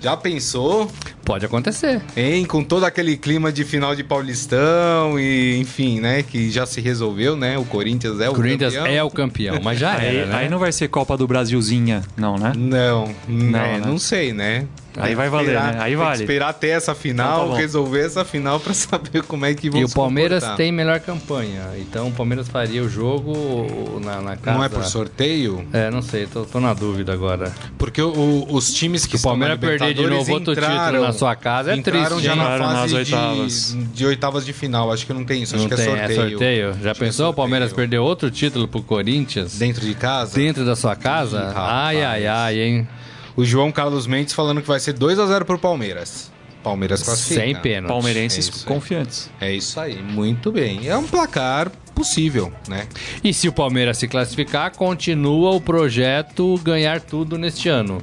Já 0.00 0.16
pensou? 0.16 0.88
Pode 1.24 1.44
acontecer. 1.44 2.00
Hein? 2.16 2.44
Com 2.44 2.62
todo 2.62 2.84
aquele 2.84 3.16
clima 3.16 3.50
de 3.50 3.64
final 3.64 3.96
de 3.96 4.04
Paulistão 4.04 5.18
e, 5.18 5.58
enfim, 5.58 5.98
né? 5.98 6.22
Que 6.22 6.52
já 6.52 6.64
se 6.66 6.80
resolveu, 6.80 7.34
né? 7.34 7.58
O 7.58 7.64
Corinthians 7.64 8.20
é 8.20 8.28
o 8.28 8.32
O 8.32 8.36
Corinthians 8.36 8.74
campeão. 8.76 8.94
é 8.94 9.02
o 9.02 9.10
campeão, 9.10 9.58
mas 9.60 9.80
já 9.80 9.96
Aí, 9.96 10.18
era, 10.18 10.26
né? 10.26 10.34
aí 10.36 10.48
não 10.48 10.60
vai 10.60 10.70
ser 10.70 10.86
Copa 10.86 11.16
do 11.16 11.26
Brasilzinha, 11.26 12.04
não, 12.16 12.38
né? 12.38 12.52
Não, 12.56 13.12
não, 13.26 13.50
né? 13.50 13.82
não 13.84 13.98
sei, 13.98 14.32
né? 14.32 14.66
Aí 14.98 15.08
Tem 15.08 15.14
vai 15.16 15.28
valer, 15.28 15.46
esperar- 15.54 15.72
né? 15.74 15.80
Aí 15.80 15.90
tem 15.90 15.96
vale. 15.96 16.22
esperar 16.22 16.48
até 16.48 16.68
essa 16.70 16.94
final, 16.94 17.42
Então 17.44 17.52
tá 17.54 17.60
resolver 17.60 18.00
essa 18.04 18.24
final 18.24 18.58
pra 18.60 18.74
saber 18.74 19.22
como 19.22 19.44
é 19.46 19.54
que 19.54 19.70
vão 19.70 19.80
E 19.80 19.84
o 19.84 19.88
Palmeiras 19.90 20.40
comportar. 20.40 20.56
tem 20.56 20.72
melhor 20.72 21.00
campanha. 21.00 21.62
Então 21.78 22.08
o 22.08 22.12
Palmeiras 22.12 22.48
faria 22.48 22.82
o 22.82 22.88
jogo 22.88 24.00
na, 24.04 24.20
na 24.20 24.36
casa. 24.36 24.56
Não 24.58 24.64
é 24.64 24.68
por 24.68 24.84
sorteio? 24.84 25.66
É, 25.72 25.90
não 25.90 26.02
sei, 26.02 26.26
tô, 26.26 26.44
tô 26.44 26.60
na 26.60 26.74
dúvida 26.74 27.12
agora. 27.12 27.52
Porque 27.76 28.00
o- 28.02 28.08
o- 28.12 28.54
os 28.54 28.72
times 28.72 29.06
que 29.06 29.16
o 29.16 29.20
Palmeiras 29.20 29.58
perder 29.58 29.94
de 29.94 30.06
novo 30.06 30.32
outro 30.32 30.52
entraram- 30.52 30.86
título 30.86 31.02
na 31.06 31.12
sua 31.12 31.34
casa, 31.36 31.72
é 31.72 31.76
entraram 31.76 32.06
triste, 32.08 32.24
já 32.24 32.36
na 32.36 32.42
Entraram 32.44 32.66
nas 32.66 32.80
fase 32.80 32.94
oitavas. 32.96 33.72
De, 33.76 33.84
de 33.84 34.06
oitavas 34.06 34.46
de 34.46 34.52
final. 34.52 34.92
Acho 34.92 35.06
que 35.06 35.12
não 35.12 35.24
tem 35.24 35.42
isso. 35.42 35.54
Acho 35.54 35.64
Não 35.64 35.70
que 35.70 35.76
tem, 35.76 35.92
é 35.94 36.08
sorteio. 36.14 36.72
Já 36.82 36.90
Acho 36.92 37.02
é 37.02 37.06
pensou 37.06 37.30
o 37.30 37.34
Palmeiras 37.34 37.70
sorteio. 37.70 37.88
perder 37.88 37.98
outro 37.98 38.30
título 38.30 38.66
pro 38.68 38.82
Corinthians? 38.82 39.58
Dentro 39.58 39.84
de 39.84 39.94
casa? 39.94 40.34
Dentro 40.34 40.64
da 40.64 40.74
sua 40.76 40.96
casa? 40.96 41.52
Ai, 41.54 42.02
ai, 42.02 42.26
ai, 42.26 42.58
hein? 42.60 42.88
O 43.38 43.44
João 43.44 43.70
Carlos 43.70 44.08
Mendes 44.08 44.34
falando 44.34 44.60
que 44.60 44.66
vai 44.66 44.80
ser 44.80 44.94
2 44.94 45.16
a 45.16 45.26
0 45.26 45.44
pro 45.44 45.56
Palmeiras. 45.60 46.28
Palmeiras 46.60 47.04
classifica. 47.04 47.40
Sem 47.40 47.54
pênalti. 47.54 47.92
Palmeirenses 47.92 48.64
É 48.64 48.66
confiantes. 48.66 49.30
É 49.40 49.54
isso 49.54 49.78
aí, 49.78 50.02
muito 50.02 50.50
bem. 50.50 50.88
É 50.88 50.96
um 50.96 51.06
placar 51.06 51.70
possível, 51.94 52.52
né? 52.66 52.88
E 53.22 53.32
se 53.32 53.46
o 53.46 53.52
Palmeiras 53.52 53.96
se 53.96 54.08
classificar, 54.08 54.74
continua 54.74 55.52
o 55.52 55.60
projeto 55.60 56.58
ganhar 56.64 57.00
tudo 57.00 57.38
neste 57.38 57.68
ano. 57.68 58.02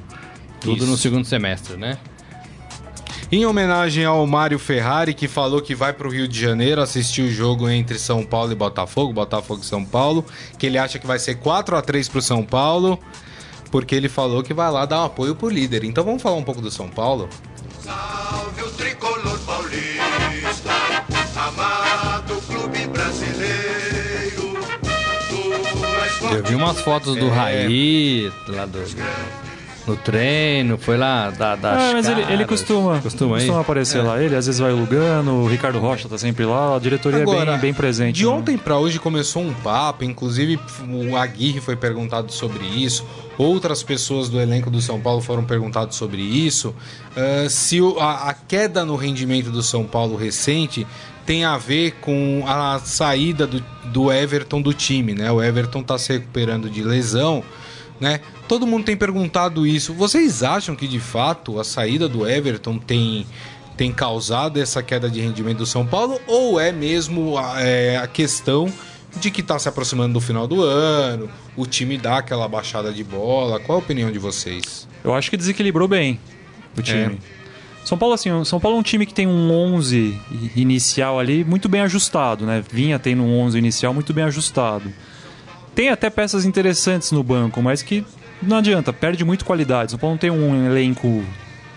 Tudo 0.62 0.84
Isso. 0.84 0.92
no 0.92 0.98
segundo 0.98 1.26
semestre, 1.26 1.76
né? 1.76 1.98
Em 3.30 3.46
homenagem 3.46 4.06
ao 4.06 4.26
Mário 4.26 4.58
Ferrari, 4.58 5.14
que 5.14 5.28
falou 5.28 5.62
que 5.62 5.76
vai 5.76 5.92
para 5.92 6.08
o 6.08 6.12
Rio 6.12 6.30
de 6.30 6.40
Janeiro 6.40 6.80
assistir 6.82 7.24
o 7.24 7.30
jogo 7.30 7.70
entre 7.70 8.00
São 8.00 8.24
Paulo 8.24 8.54
e 8.54 8.56
Botafogo, 8.56 9.12
Botafogo 9.12 9.60
e 9.62 9.66
São 9.66 9.84
Paulo, 9.84 10.24
que 10.58 10.66
ele 10.66 10.78
acha 10.78 10.98
que 10.98 11.06
vai 11.06 11.20
ser 11.20 11.36
4 11.36 11.76
a 11.76 11.82
3 11.82 12.08
para 12.08 12.20
o 12.20 12.22
São 12.22 12.42
Paulo, 12.42 12.98
porque 13.76 13.94
ele 13.94 14.08
falou 14.08 14.42
que 14.42 14.54
vai 14.54 14.72
lá 14.72 14.86
dar 14.86 15.02
um 15.02 15.04
apoio 15.04 15.36
pro 15.36 15.50
líder. 15.50 15.84
Então 15.84 16.02
vamos 16.02 16.22
falar 16.22 16.38
um 16.38 16.44
pouco 16.44 16.62
do 16.62 16.72
São 16.72 16.88
Paulo? 16.88 17.28
Salve 17.84 18.62
o 18.62 18.70
tricolor 18.70 19.38
paulista, 19.40 20.72
amado 21.36 22.42
clube 22.48 22.88
brasileiro. 22.88 24.54
Eu 26.32 26.44
vi 26.46 26.56
umas 26.56 26.80
fotos 26.80 27.18
do 27.18 27.26
É. 27.26 27.30
Raí, 27.30 28.32
lá 28.48 28.66
do, 28.66 28.80
no 29.88 29.96
treino, 29.96 30.78
foi 30.78 30.98
lá 30.98 31.30
da, 31.30 31.56
da 31.56 31.74
Ah, 31.74 31.94
mas 31.94 32.08
ele, 32.08 32.22
ele 32.32 32.46
costuma, 32.46 33.00
costuma, 33.02 33.36
costuma 33.36 33.60
aparecer 33.60 34.02
lá. 34.02 34.22
Ele 34.22 34.36
às 34.36 34.46
vezes 34.46 34.60
vai 34.60 34.72
o 34.72 34.78
Lugano, 34.78 35.44
o 35.44 35.48
Ricardo 35.48 35.80
Rocha 35.80 36.10
tá 36.10 36.18
sempre 36.18 36.44
lá, 36.46 36.76
a 36.76 36.80
diretoria 36.80 37.22
é 37.22 37.26
bem, 37.26 37.58
bem 37.60 37.74
presente. 37.74 38.16
De 38.16 38.26
né? 38.26 38.30
ontem 38.32 38.58
para 38.58 38.78
hoje 38.78 39.00
começou 39.00 39.44
um 39.44 39.54
papo, 39.54 40.04
inclusive 40.04 40.60
o 40.90 41.16
Aguirre 41.16 41.62
foi 41.62 41.76
perguntado 41.76 42.32
sobre 42.32 42.66
isso, 42.66 43.06
outras 43.38 43.84
pessoas 43.84 44.30
do 44.30 44.40
elenco 44.40 44.70
do 44.70 44.82
São 44.82 45.00
Paulo 45.00 45.22
foram 45.22 45.44
perguntados 45.44 45.96
sobre 45.98 46.22
isso. 46.22 46.74
ah, 47.16 47.48
se 47.50 47.82
o- 47.82 48.00
a, 48.00 48.30
a 48.30 48.34
queda 48.34 48.86
no 48.86 48.96
rendimento 48.96 49.52
do 49.52 49.62
São 49.64 49.84
Paulo 49.86 50.16
recente 50.16 50.86
tem 51.26 51.44
a 51.44 51.58
ver 51.58 51.94
com 52.02 52.44
a 52.48 52.80
saída 52.80 53.48
do, 53.48 53.64
do 53.86 54.12
Everton 54.12 54.62
do 54.62 54.74
time, 54.74 55.14
né? 55.16 55.32
O 55.32 55.42
Everton 55.42 55.82
tá 55.82 55.98
se 55.98 56.14
recuperando 56.14 56.70
de 56.70 56.84
lesão, 56.84 57.44
né? 58.00 58.20
Todo 58.48 58.68
mundo 58.68 58.86
tem 58.86 58.96
perguntado 58.96 59.66
isso. 59.66 59.92
Vocês 59.94 60.44
acham 60.44 60.76
que 60.76 60.88
de 60.88 61.00
fato 61.00 61.60
a 61.60 61.64
saída 61.64 62.08
do 62.08 62.28
Everton 62.28 62.78
tem 62.78 63.26
tem 63.76 63.92
causado 63.92 64.58
essa 64.58 64.82
queda 64.82 65.10
de 65.10 65.20
rendimento 65.20 65.58
do 65.58 65.66
São 65.66 65.86
Paulo 65.86 66.18
ou 66.28 66.58
é 66.60 66.72
mesmo 66.72 67.38
a, 67.38 67.62
é, 67.62 67.98
a 67.98 68.08
questão 68.08 68.72
de 69.20 69.32
que 69.32 69.42
está 69.42 69.58
se 69.58 69.68
aproximando 69.70 70.14
do 70.14 70.22
final 70.22 70.48
do 70.48 70.62
ano, 70.64 71.30
o 71.56 71.66
time 71.66 71.98
dá 71.98 72.18
aquela 72.18 72.48
baixada 72.48 72.92
de 72.92 73.04
bola? 73.04 73.60
Qual 73.60 73.78
a 73.78 73.82
opinião 73.82 74.12
de 74.12 74.20
vocês? 74.20 74.88
Eu 75.04 75.14
acho 75.14 75.30
que 75.30 75.38
desequilibrou 75.38 75.88
bem 75.88 76.20
o 76.78 76.82
time. 76.82 77.20
São 77.84 77.98
Paulo, 77.98 78.16
assim, 78.16 78.44
São 78.46 78.60
Paulo 78.60 78.78
é 78.78 78.80
um 78.80 78.84
time 78.84 79.06
que 79.06 79.14
tem 79.14 79.28
um 79.28 79.52
11 79.52 80.20
i- 80.32 80.52
inicial 80.56 81.20
ali 81.20 81.44
muito 81.44 81.70
bem 81.70 81.82
ajustado, 81.82 82.46
né? 82.46 82.64
Vinha 82.72 82.98
tendo 82.98 83.22
um 83.22 83.40
11 83.42 83.58
inicial 83.58 83.94
muito 83.94 84.12
bem 84.14 84.24
ajustado. 84.24 84.92
Tem 85.76 85.90
até 85.90 86.10
peças 86.10 86.46
interessantes 86.46 87.12
no 87.12 87.22
banco, 87.24 87.62
mas 87.62 87.82
que 87.84 88.04
não 88.42 88.58
adianta, 88.58 88.92
perde 88.92 89.24
muito 89.24 89.46
qualidade. 89.46 89.92
São 89.92 90.00
Paulo 90.00 90.16
não 90.16 90.20
tem 90.20 90.32
um 90.32 90.66
elenco 90.66 91.24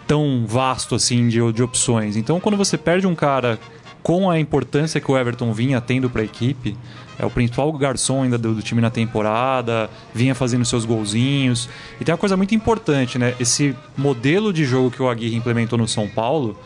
tão 0.07 0.45
vasto 0.47 0.95
assim 0.95 1.29
de, 1.29 1.53
de 1.53 1.63
opções. 1.63 2.17
Então, 2.17 2.41
quando 2.41 2.57
você 2.57 2.79
perde 2.79 3.07
um 3.07 3.15
cara 3.15 3.59
com 4.03 4.31
a 4.31 4.39
importância 4.39 5.01
que 5.01 5.11
o 5.11 5.17
Everton 5.19 5.53
vinha 5.53 5.81
tendo 5.81 6.09
para 6.09 6.23
a 6.23 6.25
equipe, 6.25 6.77
é 7.19 7.27
o 7.27 7.31
principal 7.31 7.71
garçom 7.73 8.23
ainda 8.23 8.39
do, 8.39 8.55
do 8.55 8.63
time 8.63 8.81
na 8.81 8.91
temporada, 8.91 9.91
vinha 10.15 10.35
fazendo 10.35 10.65
seus 10.65 10.85
golzinhos. 10.85 11.69
E 12.01 12.05
tem 12.05 12.13
uma 12.13 12.19
coisa 12.19 12.37
muito 12.37 12.55
importante, 12.55 13.19
né? 13.19 13.35
Esse 13.41 13.75
modelo 13.97 14.53
de 14.53 14.65
jogo 14.65 14.91
que 14.91 15.03
o 15.03 15.09
Aguirre 15.09 15.37
implementou 15.37 15.77
no 15.79 15.89
São 15.89 16.09
Paulo, 16.09 16.57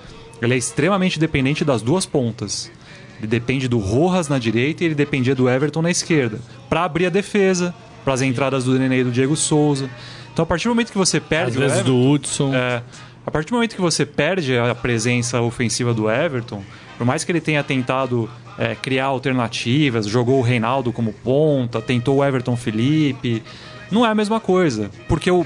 ele 0.41 0.55
é 0.55 0.57
extremamente 0.57 1.19
dependente 1.19 1.65
das 1.65 1.81
duas 1.81 2.05
pontas. 2.05 2.71
Ele 3.19 3.27
depende 3.29 3.67
do 3.67 3.79
Rojas 3.79 4.29
na 4.29 4.39
direita 4.39 4.83
e 4.83 4.87
ele 4.89 4.95
dependia 4.95 5.35
do 5.35 5.49
Everton 5.49 5.81
na 5.81 5.91
esquerda, 5.91 6.39
para 6.69 6.85
abrir 6.85 7.07
a 7.07 7.11
defesa, 7.11 7.75
para 8.05 8.13
as 8.15 8.21
entradas 8.21 8.65
do 8.65 8.79
Nenê 8.79 9.01
e 9.01 9.05
do 9.05 9.11
Diego 9.13 9.37
Souza. 9.37 9.89
Então, 10.33 10.43
a 10.43 10.47
partir 10.47 10.65
do 10.65 10.71
momento 10.71 10.91
que 10.91 10.99
você 10.99 11.21
perde 11.21 11.53
Às 11.53 11.57
vezes 11.57 11.79
Everton, 11.79 11.91
do 11.93 12.11
Hudson. 12.11 12.55
é, 12.55 12.83
A 13.25 13.31
partir 13.31 13.51
do 13.51 13.55
momento 13.55 13.75
que 13.77 13.81
você 13.81 14.05
perde 14.05 14.59
a 14.59 14.75
presença 14.75 15.41
ofensiva 15.41 15.95
do 15.95 16.11
Everton, 16.11 16.63
por 17.03 17.07
mais 17.07 17.25
que 17.25 17.33
ele 17.33 17.41
tenha 17.41 17.65
tentado 17.65 18.31
é, 18.57 18.77
criar 18.77 19.07
alternativas, 19.07 20.07
jogou 20.07 20.39
o 20.39 20.41
Reinaldo 20.41 20.93
como 20.93 21.13
ponta, 21.13 21.83
tentou 21.83 22.19
o 22.19 22.25
Everton 22.25 22.55
Felipe, 22.57 23.43
não 23.91 24.07
é 24.07 24.11
a 24.11 24.15
mesma 24.15 24.39
coisa. 24.39 24.89
Porque 25.09 25.29
o, 25.29 25.45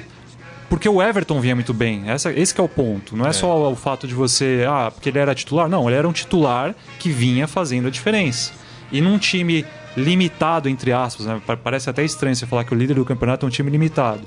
porque 0.69 0.87
o 0.87 1.03
Everton 1.03 1.41
vinha 1.41 1.55
muito 1.55 1.73
bem. 1.73 2.03
Essa, 2.11 2.31
esse 2.31 2.61
é 2.61 2.63
o 2.63 2.69
ponto. 2.69 3.17
Não 3.17 3.25
é, 3.27 3.33
só 3.33 3.73
o 3.73 3.75
fato 3.75 4.07
de 4.07 4.13
você. 4.13 4.67
Ah, 4.69 4.91
porque 4.93 5.09
ele 5.09 5.19
era 5.19 5.35
titular. 5.35 5.67
Não, 5.67 5.89
ele 5.89 5.97
era 5.97 6.07
um 6.07 6.13
titular 6.13 6.75
que 6.99 7.09
vinha 7.09 7.49
fazendo 7.49 7.89
a 7.89 7.91
diferença. 7.91 8.53
E 8.93 9.01
num 9.01 9.17
time 9.17 9.65
limitado, 9.97 10.69
entre 10.69 10.93
aspas, 10.93 11.25
né? 11.25 11.41
Pa- 11.47 11.57
Parece 11.57 11.89
até 11.89 12.05
estranho 12.05 12.37
você 12.37 12.45
falar 12.45 12.65
que 12.65 12.75
o 12.75 12.77
líder 12.77 12.95
do 12.95 13.05
campeonato 13.07 13.47
é 13.47 13.49
um 13.49 13.51
time 13.51 13.71
limitado. 13.71 14.21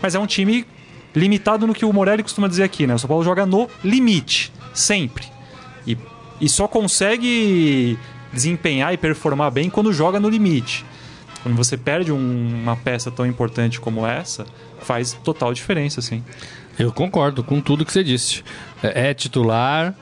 Mas 0.00 0.14
é 0.14 0.18
um 0.18 0.26
time 0.26 0.64
limitado 1.14 1.66
no 1.66 1.74
que 1.74 1.84
o 1.84 1.92
Morelli 1.92 2.22
costuma 2.22 2.48
dizer 2.48 2.62
aqui, 2.62 2.86
né? 2.86 2.94
O 2.94 2.98
São 2.98 3.08
Paulo 3.08 3.22
joga 3.22 3.44
no 3.44 3.68
limite, 3.84 4.50
sempre. 4.72 5.30
E, 6.42 6.48
só 6.48 6.66
consegue 6.68 7.98
desempenhar 8.32 8.92
e 8.92 8.96
performar 8.96 9.50
bem 9.50 9.70
quando 9.70 9.92
joga 9.92 10.18
no 10.18 10.28
limite. 10.28 10.84
Quando 11.42 11.56
você 11.56 11.76
perde 11.76 12.12
um- 12.12 12.60
uma 12.62 12.76
peça 12.76 13.10
tão 13.10 13.26
importante 13.26 13.80
como 13.80 14.06
essa, 14.06 14.44
faz 14.80 15.12
total 15.12 15.54
diferença, 15.54 16.00
assim. 16.00 16.22
Eu 16.78 16.92
concordo 16.92 17.44
com 17.44 17.60
tudo 17.60 17.84
que 17.84 17.92
você 17.92 18.02
disse. 18.02 18.42
É, 18.82 19.10
é 19.10 19.14
titular, 19.14 19.94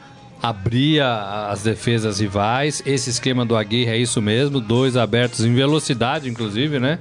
abria 0.42 1.48
as 1.50 1.62
defesas 1.62 2.20
rivais. 2.20 2.82
Esse 2.86 3.10
esquema 3.10 3.44
do 3.44 3.56
Aguirre 3.56 3.90
é 3.90 3.98
isso 3.98 4.22
mesmo, 4.22 4.60
dois 4.60 4.96
abertos 4.96 5.44
em 5.44 5.54
velocidade, 5.54 6.28
inclusive, 6.28 6.78
né? 6.78 6.98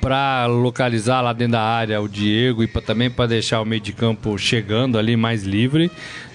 Para 0.00 0.46
localizar 0.46 1.20
lá 1.22 1.32
dentro 1.32 1.52
da 1.52 1.62
área 1.62 2.00
o 2.00 2.08
Diego 2.08 2.62
e 2.62 2.66
pra, 2.66 2.82
também 2.82 3.08
para 3.08 3.26
deixar 3.26 3.60
o 3.60 3.64
meio 3.64 3.80
de 3.80 3.92
campo 3.92 4.36
chegando 4.36 4.98
ali 4.98 5.16
mais 5.16 5.44
livre. 5.44 5.90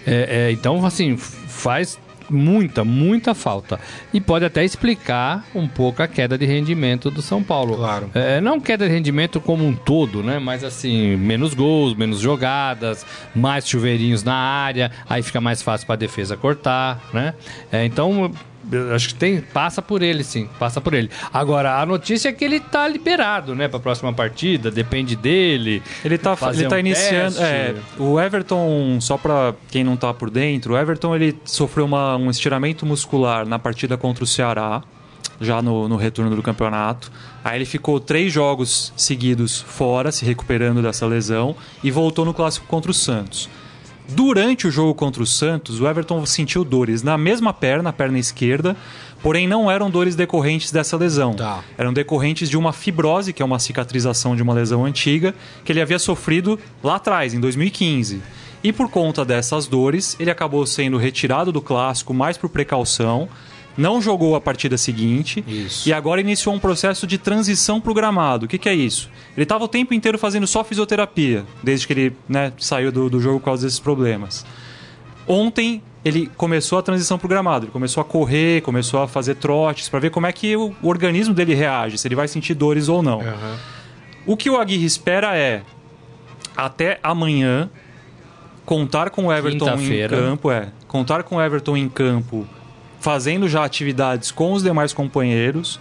É, 0.05 0.47
é, 0.47 0.51
então, 0.51 0.85
assim, 0.85 1.17
faz 1.17 1.99
muita, 2.29 2.83
muita 2.83 3.33
falta. 3.33 3.79
E 4.13 4.19
pode 4.19 4.45
até 4.45 4.63
explicar 4.63 5.45
um 5.53 5.67
pouco 5.67 6.01
a 6.01 6.07
queda 6.07 6.37
de 6.37 6.45
rendimento 6.45 7.09
do 7.09 7.21
São 7.21 7.43
Paulo. 7.43 7.75
Claro. 7.77 8.09
É, 8.13 8.41
não 8.41 8.59
queda 8.59 8.87
de 8.87 8.93
rendimento 8.93 9.39
como 9.39 9.65
um 9.65 9.73
todo, 9.73 10.23
né? 10.23 10.39
Mas 10.39 10.63
assim, 10.63 11.15
menos 11.15 11.53
gols, 11.53 11.95
menos 11.95 12.19
jogadas, 12.19 13.05
mais 13.35 13.67
chuveirinhos 13.67 14.23
na 14.23 14.35
área, 14.35 14.91
aí 15.09 15.21
fica 15.21 15.41
mais 15.41 15.61
fácil 15.61 15.85
para 15.87 15.95
a 15.95 15.97
defesa 15.97 16.37
cortar, 16.37 17.01
né? 17.13 17.33
É, 17.71 17.85
então, 17.85 18.31
acho 18.93 19.09
que 19.09 19.15
tem 19.15 19.41
passa 19.41 19.81
por 19.81 20.01
ele, 20.01 20.23
sim, 20.23 20.49
passa 20.59 20.79
por 20.81 20.93
ele. 20.93 21.09
Agora, 21.33 21.79
a 21.81 21.85
notícia 21.85 22.29
é 22.29 22.31
que 22.33 22.43
ele 22.43 22.59
tá 22.59 22.87
liberado, 22.87 23.55
né, 23.55 23.67
para 23.67 23.77
a 23.77 23.81
próxima 23.81 24.11
partida, 24.13 24.69
depende 24.71 25.15
dele. 25.15 25.81
Ele 26.03 26.17
tá, 26.17 26.35
ele 26.53 26.67
tá 26.67 26.75
um 26.75 26.79
iniciando. 26.79 27.41
é, 27.41 27.75
o 27.97 28.19
Everton, 28.19 28.97
só 29.01 29.17
pra 29.17 29.53
quem 29.69 29.83
não 29.83 29.95
tá 29.95 30.13
por 30.13 30.29
dentro, 30.29 30.73
o 30.73 30.77
Everton 30.77 31.15
ele 31.15 31.37
sofreu 31.45 31.85
uma- 31.85 32.15
um 32.17 32.29
estiramento 32.29 32.85
muscular 32.85 33.45
na 33.47 33.57
partida 33.59 33.97
contra 33.97 34.23
o 34.23 34.27
Ceará, 34.27 34.81
já 35.39 35.61
no, 35.61 35.87
no 35.87 35.95
retorno 35.97 36.35
do 36.35 36.41
campeonato. 36.41 37.11
Aí 37.43 37.57
ele 37.59 37.65
ficou 37.65 37.99
três 37.99 38.33
jogos 38.33 38.91
seguidos 38.97 39.61
fora, 39.61 40.11
se 40.11 40.25
recuperando 40.25 40.81
dessa 40.81 41.05
lesão, 41.05 41.55
e 41.83 41.91
voltou 41.91 42.25
no 42.25 42.33
clássico 42.33 42.65
contra 42.67 42.89
o 42.91 42.93
Santos. 42.93 43.47
Durante 44.09 44.67
o 44.67 44.71
jogo 44.71 44.95
contra 44.95 45.21
o 45.21 45.25
Santos, 45.25 45.81
o 45.81 45.87
Everton 45.87 46.25
sentiu 46.25 46.63
dores 46.63 47.03
na 47.03 47.17
mesma 47.17 47.53
perna, 47.53 47.89
a 47.89 47.93
perna 47.93 48.17
esquerda, 48.17 48.75
porém 49.21 49.47
não 49.47 49.69
eram 49.69 49.89
dores 49.89 50.15
decorrentes 50.15 50.71
dessa 50.71 50.95
lesão. 50.95 51.33
Tá. 51.33 51.63
Eram 51.77 51.91
decorrentes 51.91 52.49
de 52.49 52.57
uma 52.57 52.71
fibrose, 52.71 53.33
que 53.33 53.41
é 53.41 53.45
uma 53.45 53.59
cicatrização 53.59 54.35
de 54.35 54.41
uma 54.41 54.53
lesão 54.53 54.85
antiga, 54.85 55.35
que 55.65 55.71
ele 55.71 55.81
havia 55.81 55.99
sofrido 55.99 56.57
lá 56.81 56.95
atrás, 56.95 57.33
em 57.33 57.39
2015. 57.39 58.21
E 58.63 58.73
por 58.73 58.89
conta 58.89 59.23
dessas 59.23 59.67
dores, 59.67 60.15
ele 60.19 60.31
acabou 60.31 60.65
sendo 60.65 60.97
retirado 60.97 61.51
do 61.51 61.61
clássico 61.61 62.13
mais 62.13 62.37
por 62.37 62.49
precaução, 62.49 63.29
não 63.77 64.01
jogou 64.01 64.35
a 64.35 64.41
partida 64.41 64.77
seguinte 64.77 65.43
Isso. 65.47 65.87
e 65.87 65.93
agora 65.93 66.19
iniciou 66.19 66.55
um 66.55 66.59
processo 66.59 67.05
de 67.05 67.17
transição 67.17 67.79
pro 67.79 67.93
gramado. 67.93 68.45
O 68.45 68.49
que, 68.49 68.57
que 68.57 68.67
é 68.67 68.73
isso? 68.73 69.09
Ele 69.35 69.43
estava 69.43 69.63
o 69.63 69.67
tempo 69.67 69.93
inteiro 69.93 70.17
fazendo 70.17 70.47
só 70.47 70.63
fisioterapia, 70.63 71.45
desde 71.61 71.85
que 71.85 71.93
ele 71.93 72.17
né, 72.27 72.51
saiu 72.57 72.91
do, 72.91 73.09
do 73.09 73.19
jogo 73.19 73.39
por 73.39 73.45
causa 73.45 73.65
desses 73.65 73.79
problemas. 73.79 74.45
Ontem 75.27 75.83
ele 76.03 76.31
começou 76.37 76.79
a 76.79 76.81
transição 76.81 77.17
pro 77.19 77.27
gramado, 77.27 77.65
ele 77.65 77.71
começou 77.71 78.01
a 78.01 78.05
correr, 78.05 78.61
começou 78.61 79.01
a 79.01 79.07
fazer 79.07 79.35
trotes 79.35 79.89
para 79.89 79.99
ver 79.99 80.09
como 80.09 80.25
é 80.25 80.31
que 80.31 80.55
o, 80.55 80.73
o 80.81 80.87
organismo 80.87 81.33
dele 81.33 81.53
reage, 81.53 81.97
se 81.97 82.07
ele 82.07 82.15
vai 82.15 82.27
sentir 82.27 82.53
dores 82.53 82.87
ou 82.89 83.03
não. 83.03 83.21
Aham. 83.21 83.57
O 84.25 84.35
que 84.35 84.49
o 84.49 84.57
Aguirre 84.57 84.85
espera 84.85 85.37
é 85.37 85.61
até 86.55 86.99
amanhã 87.03 87.69
contar 88.65 89.09
com 89.09 89.27
o 89.27 89.33
Everton 89.33 89.79
em 89.79 90.07
campo, 90.07 90.51
é, 90.51 90.69
contar 90.87 91.23
com 91.23 91.37
o 91.37 91.41
Everton 91.41 91.77
em 91.77 91.87
campo, 91.87 92.45
fazendo 93.07 93.47
já 93.47 93.63
atividades 93.63 94.31
com 94.31 94.51
os 94.51 94.61
demais 94.61 94.91
companheiros, 94.91 95.79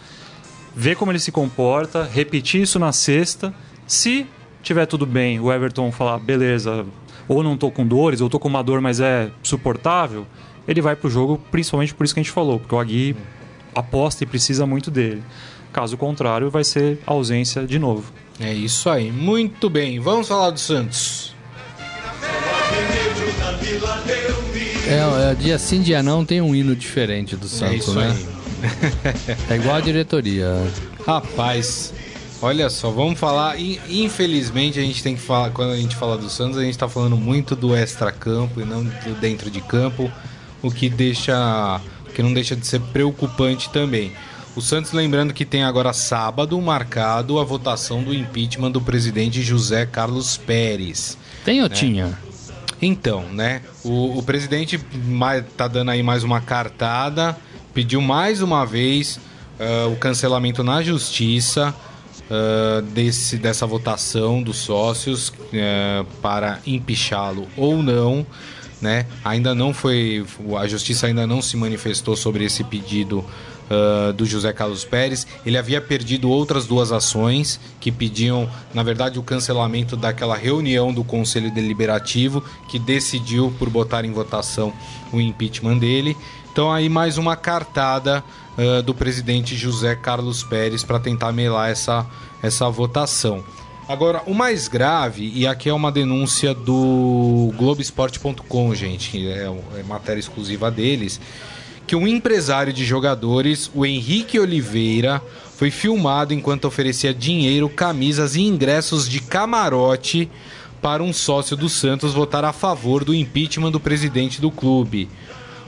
ver 0.77 0.95
como 0.95 1.11
ele 1.11 1.19
se 1.19 1.33
comporta, 1.33 2.05
repetir 2.05 2.63
isso 2.63 2.79
na 2.79 2.93
sexta. 2.93 3.53
Se 3.85 4.29
tiver 4.63 4.87
tudo 4.87 5.05
bem, 5.05 5.41
o 5.41 5.53
Everton 5.53 5.91
falar, 5.91 6.21
beleza, 6.21 6.87
ou 7.27 7.43
não 7.43 7.57
tô 7.57 7.69
com 7.69 7.85
dores, 7.85 8.21
ou 8.21 8.31
tô 8.31 8.39
com 8.39 8.47
uma 8.47 8.63
dor, 8.63 8.81
mas 8.81 9.01
é 9.01 9.29
suportável, 9.43 10.25
ele 10.69 10.81
vai 10.81 10.95
pro 10.95 11.11
jogo, 11.11 11.43
principalmente 11.51 11.93
por 11.93 12.05
isso 12.05 12.15
que 12.15 12.21
a 12.21 12.23
gente 12.23 12.31
falou, 12.31 12.61
porque 12.61 12.77
o 12.77 12.79
Aguirre 12.79 13.17
aposta 13.75 14.23
e 14.23 14.27
precisa 14.29 14.65
muito 14.65 14.89
dele. 14.89 15.21
Caso 15.73 15.97
contrário, 15.97 16.49
vai 16.49 16.63
ser 16.63 17.01
ausência 17.05 17.67
de 17.67 17.81
novo. 17.81 18.13
É 18.39 18.55
isso 18.55 18.89
aí. 18.89 19.11
Muito 19.11 19.69
bem. 19.69 19.99
Vamos 19.99 20.29
falar 20.29 20.51
do 20.51 20.61
Santos. 20.61 21.35
É, 24.87 25.31
é, 25.33 25.35
dia 25.35 25.59
sim, 25.59 25.83
dia 25.83 26.03
não, 26.03 26.25
tem 26.25 26.41
um 26.41 26.55
hino 26.55 26.75
diferente 26.77 27.37
do 27.37 27.47
É 27.47 27.49
Santos, 27.49 27.77
isso 27.89 27.95
né? 27.95 28.17
É 29.51 29.57
igual 29.57 29.77
a 29.77 29.81
diretoria. 29.81 30.47
Rapaz, 31.07 31.93
olha 32.41 32.71
só, 32.71 32.91
vamos 32.91 33.19
falar. 33.19 33.59
in- 33.61 33.79
Infelizmente, 33.89 34.79
a 34.79 34.83
gente 34.83 35.03
tem 35.03 35.15
que 35.15 35.21
falar. 35.21 35.51
Quando 35.51 35.73
a 35.73 35.77
gente 35.77 35.95
fala 35.97 36.17
do 36.17 36.31
Santos, 36.31 36.57
a 36.59 36.63
gente 36.63 36.77
tá 36.79 36.89
falando 36.89 37.17
muito 37.17 37.55
do 37.57 37.75
extra-campo 37.75 38.61
e 38.61 38.65
não 38.65 38.85
do 38.85 39.15
dentro 39.21 39.51
de 39.51 39.61
campo, 39.61 40.11
o 40.63 40.71
que 40.71 40.89
deixa. 40.89 41.81
o 42.09 42.13
que 42.13 42.23
não 42.23 42.33
deixa 42.33 42.55
de 42.57 42.67
ser 42.67 42.81
preocupante 42.81 43.69
também. 43.71 44.13
O 44.55 44.63
Santos, 44.63 44.93
lembrando 44.93 45.35
que 45.35 45.45
tem 45.45 45.63
agora 45.65 45.93
sábado 45.93 46.59
marcado 46.63 47.39
a 47.39 47.45
votação 47.45 48.03
do 48.03 48.15
impeachment 48.15 48.71
do 48.71 48.81
presidente 48.81 49.43
José 49.43 49.85
Carlos 49.85 50.39
Pérez. 50.39 51.19
Tem 51.45 51.63
ou 51.63 51.69
tinha? 51.69 52.19
Então, 52.81 53.23
né? 53.33 53.63
O, 53.85 54.19
o 54.19 54.23
presidente 54.23 54.79
tá 55.57 55.67
dando 55.67 55.91
aí 55.91 56.03
mais 56.03 56.23
uma 56.25 56.41
cartada, 56.41 57.37
pediu 57.73 58.01
mais 58.01 58.43
uma 58.43 58.65
vez 58.65 59.19
ah, 59.59 59.87
o 59.89 59.97
cancelamento 59.97 60.63
na 60.63 60.83
justiça 60.83 61.75
ah, 62.31 62.83
desse, 62.93 63.37
dessa 63.39 63.67
votação 63.67 64.43
dos 64.43 64.59
sócios 64.59 65.33
eh, 65.53 66.05
para 66.21 66.61
empichá-lo 66.67 67.47
ou 67.57 67.83
não. 67.83 68.27
Né? 68.81 69.07
Ainda 69.25 69.55
não 69.55 69.73
foi. 69.73 70.25
A 70.59 70.67
justiça 70.67 71.07
ainda 71.07 71.27
não 71.27 71.41
se 71.41 71.57
manifestou 71.57 72.15
sobre 72.15 72.45
esse 72.45 72.63
pedido 72.63 73.25
ah, 73.69 74.13
do 74.13 74.25
José 74.25 74.53
Carlos 74.53 74.85
Pérez. 74.85 75.27
Ele 75.45 75.59
havia 75.59 75.81
perdido 75.81 76.31
outras 76.31 76.67
duas 76.67 76.93
ações 76.93 77.59
que 77.81 77.91
pediam, 77.91 78.49
na 78.73 78.83
verdade, 78.83 79.19
o 79.19 79.23
cancelamento 79.23 79.97
daquela 79.97 80.37
reunião 80.37 80.93
do 80.93 81.03
Conselho 81.03 81.51
Deliberativo 81.51 82.43
que 82.69 82.79
decidiu 82.79 83.53
por 83.59 83.69
botar 83.69 84.05
em 84.05 84.13
votação 84.13 84.73
o 85.13 85.21
impeachment 85.21 85.79
dele. 85.79 86.17
Então 86.53 86.73
aí 86.73 86.89
mais 86.89 87.19
uma 87.19 87.37
cartada 87.37 88.23
ah, 88.57 88.83
do 88.83 88.95
presidente 88.95 89.57
José 89.57 89.95
Carlos 89.97 90.43
Pérez 90.43 90.85
para 90.85 90.99
tentar 90.99 91.33
melar 91.33 91.71
essa, 91.71 92.07
essa 92.43 92.69
votação. 92.71 93.45
Agora, 93.89 94.23
o 94.27 94.35
mais 94.35 94.67
grave, 94.67 95.31
e 95.33 95.47
aqui 95.47 95.69
é 95.69 95.73
uma 95.73 95.93
denúncia 95.93 96.53
do 96.53 97.53
Globoesporte.com, 97.57 98.75
gente, 98.75 99.29
é, 99.29 99.45
é 99.79 99.83
matéria 99.85 100.19
exclusiva 100.19 100.73
deles, 100.73 101.21
que 101.87 101.95
um 101.95 102.07
empresário 102.07 102.73
de 102.73 102.85
jogadores, 102.85 103.71
o 103.75 103.87
Henrique 103.87 104.39
Oliveira, 104.39 105.23
foi 105.57 105.71
filmado 105.71 106.35
enquanto 106.35 106.67
oferecia 106.67 107.15
dinheiro, 107.15 107.69
camisas 107.69 108.35
e 108.35 108.43
ingressos 108.43 109.09
de 109.09 109.21
camarote 109.21 110.31
para 110.83 111.03
um 111.03 111.13
sócio 111.13 111.57
do 111.57 111.69
Santos 111.69 112.13
votar 112.13 112.45
a 112.45 112.53
favor 112.53 113.05
do 113.05 113.15
impeachment 113.15 113.71
do 113.71 113.81
presidente 113.81 114.41
do 114.41 114.51
clube. 114.51 115.09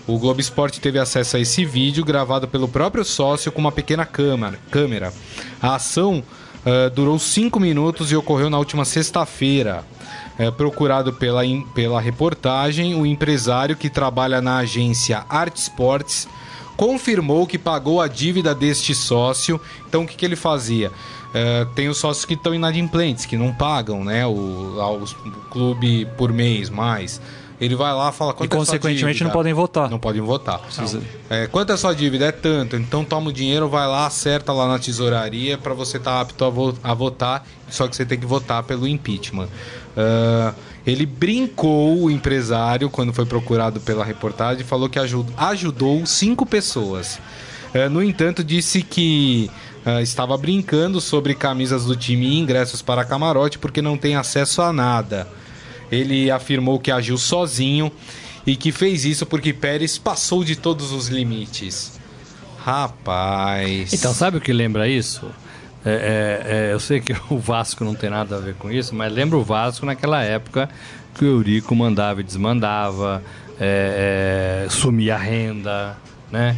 O 0.07 0.19
Globo 0.19 0.41
Esporte 0.41 0.81
teve 0.81 0.99
acesso 0.99 1.37
a 1.37 1.41
esse 1.41 1.65
vídeo 1.65 2.05
gravado 2.05 2.49
pelo 2.49 2.67
próprio 2.67 3.05
sócio 3.05 3.53
com 3.53 3.61
uma 3.61 3.73
pequena 3.73 4.07
câmera. 4.07 5.13
A 5.61 5.75
ação 5.75 6.23
ah, 6.65 6.91
durou 6.91 7.19
cinco 7.19 7.59
minutos 7.59 8.13
e 8.13 8.17
ocorreu 8.17 8.51
na 8.51 8.59
última 8.59 8.85
sexta-feira. 8.85 9.85
É, 10.39 10.51
procurado 10.51 11.13
pela, 11.13 11.43
pela 11.75 12.01
reportagem, 12.01 12.95
o 12.95 13.05
empresário 13.05 13.77
que 13.77 13.91
trabalha 13.91 14.41
na 14.41 14.59
agência 14.59 15.25
Art 15.29 15.57
Sports 15.57 16.29
confirmou 16.77 17.45
que 17.45 17.59
pagou 17.59 18.01
a 18.01 18.07
dívida 18.07 18.55
deste 18.55 18.95
sócio. 18.95 19.61
Então, 19.89 20.05
o 20.05 20.07
que, 20.07 20.15
que 20.15 20.25
ele 20.25 20.37
fazia? 20.37 20.93
É, 21.35 21.67
tem 21.75 21.89
os 21.89 21.99
sócios 21.99 22.25
que 22.25 22.35
estão 22.35 22.55
inadimplentes, 22.55 23.27
que 23.27 23.37
não 23.37 23.53
pagam 23.53 24.05
né, 24.05 24.25
o, 24.25 24.31
o 24.31 25.05
clube 25.51 26.07
por 26.17 26.33
mês 26.33 26.71
mais. 26.71 27.21
Ele 27.61 27.75
vai 27.75 27.93
lá 27.93 28.11
e 28.11 28.13
fala 28.13 28.31
E 28.31 28.35
quanto 28.35 28.45
é 28.45 28.49
sua 28.57 28.59
consequentemente 28.67 29.25
não 29.25 29.31
podem 29.31 29.53
votar. 29.53 29.91
Não 29.91 29.99
podem 29.99 30.21
votar. 30.23 30.59
Precisa- 30.61 31.03
É, 31.29 31.47
quanto 31.49 31.73
é 31.73 31.77
sua 31.77 31.93
dívida? 31.95 32.27
É 32.27 32.33
tanto. 32.33 32.77
Então 32.77 33.05
toma 33.05 33.31
o 33.31 33.33
dinheiro, 33.33 33.69
vai 33.69 33.87
lá, 33.87 34.07
acerta 34.07 34.53
lá 34.53 34.69
na 34.69 34.79
tesouraria 34.79 35.59
pra 35.59 35.75
você 35.75 35.97
estar 35.97 36.21
apto 36.21 36.45
a, 36.45 36.51
vo- 36.51 36.79
a 36.85 36.95
votar. 36.95 37.45
Só 37.69 37.89
que 37.89 37.97
você 37.97 38.07
tem 38.07 38.19
que 38.19 38.27
votar 38.27 38.63
pelo 38.63 38.87
impeachment. 38.87 39.49
Ah, 39.97 40.55
ele 40.87 41.05
brincou, 41.05 42.03
o 42.05 42.11
empresário, 42.11 42.89
quando 42.89 43.13
foi 43.13 43.27
procurado 43.27 43.81
pela 43.81 44.05
reportagem, 44.05 44.65
falou 44.65 44.89
que 44.89 44.99
aju- 44.99 45.27
ajudou 45.37 46.07
cinco 46.07 46.47
pessoas. 46.47 47.19
Ah, 47.75 47.89
no 47.89 48.03
entanto, 48.03 48.43
disse 48.45 48.83
que 48.83 49.51
ah, 49.85 50.01
estava 50.01 50.37
brincando 50.37 51.01
sobre 51.01 51.35
camisas 51.35 51.85
do 51.87 51.97
time 51.97 52.27
e 52.27 52.39
ingressos 52.39 52.81
para 52.83 53.05
camarote 53.05 53.59
porque 53.59 53.83
não 53.83 53.97
tem 53.99 54.15
acesso 54.15 54.63
a 54.63 54.73
nada. 54.73 55.27
Ele 55.91 56.31
afirmou 56.31 56.79
que 56.79 56.91
agiu 56.91 57.17
sozinho 57.19 57.91
e 58.47 58.57
que 58.57 58.73
fez 58.73 59.05
isso 59.05 59.27
porque 59.27 59.53
Pérez 59.53 59.99
passou 59.99 60.45
de 60.45 60.57
todos 60.57 60.93
os 60.93 61.09
limites. 61.09 61.99
Rapaz. 62.59 63.93
Então, 63.93 64.13
sabe 64.13 64.39
o 64.39 64.41
que 64.41 64.53
lembra 64.53 64.89
isso? 64.89 65.27
É, 65.85 65.91
é, 65.91 66.57
é, 66.71 66.73
eu 66.73 66.81
sei 66.81 67.01
que 67.01 67.15
o 67.31 67.39
Vasco 67.39 67.85
não 67.85 67.95
tem 67.95 68.11
nada 68.11 68.37
a 68.37 68.41
ver 68.41 68.55
com 68.55 68.71
isso, 68.71 68.95
mas 68.95 69.13
lembra 69.13 69.39
o 69.39 69.43
Vasco 69.43 69.87
naquela 69.87 70.23
época 70.23 70.69
que 71.15 71.25
o 71.25 71.29
Eurico 71.29 71.75
mandava 71.75 72.21
e 72.21 72.25
desmandava, 72.25 73.23
é, 73.59 74.65
é, 74.67 74.71
sumia 74.71 75.15
a 75.15 75.19
renda, 75.19 75.97
né? 76.31 76.57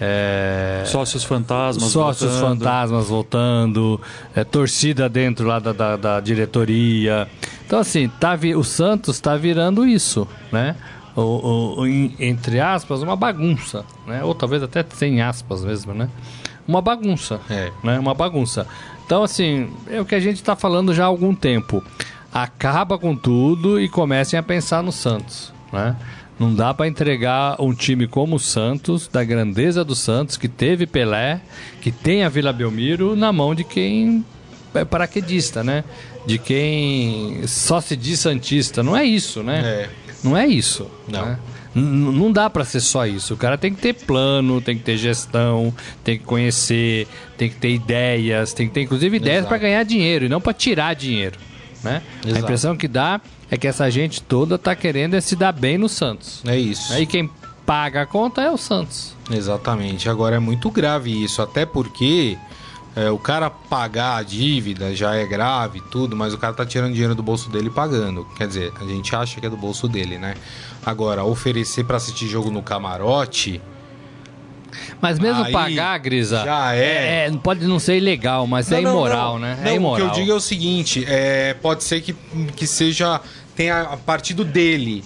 É, 0.00 0.82
Sócios 0.84 1.22
fantasmas. 1.22 1.92
sócios 1.92 2.32
votando. 2.32 2.58
fantasmas 2.58 3.06
voltando, 3.06 4.00
é, 4.34 4.42
torcida 4.42 5.08
dentro 5.08 5.46
lá 5.46 5.60
da, 5.60 5.72
da, 5.72 5.96
da 5.96 6.20
diretoria. 6.20 7.28
Então, 7.72 7.80
assim, 7.80 8.06
tá 8.20 8.36
vi- 8.36 8.54
o 8.54 8.62
Santos 8.62 9.18
tá 9.18 9.34
virando 9.34 9.86
isso, 9.86 10.28
né? 10.52 10.76
O, 11.16 11.80
o- 11.80 11.86
em- 11.86 12.14
entre 12.20 12.60
aspas, 12.60 13.00
uma 13.00 13.16
bagunça, 13.16 13.82
né? 14.06 14.22
Ou 14.22 14.34
talvez 14.34 14.62
até 14.62 14.84
sem 14.92 15.22
aspas 15.22 15.64
mesmo, 15.64 15.94
né? 15.94 16.10
Uma 16.68 16.82
bagunça, 16.82 17.40
É. 17.48 17.72
né? 17.82 17.98
Uma 17.98 18.12
bagunça. 18.12 18.66
Então, 19.06 19.22
assim, 19.22 19.70
é 19.88 19.98
o 19.98 20.04
que 20.04 20.14
a 20.14 20.20
gente 20.20 20.34
está 20.36 20.54
falando 20.54 20.92
já 20.92 21.04
há 21.04 21.06
algum 21.06 21.34
tempo. 21.34 21.82
Acaba 22.30 22.98
com 22.98 23.16
tudo 23.16 23.80
e 23.80 23.88
comecem 23.88 24.38
a 24.38 24.42
pensar 24.42 24.82
no 24.82 24.92
Santos, 24.92 25.50
né? 25.72 25.96
Não 26.38 26.54
dá 26.54 26.74
para 26.74 26.86
entregar 26.86 27.56
um 27.58 27.72
time 27.72 28.06
como 28.06 28.36
o 28.36 28.38
Santos, 28.38 29.08
da 29.08 29.24
grandeza 29.24 29.82
do 29.82 29.94
Santos, 29.94 30.36
que 30.36 30.46
teve 30.46 30.86
Pelé, 30.86 31.40
que 31.80 31.90
tem 31.90 32.22
a 32.22 32.28
Vila 32.28 32.52
Belmiro, 32.52 33.16
na 33.16 33.32
mão 33.32 33.54
de 33.54 33.64
quem 33.64 34.22
paraquedista, 34.88 35.62
né? 35.62 35.84
De 36.26 36.38
quem 36.38 37.46
só 37.46 37.80
se 37.80 37.96
diz 37.96 38.20
santista. 38.20 38.82
Não 38.82 38.96
é 38.96 39.04
isso, 39.04 39.42
né? 39.42 39.60
É. 39.60 39.90
Não 40.22 40.36
é 40.36 40.46
isso. 40.46 40.90
Não. 41.08 41.26
né? 41.26 41.38
Não 41.74 42.30
dá 42.30 42.50
pra 42.50 42.64
ser 42.64 42.80
só 42.80 43.06
isso. 43.06 43.32
O 43.32 43.36
cara 43.36 43.56
tem 43.56 43.74
que 43.74 43.80
ter 43.80 43.94
plano, 43.94 44.60
tem 44.60 44.76
que 44.76 44.84
ter 44.84 44.96
gestão, 44.98 45.74
tem 46.04 46.18
que 46.18 46.24
conhecer, 46.24 47.08
tem 47.38 47.48
que 47.48 47.56
ter 47.56 47.70
ideias, 47.70 48.52
tem 48.52 48.68
que 48.68 48.74
ter 48.74 48.82
inclusive 48.82 49.16
ideias 49.16 49.46
pra 49.46 49.56
ganhar 49.56 49.82
dinheiro 49.82 50.26
e 50.26 50.28
não 50.28 50.40
pra 50.40 50.52
tirar 50.52 50.94
dinheiro, 50.94 51.38
né? 51.82 52.02
A 52.26 52.38
impressão 52.38 52.76
que 52.76 52.86
dá 52.86 53.20
é 53.50 53.56
que 53.56 53.66
essa 53.66 53.90
gente 53.90 54.22
toda 54.22 54.58
tá 54.58 54.74
querendo 54.76 55.14
é 55.14 55.20
se 55.20 55.34
dar 55.34 55.52
bem 55.52 55.78
no 55.78 55.88
Santos. 55.88 56.42
É 56.46 56.58
isso. 56.58 56.92
Aí 56.92 57.06
quem 57.06 57.30
paga 57.64 58.02
a 58.02 58.06
conta 58.06 58.42
é 58.42 58.50
o 58.50 58.58
Santos. 58.58 59.14
Exatamente. 59.30 60.10
Agora 60.10 60.36
é 60.36 60.38
muito 60.38 60.70
grave 60.70 61.24
isso, 61.24 61.40
até 61.40 61.64
porque 61.64 62.36
é, 62.94 63.10
o 63.10 63.18
cara 63.18 63.48
pagar 63.48 64.16
a 64.16 64.22
dívida 64.22 64.94
já 64.94 65.14
é 65.14 65.24
grave 65.26 65.78
e 65.78 65.82
tudo, 65.82 66.14
mas 66.14 66.34
o 66.34 66.38
cara 66.38 66.52
tá 66.52 66.66
tirando 66.66 66.92
dinheiro 66.92 67.14
do 67.14 67.22
bolso 67.22 67.48
dele 67.50 67.68
e 67.68 67.70
pagando. 67.70 68.26
Quer 68.36 68.46
dizer, 68.46 68.72
a 68.78 68.84
gente 68.84 69.14
acha 69.16 69.40
que 69.40 69.46
é 69.46 69.50
do 69.50 69.56
bolso 69.56 69.88
dele, 69.88 70.18
né? 70.18 70.34
Agora, 70.84 71.24
oferecer 71.24 71.84
pra 71.84 71.96
assistir 71.96 72.26
jogo 72.28 72.50
no 72.50 72.62
camarote. 72.62 73.62
Mas 75.00 75.18
mesmo 75.18 75.44
Aí 75.44 75.52
pagar, 75.52 75.98
Grisa, 75.98 76.44
já 76.44 76.74
é. 76.74 77.30
pode 77.42 77.66
não 77.66 77.78
ser 77.78 77.96
ilegal, 77.96 78.46
mas 78.46 78.70
é 78.70 78.80
Não, 78.80 78.82
não, 78.82 78.90
imoral, 78.98 79.32
não. 79.34 79.40
né? 79.40 79.58
Não, 79.62 79.70
é 79.70 79.74
imoral. 79.74 80.06
O 80.06 80.10
que 80.10 80.18
eu 80.18 80.22
digo 80.22 80.32
é 80.32 80.34
o 80.34 80.40
seguinte: 80.40 81.04
é, 81.08 81.54
pode 81.54 81.84
ser 81.84 82.00
que, 82.00 82.14
que 82.54 82.66
seja. 82.66 83.20
tenha 83.56 83.80
a 83.82 83.96
partido 83.96 84.44
dele. 84.44 85.04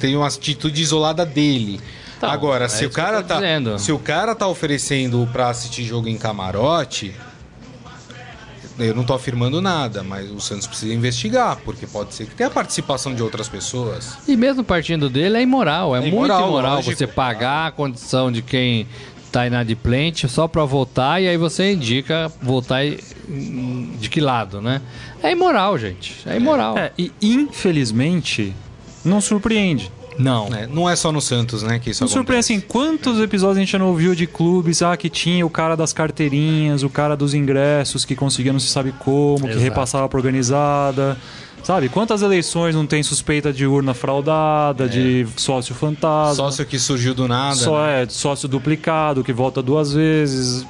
Tem 0.00 0.16
uma 0.16 0.26
atitude 0.26 0.82
isolada 0.82 1.24
dele. 1.24 1.80
Então, 2.16 2.30
Agora, 2.30 2.64
é 2.64 2.68
se 2.68 2.84
o 2.84 2.90
cara 2.90 3.22
tá. 3.22 3.36
dizendo. 3.36 3.78
Se 3.78 3.92
o 3.92 3.98
cara 3.98 4.34
tá 4.34 4.46
oferecendo 4.48 5.28
pra 5.32 5.50
assistir 5.50 5.84
jogo 5.84 6.08
em 6.08 6.18
camarote. 6.18 7.14
Eu 8.78 8.94
não 8.94 9.04
tô 9.04 9.12
afirmando 9.14 9.60
nada, 9.60 10.02
mas 10.02 10.30
o 10.30 10.40
Santos 10.40 10.66
precisa 10.66 10.94
investigar, 10.94 11.56
porque 11.64 11.86
pode 11.86 12.14
ser 12.14 12.26
que 12.26 12.34
tenha 12.34 12.48
a 12.48 12.52
participação 12.52 13.14
de 13.14 13.22
outras 13.22 13.48
pessoas. 13.48 14.16
E 14.28 14.36
mesmo 14.36 14.62
partindo 14.62 15.10
dele 15.10 15.36
é 15.36 15.42
imoral, 15.42 15.94
é, 15.94 15.98
É 15.98 16.02
muito 16.02 16.14
imoral, 16.14 16.48
imoral 16.48 16.74
lógico. 16.76 16.96
você 16.96 17.06
pagar 17.06 17.66
a 17.66 17.70
condição 17.72 18.30
de 18.30 18.40
quem 18.42 18.86
tá 19.32 19.46
inadimplente 19.46 20.28
só 20.28 20.48
pra 20.48 20.64
votar 20.64 21.22
e 21.22 21.28
aí 21.28 21.36
você 21.36 21.72
indica 21.72 22.32
votar 22.40 22.82
hum, 23.28 23.92
de 23.98 24.08
que 24.08 24.20
lado, 24.20 24.60
né? 24.62 24.80
É 25.22 25.32
imoral, 25.32 25.76
gente. 25.76 26.16
É 26.24 26.36
imoral. 26.36 26.78
É, 26.78 26.92
e 26.96 27.12
infelizmente, 27.20 28.54
não 29.04 29.20
surpreende. 29.20 29.90
Não. 30.18 30.48
né? 30.48 30.68
Não 30.70 30.88
é 30.88 30.96
só 30.96 31.12
no 31.12 31.20
Santos, 31.20 31.62
né, 31.62 31.78
que 31.78 31.90
isso 31.90 32.02
Não 32.02 32.08
surpreende 32.08 32.40
assim, 32.40 32.60
quantos 32.60 33.20
episódios 33.20 33.58
a 33.58 33.60
gente 33.60 33.72
já 33.72 33.78
não 33.78 33.88
ouviu 33.88 34.14
de 34.14 34.26
clubes, 34.26 34.82
ah, 34.82 34.96
que 34.96 35.08
tinha 35.08 35.44
o 35.46 35.50
cara 35.50 35.76
das 35.76 35.92
carteirinhas, 35.92 36.82
o 36.82 36.90
cara 36.90 37.16
dos 37.16 37.34
ingressos, 37.34 38.04
que 38.04 38.16
conseguia 38.16 38.52
não 38.52 38.60
se 38.60 38.68
sabe 38.68 38.92
como, 38.98 39.40
que 39.40 39.50
Exato. 39.50 39.60
repassava 39.60 40.08
pra 40.08 40.18
organizada. 40.18 41.16
Sabe, 41.62 41.88
quantas 41.88 42.22
eleições 42.22 42.74
não 42.74 42.86
tem 42.86 43.02
suspeita 43.02 43.52
de 43.52 43.66
urna 43.66 43.92
fraudada, 43.92 44.88
de 44.88 45.26
sócio 45.36 45.74
fantasma? 45.74 46.34
Sócio 46.34 46.64
que 46.64 46.78
surgiu 46.78 47.14
do 47.14 47.28
nada. 47.28 47.56
Só 47.56 47.84
né? 47.84 48.04
é 48.04 48.08
sócio 48.08 48.48
duplicado, 48.48 49.22
que 49.22 49.32
volta 49.32 49.60
duas 49.60 49.92
vezes. 49.92 50.66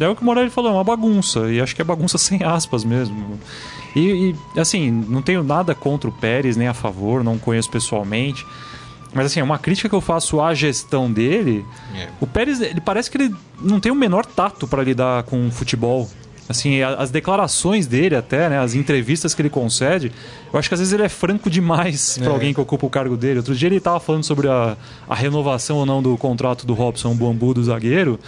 É 0.00 0.08
o 0.08 0.16
que 0.16 0.22
o 0.22 0.24
Morelli 0.24 0.50
falou, 0.50 0.72
é 0.72 0.74
uma 0.74 0.82
bagunça. 0.82 1.50
E 1.52 1.60
acho 1.60 1.76
que 1.76 1.82
é 1.82 1.84
bagunça 1.84 2.16
sem 2.18 2.42
aspas 2.42 2.84
mesmo. 2.84 3.38
E, 3.94 4.34
e, 4.56 4.60
assim, 4.60 4.90
não 4.90 5.22
tenho 5.22 5.44
nada 5.44 5.74
contra 5.74 6.10
o 6.10 6.12
Pérez, 6.12 6.56
nem 6.56 6.66
a 6.66 6.74
favor, 6.74 7.22
não 7.22 7.38
conheço 7.38 7.70
pessoalmente. 7.70 8.44
Mas 9.14 9.26
assim, 9.26 9.40
uma 9.40 9.58
crítica 9.58 9.88
que 9.88 9.94
eu 9.94 10.00
faço 10.00 10.40
à 10.40 10.52
gestão 10.54 11.10
dele. 11.12 11.64
É. 11.94 12.08
O 12.20 12.26
Pérez, 12.26 12.60
ele 12.60 12.80
parece 12.80 13.10
que 13.10 13.16
ele 13.16 13.34
não 13.60 13.78
tem 13.78 13.92
o 13.92 13.94
menor 13.94 14.26
tato 14.26 14.66
para 14.66 14.82
lidar 14.82 15.22
com 15.22 15.46
o 15.46 15.50
futebol. 15.50 16.10
Assim, 16.46 16.82
as 16.82 17.10
declarações 17.10 17.86
dele 17.86 18.14
até, 18.14 18.50
né, 18.50 18.58
as 18.58 18.74
entrevistas 18.74 19.34
que 19.34 19.40
ele 19.40 19.48
concede, 19.48 20.12
eu 20.52 20.58
acho 20.58 20.68
que 20.68 20.74
às 20.74 20.80
vezes 20.80 20.92
ele 20.92 21.02
é 21.02 21.08
franco 21.08 21.48
demais 21.48 22.18
para 22.18 22.28
É. 22.28 22.30
alguém 22.32 22.52
que 22.52 22.60
ocupa 22.60 22.84
o 22.84 22.90
cargo 22.90 23.16
dele. 23.16 23.38
Outro 23.38 23.54
dia 23.54 23.66
ele 23.68 23.80
tava 23.80 23.98
falando 23.98 24.24
sobre 24.24 24.46
a, 24.48 24.76
a 25.08 25.14
renovação 25.14 25.78
ou 25.78 25.86
não 25.86 26.02
do 26.02 26.18
contrato 26.18 26.66
do 26.66 26.74
Robson 26.74 27.14
Bambu 27.14 27.54
do 27.54 27.64
zagueiro. 27.64 28.20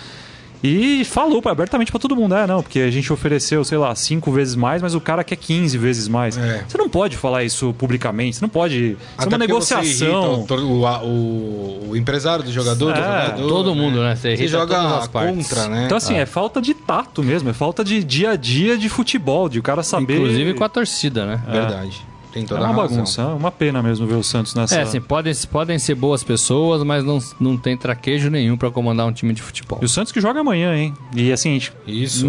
E 0.64 1.04
falou 1.04 1.40
pra- 1.42 1.52
abertamente 1.52 1.90
pra 1.92 2.00
todo 2.00 2.16
mundo, 2.16 2.34
é, 2.34 2.46
não, 2.46 2.62
porque 2.62 2.80
a 2.80 2.90
gente 2.90 3.12
ofereceu, 3.12 3.62
sei 3.64 3.78
lá, 3.78 3.94
cinco 3.94 4.32
vezes 4.32 4.54
mais, 4.57 4.80
mas 4.82 4.94
o 4.94 5.00
cara 5.00 5.22
quer 5.22 5.36
15 5.36 5.76
vezes 5.78 6.09
mais. 6.09 6.36
É. 6.36 6.64
Você 6.66 6.76
não 6.78 6.88
pode 6.88 7.16
falar 7.16 7.44
isso 7.44 7.74
publicamente, 7.78 8.36
você 8.36 8.42
não 8.42 8.48
pode. 8.48 8.76
Isso 8.92 8.96
é 9.18 9.22
Até 9.24 9.36
uma 9.36 9.38
porque 9.46 9.52
você 9.52 9.74
negociação. 9.76 10.46
o 10.48 11.07
o, 11.07 11.90
o- 11.90 11.96
empresário 11.96 12.44
do 12.44 12.52
jogador, 12.52 12.92
do 12.92 12.98
É, 13.00 13.26
jogador, 13.26 13.48
todo 13.48 13.74
mundo, 13.74 14.00
né? 14.02 14.16
Você 14.16 14.36
Você 14.36 14.48
joga 14.48 14.74
todas 14.76 14.92
as 14.92 15.09
partes. 15.09 15.48
contra, 15.48 15.68
né? 15.68 15.84
Então, 15.86 15.96
assim, 15.98 16.14
é 16.16 16.26
falta 16.26 16.61
de 16.61 16.74
tato 16.74 17.22
mesmo, 17.22 17.48
é 17.50 17.52
falta 17.52 17.84
de 17.84 18.02
dia 18.02 18.30
a 18.30 18.36
dia 18.36 18.76
de 18.76 18.88
futebol, 18.88 19.48
de 19.48 19.59
o 19.59 19.62
cara 19.62 19.82
saber. 19.82 20.16
Inclusive 20.16 20.54
com 20.54 20.64
a 20.64 20.68
torcida, 20.68 21.26
né? 21.26 21.40
Verdade. 21.50 22.04
Tem 22.37 22.45
É 22.45 22.47
toda 22.47 22.61
uma 22.61 22.68
a 22.68 22.72
razão. 22.72 22.97
bagunça, 22.99 23.22
é 23.22 23.24
uma 23.24 23.51
pena 23.51 23.82
mesmo 23.82 24.07
ver 24.07 24.14
o 24.16 24.22
Santos 24.22 24.55
nessa. 24.55 24.74
É, 24.76 24.82
assim, 24.82 25.01
podem, 25.01 25.32
podem 25.51 25.78
ser 25.78 25.95
boas 25.95 26.22
pessoas, 26.22 26.82
mas 26.82 27.03
não, 27.03 27.18
não 27.41 27.57
tem 27.57 27.74
traquejo 27.78 28.28
nenhum 28.28 28.59
pra 28.59 28.70
comandar 28.70 29.07
um 29.07 29.12
time 29.12 29.32
de 29.32 29.41
futebol. 29.41 29.78
E 29.80 29.87
o 29.87 29.89
Santos 29.89 30.12
que 30.12 30.20
joga 30.20 30.41
amanhã, 30.41 30.76
hein? 30.76 30.93
E 31.14 31.32
assim, 31.32 31.49
a 31.51 31.53
gente. 31.55 31.72
Isso. 31.87 32.26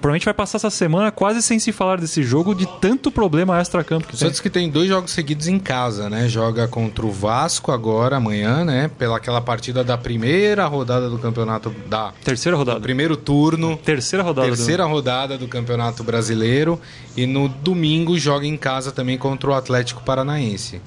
Provavelmente 0.00 0.24
vai 0.26 0.34
passar 0.34 0.58
essa 0.58 0.70
semana 0.70 1.10
quase 1.10 1.42
sem 1.42 1.58
se 1.58 1.72
falar 1.72 1.98
desse 1.98 2.22
jogo, 2.22 2.54
de 2.54 2.66
tanto 2.80 3.10
problema 3.10 3.58
extra-campo 3.58 4.06
que 4.06 4.14
O 4.14 4.18
tem. 4.18 4.28
Santos 4.28 4.40
que 4.40 4.48
tem 4.50 4.70
dois 4.70 4.88
jogos 4.88 5.10
seguidos 5.10 5.48
em 5.48 5.58
casa, 5.58 6.08
né? 6.10 6.28
Joga 6.28 6.68
contra 6.68 7.04
o 7.04 7.10
Vasco 7.10 7.72
agora, 7.72 8.16
amanhã, 8.18 8.64
né? 8.64 8.88
Pela 8.98 9.16
aquela 9.16 9.40
partida 9.40 9.82
da 9.82 9.96
primeira 9.98 10.66
rodada 10.66 11.08
do 11.10 11.18
campeonato 11.18 11.70
da 11.88 12.12
Terceira 12.22 12.56
rodada. 12.56 12.78
do 12.78 12.82
primeiro 12.82 13.16
turno. 13.16 13.76
Terceira 13.78 14.22
rodada. 14.22 14.46
do- 14.48 14.54
Terceira 14.56 14.84
rodada 14.84 15.36
do 15.38 15.48
Campeonato 15.48 16.04
Brasileiro 16.04 16.80
e 17.16 17.26
no 17.26 17.48
domingo 17.48 18.18
joga 18.18 18.46
em 18.46 18.56
casa 18.56 18.92
também 18.92 19.16
contra 19.18 19.50
o 19.50 19.54
Atlético 19.54 20.02
Paranaense, 20.04 20.80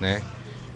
né? 0.00 0.22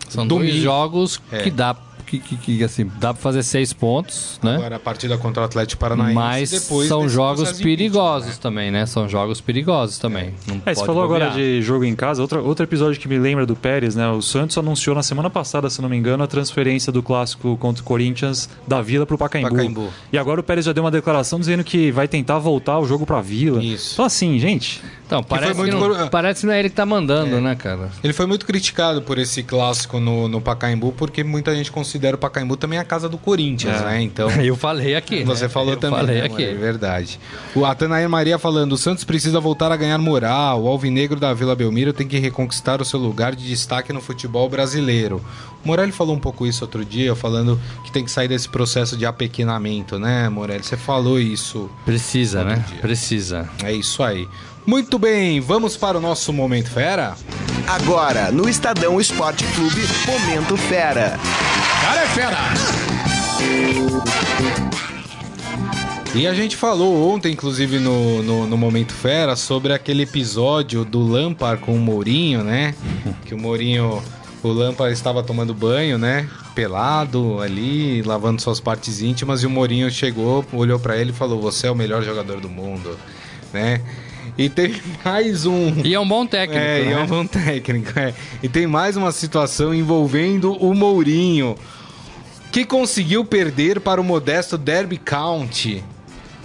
São 0.09 0.26
domingo, 0.26 0.51
dois 0.51 0.62
jogos 0.62 1.20
É. 1.30 1.39
que 1.43 1.51
dá 1.51 1.74
que, 2.05 2.19
que, 2.19 2.37
que, 2.37 2.65
assim, 2.65 2.91
dá 2.99 3.13
pra 3.13 3.23
fazer 3.23 3.43
seis 3.43 3.73
pontos, 3.73 4.39
né? 4.43 4.57
Agora 4.57 4.77
a 4.77 4.81
partida 4.81 5.17
contra 5.19 5.43
o 5.43 5.45
Atlético 5.45 5.81
Paranaense 5.81 6.15
Mas 6.15 6.51
depois 6.51 6.89
são 6.89 7.09
jogos 7.09 7.53
perigosos 7.53 8.31
né? 8.31 8.37
também, 8.41 8.71
né? 8.71 8.87
São 8.87 9.09
jogos 9.09 9.41
perigosos 9.41 9.99
também. 9.99 10.35
Não 10.47 10.57
É, 10.57 10.59
pode 10.61 10.79
você 10.81 10.87
falou 10.87 11.03
agora 11.03 11.27
bobear. 11.31 11.37
de 11.39 11.63
jogo 11.63 11.85
em 11.85 11.95
casa. 11.95 12.23
Outra, 12.23 12.41
outro 12.41 12.65
episódio 12.65 13.01
que 13.01 13.09
me 13.09 13.19
lembra 13.19 13.47
do 13.47 13.57
Pérez, 13.57 13.95
né? 13.95 14.09
O 14.11 14.23
Santos 14.23 14.57
anunciou 14.59 14.95
na 14.95 15.03
semana 15.03 15.29
passada, 15.31 15.69
se 15.71 15.81
não 15.83 15.89
me 15.89 15.97
engano, 15.97 16.23
a 16.23 16.27
transferência 16.27 16.93
do 16.93 17.03
clássico 17.03 17.57
contra 17.57 17.83
o 17.83 17.85
Corinthians 17.85 18.49
da 18.67 18.81
Vila 18.83 19.07
pro 19.07 19.17
Pacaembu. 19.19 19.51
Pacaembu. 19.51 19.89
E 20.13 20.19
agora 20.19 20.41
o 20.41 20.43
Pérez 20.45 20.65
já 20.67 20.73
deu 20.73 20.85
uma 20.85 20.91
declaração 20.91 21.39
dizendo 21.39 21.65
que 21.65 21.91
vai 21.91 22.07
tentar 22.09 22.39
voltar 22.39 22.79
o 22.79 22.87
jogo 22.87 23.07
pra 23.07 23.21
Vila. 23.21 23.63
Isso. 23.63 23.95
Então, 23.95 24.05
assim, 24.05 24.39
gente, 24.39 24.83
Então, 25.07 25.23
parece 25.23 25.53
que, 25.53 25.59
muito 25.59 25.77
não, 25.77 25.81
cor- 25.95 26.11
parece 26.11 26.41
que 26.41 26.47
não 26.47 26.53
é 26.55 26.59
ele 26.61 26.69
que 26.71 26.75
tá 26.77 26.87
mandando, 26.87 27.41
né, 27.41 27.55
cara? 27.55 27.91
Ele 28.03 28.13
foi 28.13 28.27
muito 28.27 28.45
criticado 28.47 29.03
por 29.03 29.19
esse 29.19 29.43
clássico 29.43 30.01
no, 30.01 30.29
no 30.29 30.41
Pacaembu, 30.41 30.93
porque 30.93 31.23
muita 31.25 31.55
gente 31.55 31.71
considera 31.95 32.17
o 32.17 32.19
Pacaembu 32.19 32.57
também 32.57 32.79
a 32.79 32.85
casa 32.85 33.09
do 33.09 33.17
Corinthians, 33.17 33.81
É. 33.81 33.85
né? 33.85 34.03
Então. 34.03 34.29
Eu 34.43 34.57
falei 34.57 34.97
aqui. 34.97 35.23
Você 35.23 35.45
né? 35.45 35.49
falou 35.49 35.75
Eu 35.75 35.77
também. 35.77 36.01
Falei 36.01 36.19
né, 36.21 36.27
aqui. 36.27 36.43
É 36.43 36.55
verdade. 36.55 37.21
O 37.55 37.65
Atanair 37.65 38.09
Maria 38.09 38.39
falando: 38.39 38.73
o 38.73 38.79
Santos 38.79 39.05
precisa 39.05 39.39
voltar 39.39 39.71
a 39.71 39.77
ganhar 39.77 39.99
moral. 39.99 40.63
O 40.65 40.69
Alvinegro 40.69 41.21
da 41.21 41.33
Vila 41.33 41.55
Belmiro 41.55 41.93
tem 41.93 42.07
que 42.07 42.19
reconquistar 42.19 42.81
o 42.81 42.85
seu 42.85 42.99
lugar 42.99 43.35
de 43.35 43.47
destaque 43.47 43.93
no 43.93 44.01
futebol 44.01 44.49
brasileiro. 44.49 45.23
O 45.65 45.69
Morelli 45.69 45.93
falou 45.93 46.15
um 46.15 46.19
pouco 46.21 46.47
isso 46.47 46.65
outro 46.65 46.85
dia, 46.85 47.15
falando 47.15 47.59
que 47.85 47.93
tem 47.93 48.05
que 48.05 48.11
sair 48.11 48.29
desse 48.29 48.49
processo 48.49 48.97
de 48.97 49.07
apequenamento, 49.07 49.99
né, 49.99 50.29
Morelli? 50.29 50.63
Você 50.65 50.77
falou 50.77 51.19
isso. 51.19 51.71
Precisa, 51.85 52.45
né? 52.45 52.63
dia. 52.69 52.81
Precisa. 52.81 53.49
É 53.63 53.73
isso 53.73 54.03
aí. 54.03 54.29
Muito 54.67 54.99
bem, 54.99 55.41
vamos 55.41 55.77
para 55.77 55.99
o 55.99 56.01
nosso 56.01 56.33
Momento 56.33 56.71
Fera? 56.71 57.15
Agora, 57.69 58.33
no 58.33 58.49
Estadão 58.49 58.99
Esporte 58.99 59.45
Clube, 59.55 59.83
Momento 60.07 60.57
Fera. 60.57 61.19
Cara 61.83 62.01
é 62.01 62.07
fera! 62.07 62.39
E 66.15 66.27
a 66.27 66.33
gente 66.33 66.57
falou 66.57 67.12
ontem, 67.12 67.33
inclusive 67.33 67.79
no, 67.79 68.23
no, 68.23 68.47
no 68.47 68.57
Momento 68.57 68.95
Fera, 68.95 69.37
sobre 69.37 69.71
aquele 69.75 70.05
episódio 70.05 70.83
do 70.83 71.01
Lampard 71.03 71.61
com 71.61 71.75
o 71.75 71.79
Mourinho, 71.79 72.43
né? 72.43 72.75
Que 73.27 73.35
o 73.35 73.39
Mourinho, 73.39 74.03
o 74.43 74.49
Lampard 74.49 74.95
estava 74.95 75.23
tomando 75.23 75.53
banho, 75.53 75.99
né? 75.99 76.27
Pelado 76.55 77.39
ali, 77.43 78.01
lavando 78.01 78.41
suas 78.41 78.61
partes 78.61 79.03
íntimas, 79.03 79.43
e 79.43 79.47
o 79.47 79.51
Mourinho 79.51 79.91
chegou, 79.91 80.43
olhou 80.55 80.79
pra 80.79 80.97
ele 80.97 81.11
e 81.11 81.15
falou: 81.15 81.39
Você 81.43 81.67
é 81.67 81.71
o 81.71 81.75
melhor 81.75 82.03
jogador 82.03 82.41
do 82.41 82.49
mundo, 82.49 82.99
né? 83.53 83.83
E 84.37 84.49
teve 84.49 84.82
mais 85.05 85.47
um. 85.47 85.80
E 85.85 85.95
é 85.95 86.01
um 86.01 86.07
bom 86.09 86.26
técnico, 86.26 86.61
É, 86.64 86.82
e 86.82 86.85
né? 86.87 86.93
é 86.93 86.99
um 86.99 87.07
bom 87.07 87.24
técnico, 87.26 87.97
é. 87.99 88.12
E 88.43 88.49
tem 88.49 88.66
mais 88.66 88.97
uma 88.97 89.12
situação 89.12 89.72
envolvendo 89.72 90.53
o 90.55 90.74
Mourinho, 90.74 91.57
que 92.51 92.64
conseguiu 92.64 93.24
perder 93.24 93.80
para 93.80 94.01
o 94.01 94.05
modesto 94.05 94.59
Derby 94.59 94.99
County, 94.99 95.85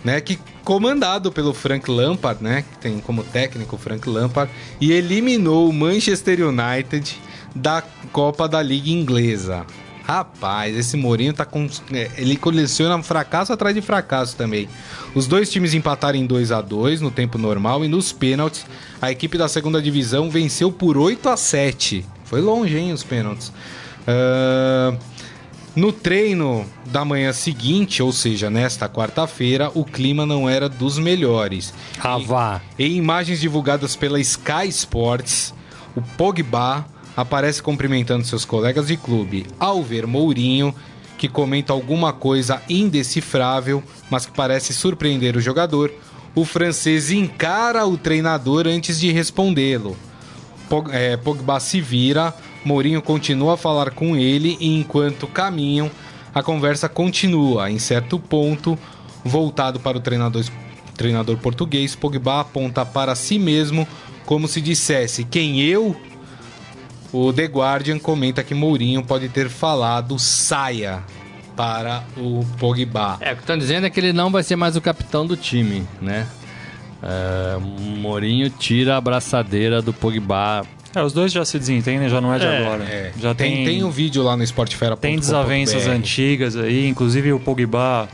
né? 0.04 0.22
Que 0.22 0.38
comandado 0.64 1.32
pelo 1.32 1.52
Frank 1.52 1.90
Lampard, 1.90 2.44
né? 2.44 2.64
Que 2.72 2.78
tem 2.78 3.00
como 3.00 3.24
técnico 3.24 3.76
o 3.76 3.80
Frank 3.80 4.08
Lampard, 4.08 4.52
e 4.80 4.92
eliminou 4.92 5.68
o 5.68 5.74
Manchester 5.74 6.48
United 6.48 7.18
da 7.56 7.84
Copa 8.12 8.48
da 8.48 8.62
Liga 8.62 8.92
Inglesa. 8.92 9.66
Rapaz, 10.10 10.76
esse 10.76 10.98
Mourinho 10.98 11.34
tá 11.34 11.46
com. 11.46 11.70
é, 11.94 12.10
Ele 12.18 12.36
coleciona 12.36 13.02
fracasso 13.04 13.54
atrás 13.54 13.76
de 13.76 13.82
fracasso 13.82 14.36
também. 14.36 14.68
Os 15.14 15.28
dois 15.28 15.52
times 15.52 15.76
empataram 15.76 16.18
em 16.18 16.26
2 16.26 16.52
a 16.52 16.62
2 16.62 17.00
no 17.00 17.12
tempo 17.12 17.38
normal 17.38 17.86
e 17.86 17.88
nos 17.88 18.12
pênaltis, 18.12 18.66
a 19.00 19.12
equipe 19.12 19.38
da 19.38 19.48
segunda 19.48 19.80
divisão 19.80 20.28
venceu 20.28 20.72
por 20.72 20.98
8 20.98 21.30
a 21.30 21.38
7 21.38 22.04
Foi 22.24 22.42
longe, 22.42 22.76
hein, 22.76 22.92
os 22.92 23.04
pênaltis. 23.04 23.54
Ah, 24.08 24.98
no 25.76 25.94
treino 25.94 26.66
da 26.88 27.06
manhã 27.06 27.32
seguinte, 27.32 28.02
ou 28.02 28.12
seja, 28.12 28.50
nesta 28.50 28.90
quarta-feira, 28.90 29.72
o 29.76 29.86
clima 29.86 30.26
não 30.26 30.50
era 30.50 30.68
dos 30.68 30.98
melhores. 30.98 31.72
Ah, 32.00 32.18
vá. 32.18 32.62
Em 32.80 32.96
imagens 32.96 33.40
divulgadas 33.40 33.96
pela 33.96 34.20
Sky 34.20 34.68
Sports, 34.70 35.54
o 35.96 36.02
Pogba 36.02 36.84
aparece 37.20 37.62
cumprimentando 37.62 38.26
seus 38.26 38.46
colegas 38.46 38.88
de 38.88 38.96
clube 38.96 39.46
ao 39.60 39.84
ver 39.84 40.08
Mourinho, 40.08 40.74
que 41.18 41.28
comenta 41.28 41.74
alguma 41.74 42.14
coisa 42.14 42.62
indecifrável, 42.70 43.84
mas 44.10 44.26
que 44.26 44.32
parece 44.32 44.74
surpreender 44.74 45.36
o 45.36 45.42
jogador. 45.42 45.92
O 46.34 46.46
francês 46.46 47.12
encara 47.12 47.86
o 47.86 47.98
treinador 47.98 48.68
antes 48.68 48.98
de 49.00 49.12
respondê-lo. 49.12 49.98
É, 50.92 51.18
Pogba 51.18 51.60
se 51.60 51.82
vira, 51.82 52.34
Mourinho 52.64 53.02
continua 53.02 53.56
a 53.56 53.58
falar 53.58 53.92
com 53.92 54.16
ele 54.16 54.56
e 54.60 54.80
enquanto 54.80 55.28
caminham, 55.28 55.92
a 56.34 56.42
conversa 56.42 56.88
continua. 56.88 57.70
Em 57.70 57.80
certo 57.80 58.18
ponto, 58.18 58.80
voltado 59.26 59.78
para 59.78 59.98
o 59.98 60.02
treinador, 60.02 60.46
treinador 60.96 61.38
português, 61.38 61.96
Pogba 61.96 62.42
aponta 62.42 62.86
para 62.86 63.14
si 63.14 63.38
mesmo 63.38 63.86
como 64.26 64.48
se 64.48 64.62
dissesse: 64.62 65.26
Quem 65.26 65.60
eu? 65.60 65.98
O 67.12 67.34
The 67.34 67.46
Guardian 67.46 67.98
comenta 67.98 68.44
que 68.44 68.54
Mourinho 68.54 69.04
pode 69.04 69.30
ter 69.30 69.50
falado 69.50 70.18
saia 70.20 71.04
para 71.56 72.04
o 72.16 72.46
Pogba. 72.58 73.18
É, 73.20 73.34
o 73.34 73.36
que 73.36 73.42
estão 73.42 73.58
dizendo 73.58 73.86
é 73.88 73.90
que 73.90 74.00
ele 74.00 74.14
não 74.14 74.32
vai 74.32 74.44
ser 74.44 74.56
mais 74.56 74.76
o 74.76 74.82
capitão 74.82 75.26
do 75.26 75.36
time, 75.36 75.86
né? 76.02 76.28
É, 77.02 77.58
Mourinho 77.60 78.50
tira 78.50 78.96
a 78.96 78.98
abraçadeira 78.98 79.82
do 79.82 79.92
Pogba. 79.92 80.66
É, 80.96 81.04
os 81.04 81.14
dois 81.14 81.32
já 81.32 81.44
se 81.46 81.60
desentendem, 81.60 82.10
já 82.10 82.22
não 82.22 82.34
é 82.34 82.40
de 82.40 82.48
agora. 82.48 82.84
É, 82.84 83.12
já 83.20 83.36
tem, 83.36 83.56
tem, 83.58 83.66
tem 83.66 83.84
um 83.84 83.92
vídeo 83.92 84.24
lá 84.24 84.38
no 84.38 84.44
esportefera.com.br. 84.44 85.02
tem 85.02 85.20
desavenças 85.20 85.88
antigas 85.88 86.56
aí, 86.56 86.88
inclusive 86.88 87.34
o 87.34 87.40
Pogba 87.40 88.08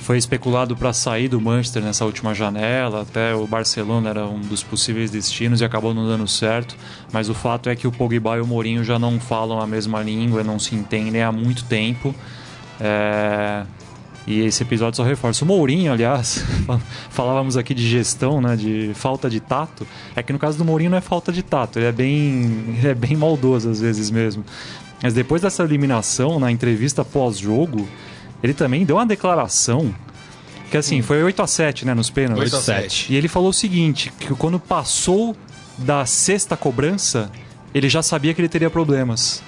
foi 0.00 0.16
especulado 0.16 0.76
para 0.76 0.92
sair 0.92 1.28
do 1.28 1.40
Manchester 1.40 1.82
nessa 1.82 2.04
última 2.04 2.34
janela, 2.34 3.02
até 3.02 3.34
o 3.34 3.46
Barcelona 3.46 4.10
era 4.10 4.26
um 4.26 4.40
dos 4.40 4.62
possíveis 4.62 5.10
destinos 5.10 5.60
e 5.60 5.64
acabou 5.64 5.92
não 5.92 6.06
dando 6.06 6.26
certo, 6.26 6.74
mas 7.12 7.28
o 7.28 7.34
fato 7.34 7.68
é 7.68 7.76
que 7.76 7.86
o 7.86 7.92
Pogba 7.92 8.36
e 8.36 8.40
o 8.40 8.46
Mourinho 8.46 8.82
já 8.82 8.98
não 8.98 9.20
falam 9.20 9.60
a 9.60 9.66
mesma 9.66 10.02
língua, 10.02 10.42
não 10.42 10.58
se 10.58 10.74
entendem 10.74 11.22
há 11.22 11.30
muito 11.30 11.64
tempo. 11.64 12.14
É, 12.80 13.64
E 14.26 14.40
esse 14.40 14.62
episódio 14.62 14.96
só 14.96 15.02
reforça. 15.02 15.44
O 15.44 15.48
Mourinho, 15.48 15.92
aliás, 15.92 16.44
falávamos 17.10 17.56
aqui 17.56 17.74
de 17.74 17.86
gestão, 17.88 18.40
né, 18.40 18.56
de 18.56 18.92
falta 18.94 19.28
de 19.28 19.40
tato. 19.40 19.86
É 20.14 20.22
que 20.22 20.32
no 20.32 20.38
caso 20.38 20.56
do 20.58 20.64
Mourinho 20.64 20.90
não 20.90 20.98
é 20.98 21.00
falta 21.00 21.32
de 21.32 21.42
tato, 21.42 21.78
ele 21.78 21.86
é 21.86 21.92
bem, 21.92 22.74
ele 22.78 22.88
é 22.88 22.94
bem 22.94 23.16
maldoso 23.16 23.70
às 23.70 23.80
vezes 23.80 24.10
mesmo. 24.10 24.44
Mas 25.02 25.14
depois 25.14 25.42
dessa 25.42 25.62
eliminação, 25.62 26.38
na 26.38 26.50
entrevista 26.52 27.04
pós-jogo, 27.04 27.88
ele 28.42 28.54
também 28.54 28.84
deu 28.84 28.96
uma 28.96 29.06
declaração 29.06 29.94
que 30.70 30.76
assim, 30.76 31.02
foi 31.02 31.22
8 31.22 31.42
a 31.42 31.46
7 31.46 31.84
né, 31.84 31.94
nos 31.94 32.10
pênaltis. 32.10 32.52
8 32.52 32.56
a 32.56 32.60
7. 32.60 33.12
E 33.12 33.16
ele 33.16 33.26
falou 33.26 33.50
o 33.50 33.52
seguinte, 33.52 34.12
que 34.20 34.32
quando 34.36 34.60
passou 34.60 35.36
da 35.76 36.06
sexta 36.06 36.56
cobrança, 36.56 37.30
ele 37.74 37.88
já 37.88 38.02
sabia 38.02 38.32
que 38.32 38.40
ele 38.40 38.48
teria 38.48 38.70
problemas. 38.70 39.42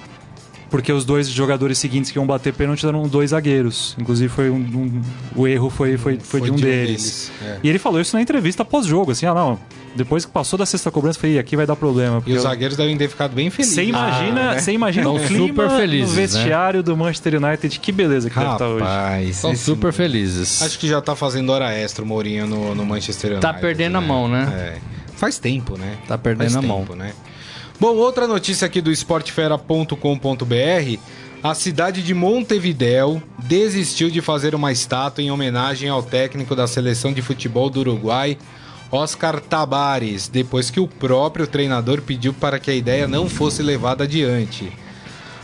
Porque 0.73 0.91
os 0.91 1.05
dois 1.05 1.29
jogadores 1.29 1.77
seguintes 1.77 2.09
que 2.09 2.17
iam 2.17 2.25
bater 2.25 2.51
pênalti 2.51 2.83
eram 2.83 3.07
dois 3.07 3.29
zagueiros. 3.29 3.95
Inclusive, 3.99 4.27
foi 4.27 4.49
um, 4.49 4.55
um- 4.55 5.01
o 5.35 5.47
erro 5.47 5.69
foi, 5.69 5.97
foi, 5.97 6.17
foi, 6.19 6.41
de 6.41 6.49
um 6.49 6.55
deles. 6.55 7.31
é. 7.45 7.59
E 7.63 7.69
ele 7.69 7.77
falou 7.77 8.01
isso 8.01 8.15
na 8.15 8.23
entrevista 8.23 8.65
pós-jogo, 8.65 9.11
assim, 9.11 9.27
ah 9.27 9.35
não, 9.35 9.59
depois 9.95 10.25
que 10.25 10.31
passou 10.31 10.57
da 10.57 10.65
sexta 10.65 10.89
cobrança, 10.89 11.19
falei, 11.19 11.35
"Ih, 11.35 11.39
aqui 11.39 11.55
vai 11.55 11.67
dar 11.67 11.75
problema. 11.75 12.23
E 12.25 12.31
os 12.31 12.37
eu- 12.37 12.41
zagueiros 12.41 12.75
devem 12.75 12.97
ter 12.97 13.07
ficado 13.07 13.35
bem 13.35 13.51
felizes. 13.51 13.75
Você 13.75 13.83
imagina, 13.83 14.41
Ah, 14.49 14.53
né? 14.55 14.59
você 14.59 14.71
imagina 14.71 15.09
o 15.11 15.19
clima 15.19 15.47
super 15.47 15.69
felizes, 15.69 16.09
no 16.09 16.15
né? 16.15 16.21
vestiário 16.23 16.81
do 16.81 16.97
Manchester 16.97 17.35
United. 17.43 17.79
Que 17.79 17.91
beleza 17.91 18.27
que 18.31 18.35
deve 18.39 18.51
estar 18.51 18.67
hoje. 18.67 18.83
Rapaz, 18.83 19.35
São 19.35 19.55
super 19.55 19.93
felizes. 19.93 20.59
Acho 20.63 20.79
que 20.79 20.87
já 20.87 20.99
tá 21.01 21.15
fazendo 21.15 21.51
hora 21.51 21.71
extra 21.71 22.03
o 22.03 22.07
Mourinho 22.07 22.47
no, 22.47 22.73
no 22.73 22.83
Manchester 22.83 23.33
United. 23.33 23.41
Tá 23.41 23.53
perdendo 23.53 23.95
a 23.99 24.01
mão, 24.01 24.27
né? 24.27 24.51
É. 24.51 24.93
Faz 25.15 25.37
tempo, 25.37 25.77
né? 25.77 25.97
Tá 26.07 26.17
perdendo 26.17 26.51
Faz 26.51 26.55
a 26.55 26.67
mão. 26.67 26.79
tempo, 26.79 26.95
né? 26.95 27.13
Bom, 27.79 27.95
outra 27.95 28.27
notícia 28.27 28.65
aqui 28.65 28.81
do 28.81 28.91
esportefera.com.br. 28.91 30.99
A 31.41 31.53
cidade 31.53 32.01
de 32.01 32.13
Montevidéu 32.13 33.21
desistiu 33.39 34.09
de 34.09 34.21
fazer 34.21 34.55
uma 34.55 34.71
estátua 34.71 35.23
em 35.23 35.31
homenagem 35.31 35.89
ao 35.89 36.01
técnico 36.01 36.55
da 36.55 36.67
seleção 36.67 37.11
de 37.11 37.21
futebol 37.21 37.69
do 37.69 37.81
Uruguai, 37.81 38.37
Oscar 38.89 39.41
Tabares, 39.41 40.29
depois 40.29 40.69
que 40.69 40.79
o 40.79 40.87
próprio 40.87 41.47
treinador 41.47 42.01
pediu 42.01 42.33
para 42.33 42.59
que 42.59 42.71
a 42.71 42.75
ideia 42.75 43.07
não 43.07 43.27
fosse 43.27 43.61
levada 43.61 44.05
adiante. 44.05 44.71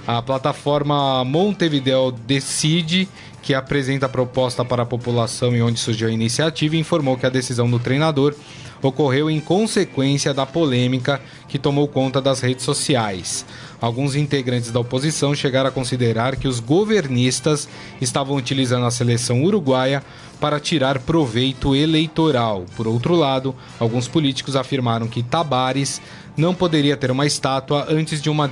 A 0.07 0.21
plataforma 0.21 1.25
Montevideo 1.25 2.11
Decide, 2.11 3.09
que 3.41 3.53
apresenta 3.53 4.05
a 4.05 4.09
proposta 4.09 4.63
para 4.63 4.83
a 4.83 4.85
população 4.85 5.55
e 5.55 5.61
onde 5.61 5.79
surgiu 5.79 6.07
a 6.07 6.11
iniciativa, 6.11 6.77
informou 6.77 7.17
que 7.17 7.25
a 7.25 7.29
decisão 7.29 7.69
do 7.69 7.79
treinador 7.79 8.33
ocorreu 8.81 9.29
em 9.29 9.39
consequência 9.39 10.33
da 10.33 10.45
polêmica 10.45 11.21
que 11.47 11.59
tomou 11.59 11.87
conta 11.87 12.21
das 12.21 12.39
redes 12.39 12.63
sociais. 12.63 13.45
Alguns 13.81 14.15
integrantes 14.15 14.71
da 14.71 14.79
oposição 14.79 15.33
chegaram 15.33 15.69
a 15.69 15.71
considerar 15.71 16.35
que 16.35 16.47
os 16.47 16.59
governistas 16.59 17.67
estavam 18.01 18.35
utilizando 18.35 18.85
a 18.85 18.91
seleção 18.91 19.43
uruguaia 19.43 20.03
para 20.39 20.59
tirar 20.59 20.99
proveito 20.99 21.75
eleitoral. 21.75 22.65
Por 22.75 22.87
outro 22.87 23.15
lado, 23.15 23.53
alguns 23.79 24.07
políticos 24.07 24.55
afirmaram 24.55 25.07
que 25.07 25.23
Tabares 25.23 26.01
não 26.37 26.53
poderia 26.53 26.95
ter 26.95 27.11
uma 27.11 27.25
estátua 27.25 27.85
antes 27.89 28.21
de 28.21 28.29
uma, 28.29 28.49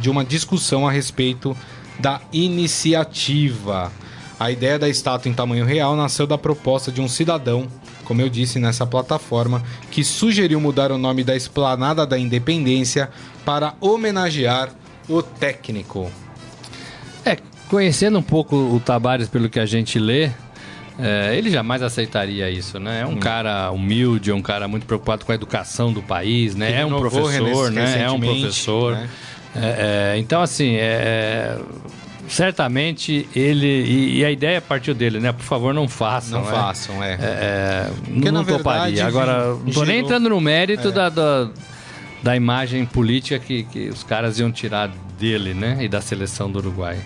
de 0.00 0.10
uma 0.10 0.24
discussão 0.24 0.88
a 0.88 0.90
respeito 0.90 1.56
da 1.98 2.20
iniciativa. 2.32 3.92
A 4.38 4.50
ideia 4.50 4.78
da 4.78 4.88
estátua 4.88 5.30
em 5.30 5.34
tamanho 5.34 5.66
real 5.66 5.94
nasceu 5.94 6.26
da 6.26 6.38
proposta 6.38 6.90
de 6.90 7.02
um 7.02 7.08
cidadão, 7.08 7.68
como 8.10 8.20
eu 8.20 8.28
disse 8.28 8.58
nessa 8.58 8.84
plataforma, 8.84 9.62
que 9.88 10.02
sugeriu 10.02 10.60
mudar 10.60 10.90
o 10.90 10.98
nome 10.98 11.22
da 11.22 11.36
Esplanada 11.36 12.04
da 12.04 12.18
Independência 12.18 13.08
para 13.44 13.74
homenagear 13.80 14.70
o 15.08 15.22
técnico. 15.22 16.10
É, 17.24 17.36
conhecendo 17.68 18.18
um 18.18 18.22
pouco 18.22 18.56
o 18.56 18.80
Tabares 18.80 19.28
pelo 19.28 19.48
que 19.48 19.60
a 19.60 19.66
gente 19.66 19.96
lê, 20.00 20.28
É, 20.98 21.34
ele 21.38 21.50
jamais 21.50 21.82
aceitaria 21.82 22.50
isso, 22.50 22.80
né? 22.80 23.02
É 23.02 23.06
um 23.06 23.16
cara 23.16 23.70
humilde, 23.70 24.32
é 24.32 24.34
um 24.34 24.42
cara 24.42 24.66
muito 24.66 24.84
preocupado 24.86 25.24
com 25.24 25.30
a 25.30 25.34
educação 25.36 25.92
do 25.92 26.02
país, 26.02 26.56
né? 26.56 26.80
É 26.80 26.84
um 26.84 26.90
professor, 26.98 27.70
né? 27.70 28.02
É 28.02 28.10
um 28.10 28.20
professor. 28.20 28.92
né? 28.96 29.08
É, 29.54 30.14
é, 30.14 30.18
então, 30.18 30.42
assim, 30.42 30.74
é, 30.74 31.56
certamente 32.30 33.28
ele. 33.34 33.66
E, 33.66 34.18
e 34.18 34.24
a 34.24 34.30
ideia 34.30 34.60
partiu 34.60 34.94
dele, 34.94 35.18
né? 35.20 35.32
Por 35.32 35.42
favor, 35.42 35.74
não 35.74 35.88
façam. 35.88 36.40
Não 36.40 36.46
né? 36.50 36.56
façam, 36.56 37.02
é. 37.04 37.18
É, 37.20 37.90
Porque, 38.04 38.30
não 38.30 38.44
verdade, 38.44 38.62
toparia. 38.62 39.06
Agora, 39.06 39.54
não 39.54 39.72
tô 39.72 39.84
nem 39.84 40.00
entrando 40.00 40.28
no 40.28 40.40
mérito 40.40 40.88
É. 40.88 40.92
da, 40.92 41.08
da, 41.08 41.50
da 42.22 42.36
imagem 42.36 42.86
política 42.86 43.38
que, 43.38 43.64
que 43.64 43.88
os 43.88 44.04
caras 44.04 44.38
iam 44.38 44.50
tirar 44.50 44.90
dele, 45.18 45.52
né? 45.52 45.78
E 45.80 45.88
da 45.88 46.00
seleção 46.00 46.50
do 46.50 46.58
Uruguai. 46.60 46.98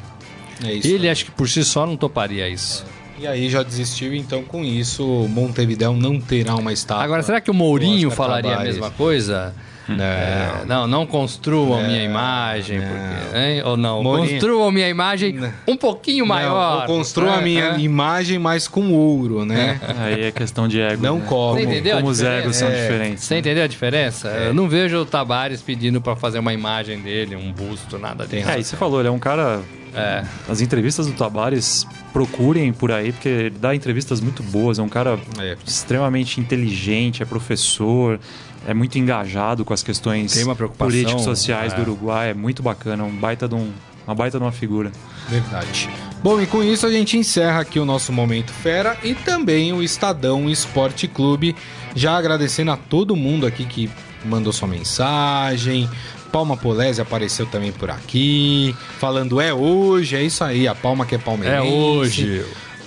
É 0.64 0.72
isso. 0.74 0.86
Ele, 0.86 1.08
acho 1.08 1.24
que 1.24 1.30
por 1.30 1.48
si 1.48 1.64
só, 1.64 1.86
não 1.86 1.96
toparia 1.96 2.48
isso. 2.48 2.84
E 3.18 3.26
aí 3.26 3.48
já 3.48 3.62
desistiu, 3.62 4.12
então 4.12 4.42
com 4.42 4.64
isso 4.64 5.04
Montevideo 5.28 5.92
não 5.92 6.20
terá 6.20 6.56
uma 6.56 6.72
estátua. 6.72 7.04
Agora, 7.04 7.22
será 7.22 7.40
que 7.40 7.50
o 7.50 7.54
Mourinho 7.54 8.10
falaria 8.10 8.56
a 8.56 8.60
mesma 8.62 8.90
coisa? 8.90 9.54
É, 10.00 10.64
não, 10.66 10.86
não 10.86 11.06
construam 11.06 11.82
minha 11.86 12.02
imagem, 12.02 12.80
porque, 12.80 13.38
hein? 13.38 13.62
ou 13.64 13.76
não, 13.76 14.02
Mourinho- 14.02 14.30
construam 14.30 14.70
minha 14.70 14.88
imagem 14.88 15.38
um 15.68 15.76
pouquinho 15.76 16.26
maior. 16.26 16.76
Não, 16.76 16.80
eu 16.82 16.86
construo 16.86 17.30
a 17.30 17.36
É, 17.38 17.42
minha 17.42 17.64
é. 17.64 17.80
imagem, 17.80 18.38
mas 18.38 18.66
com 18.66 18.92
ouro, 18.92 19.44
né? 19.44 19.78
Aí 20.00 20.24
é 20.24 20.30
questão 20.32 20.66
de 20.66 20.80
ego. 20.80 21.02
Não 21.02 21.18
né? 21.18 21.24
como. 21.28 21.58
Como 21.96 22.08
os 22.08 22.22
egos 22.22 22.56
são 22.56 22.68
É, 22.68 22.80
diferentes. 22.82 23.24
Você 23.24 23.34
né? 23.34 23.40
entendeu 23.40 23.64
a 23.64 23.66
diferença? 23.66 24.28
Eu 24.28 24.54
não 24.54 24.68
vejo 24.68 24.96
o 24.98 25.04
Tabares 25.04 25.60
pedindo 25.60 26.00
pra 26.00 26.16
fazer 26.16 26.38
uma 26.38 26.52
imagem 26.54 27.00
dele, 27.00 27.36
um 27.36 27.52
busto, 27.52 27.98
nada 27.98 28.26
disso. 28.26 28.48
É, 28.48 28.58
e 28.58 28.64
você 28.64 28.76
falou, 28.76 29.00
ele 29.00 29.08
é 29.08 29.12
um 29.12 29.18
cara. 29.18 29.60
É. 29.96 30.24
As 30.48 30.60
entrevistas 30.60 31.06
do 31.06 31.12
Tabares, 31.12 31.86
procurem 32.12 32.72
por 32.72 32.90
aí, 32.90 33.12
porque 33.12 33.28
ele 33.28 33.50
dá 33.50 33.74
entrevistas 33.76 34.20
muito 34.20 34.42
boas. 34.42 34.78
É 34.78 34.82
um 34.82 34.88
cara 34.88 35.18
É. 35.38 35.56
extremamente 35.64 36.40
inteligente, 36.40 37.22
é 37.22 37.26
professor, 37.26 38.18
é 38.66 38.74
muito 38.74 38.98
engajado 38.98 39.64
com 39.64 39.74
as 39.74 39.82
questões 39.82 40.32
Tem 40.32 40.44
uma 40.44 40.56
preocupação, 40.56 40.90
políticos 40.90 41.22
sociais 41.22 41.72
é. 41.72 41.76
do 41.76 41.82
Uruguai. 41.82 42.30
É 42.30 42.34
muito 42.34 42.62
bacana, 42.62 43.04
um 43.04 43.14
baita 43.14 43.48
de 43.48 43.54
um, 43.54 43.70
uma 44.06 44.14
baita 44.14 44.38
de 44.38 44.44
uma 44.44 44.52
figura. 44.52 44.90
Verdade. 45.28 45.88
Bom, 46.22 46.40
e 46.40 46.46
com 46.46 46.62
isso 46.62 46.86
a 46.86 46.90
gente 46.90 47.16
encerra 47.16 47.60
aqui 47.60 47.78
o 47.78 47.84
nosso 47.84 48.12
Momento 48.12 48.52
Fera 48.52 48.96
e 49.02 49.14
também 49.14 49.72
o 49.72 49.82
Estadão 49.82 50.48
Esporte 50.48 51.06
Clube. 51.06 51.54
Já 51.94 52.16
agradecendo 52.16 52.70
a 52.70 52.76
todo 52.76 53.14
mundo 53.14 53.46
aqui 53.46 53.64
que 53.64 53.90
mandou 54.24 54.52
sua 54.52 54.68
mensagem. 54.68 55.88
Palma 56.32 56.56
Polese 56.56 57.00
apareceu 57.00 57.46
também 57.46 57.70
por 57.70 57.90
aqui, 57.90 58.74
falando 58.98 59.40
é 59.40 59.54
hoje, 59.54 60.16
é 60.16 60.22
isso 60.22 60.42
aí, 60.42 60.66
a 60.66 60.74
Palma 60.74 61.06
que 61.06 61.14
é 61.14 61.18
É 61.18 61.20
palmeirense. 61.20 61.72
hoje. 61.72 62.44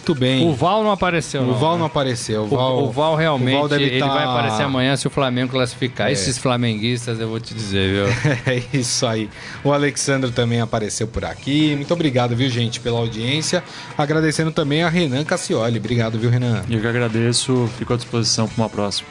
Muito 0.07 0.15
bem. 0.21 0.47
O 0.47 0.53
Val 0.53 0.83
não 0.85 0.91
apareceu, 0.91 1.41
O 1.41 1.47
não. 1.47 1.53
Val 1.55 1.73
né? 1.73 1.79
não 1.79 1.85
apareceu. 1.87 2.43
O 2.43 2.45
O 2.45 2.47
Val, 2.47 2.83
o 2.83 2.91
Val 2.91 3.15
realmente, 3.15 3.55
o 3.55 3.59
Val 3.59 3.67
deve 3.67 3.83
ele 3.83 3.99
tá- 3.99 4.07
vai 4.07 4.23
aparecer 4.23 4.63
amanhã 4.63 4.95
se 4.95 5.05
o 5.05 5.09
Flamengo 5.09 5.51
classificar. 5.51 6.07
É. 6.07 6.13
Esses 6.13 6.37
flamenguistas, 6.37 7.19
eu 7.19 7.27
vou 7.27 7.39
te 7.41 7.53
dizer, 7.53 8.05
viu? 8.05 8.05
É 8.47 8.61
isso 8.77 9.05
aí. 9.05 9.29
O 9.65 9.73
Alexandre 9.73 10.31
também 10.31 10.61
apareceu 10.61 11.07
por 11.07 11.25
aqui. 11.25 11.75
Muito 11.75 11.93
obrigado, 11.93 12.35
viu, 12.37 12.49
gente, 12.49 12.79
pela 12.79 12.99
audiência. 12.99 13.61
Agradecendo 13.97 14.51
também 14.51 14.81
a 14.83 14.87
Renan 14.89 15.25
Cassioli. 15.25 15.77
Obrigado, 15.77 16.17
viu, 16.17 16.29
Renan? 16.29 16.63
Eu 16.69 16.79
que 16.79 16.87
agradeço, 16.87 17.69
fico 17.77 17.93
à 17.93 17.97
disposição 17.97 18.47
para 18.47 18.63
uma 18.63 18.69
próxima. 18.69 19.09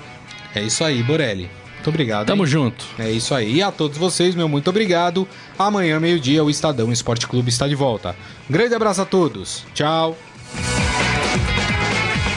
É 0.55 0.63
isso 0.63 0.83
aí, 0.83 1.03
Borelli. 1.03 1.51
Muito 1.75 1.89
obrigado. 1.91 2.27
Tamo 2.27 2.45
hein? 2.45 2.49
junto. 2.49 2.85
É 2.99 3.11
isso 3.11 3.35
aí. 3.35 3.57
E 3.57 3.63
a 3.63 3.71
todos 3.71 3.99
vocês, 3.99 4.35
meu 4.35 4.49
muito 4.49 4.71
obrigado. 4.71 5.29
Amanhã, 5.59 6.01
meio-dia, 6.01 6.43
o 6.43 6.49
Estadão 6.49 6.91
Esporte 6.91 7.27
Clube 7.27 7.51
está 7.51 7.69
de 7.69 7.75
volta. 7.75 8.17
Um 8.49 8.53
grande 8.55 8.75
abraço 8.75 9.03
a 9.03 9.05
todos. 9.05 9.63
Tchau. 9.75 10.17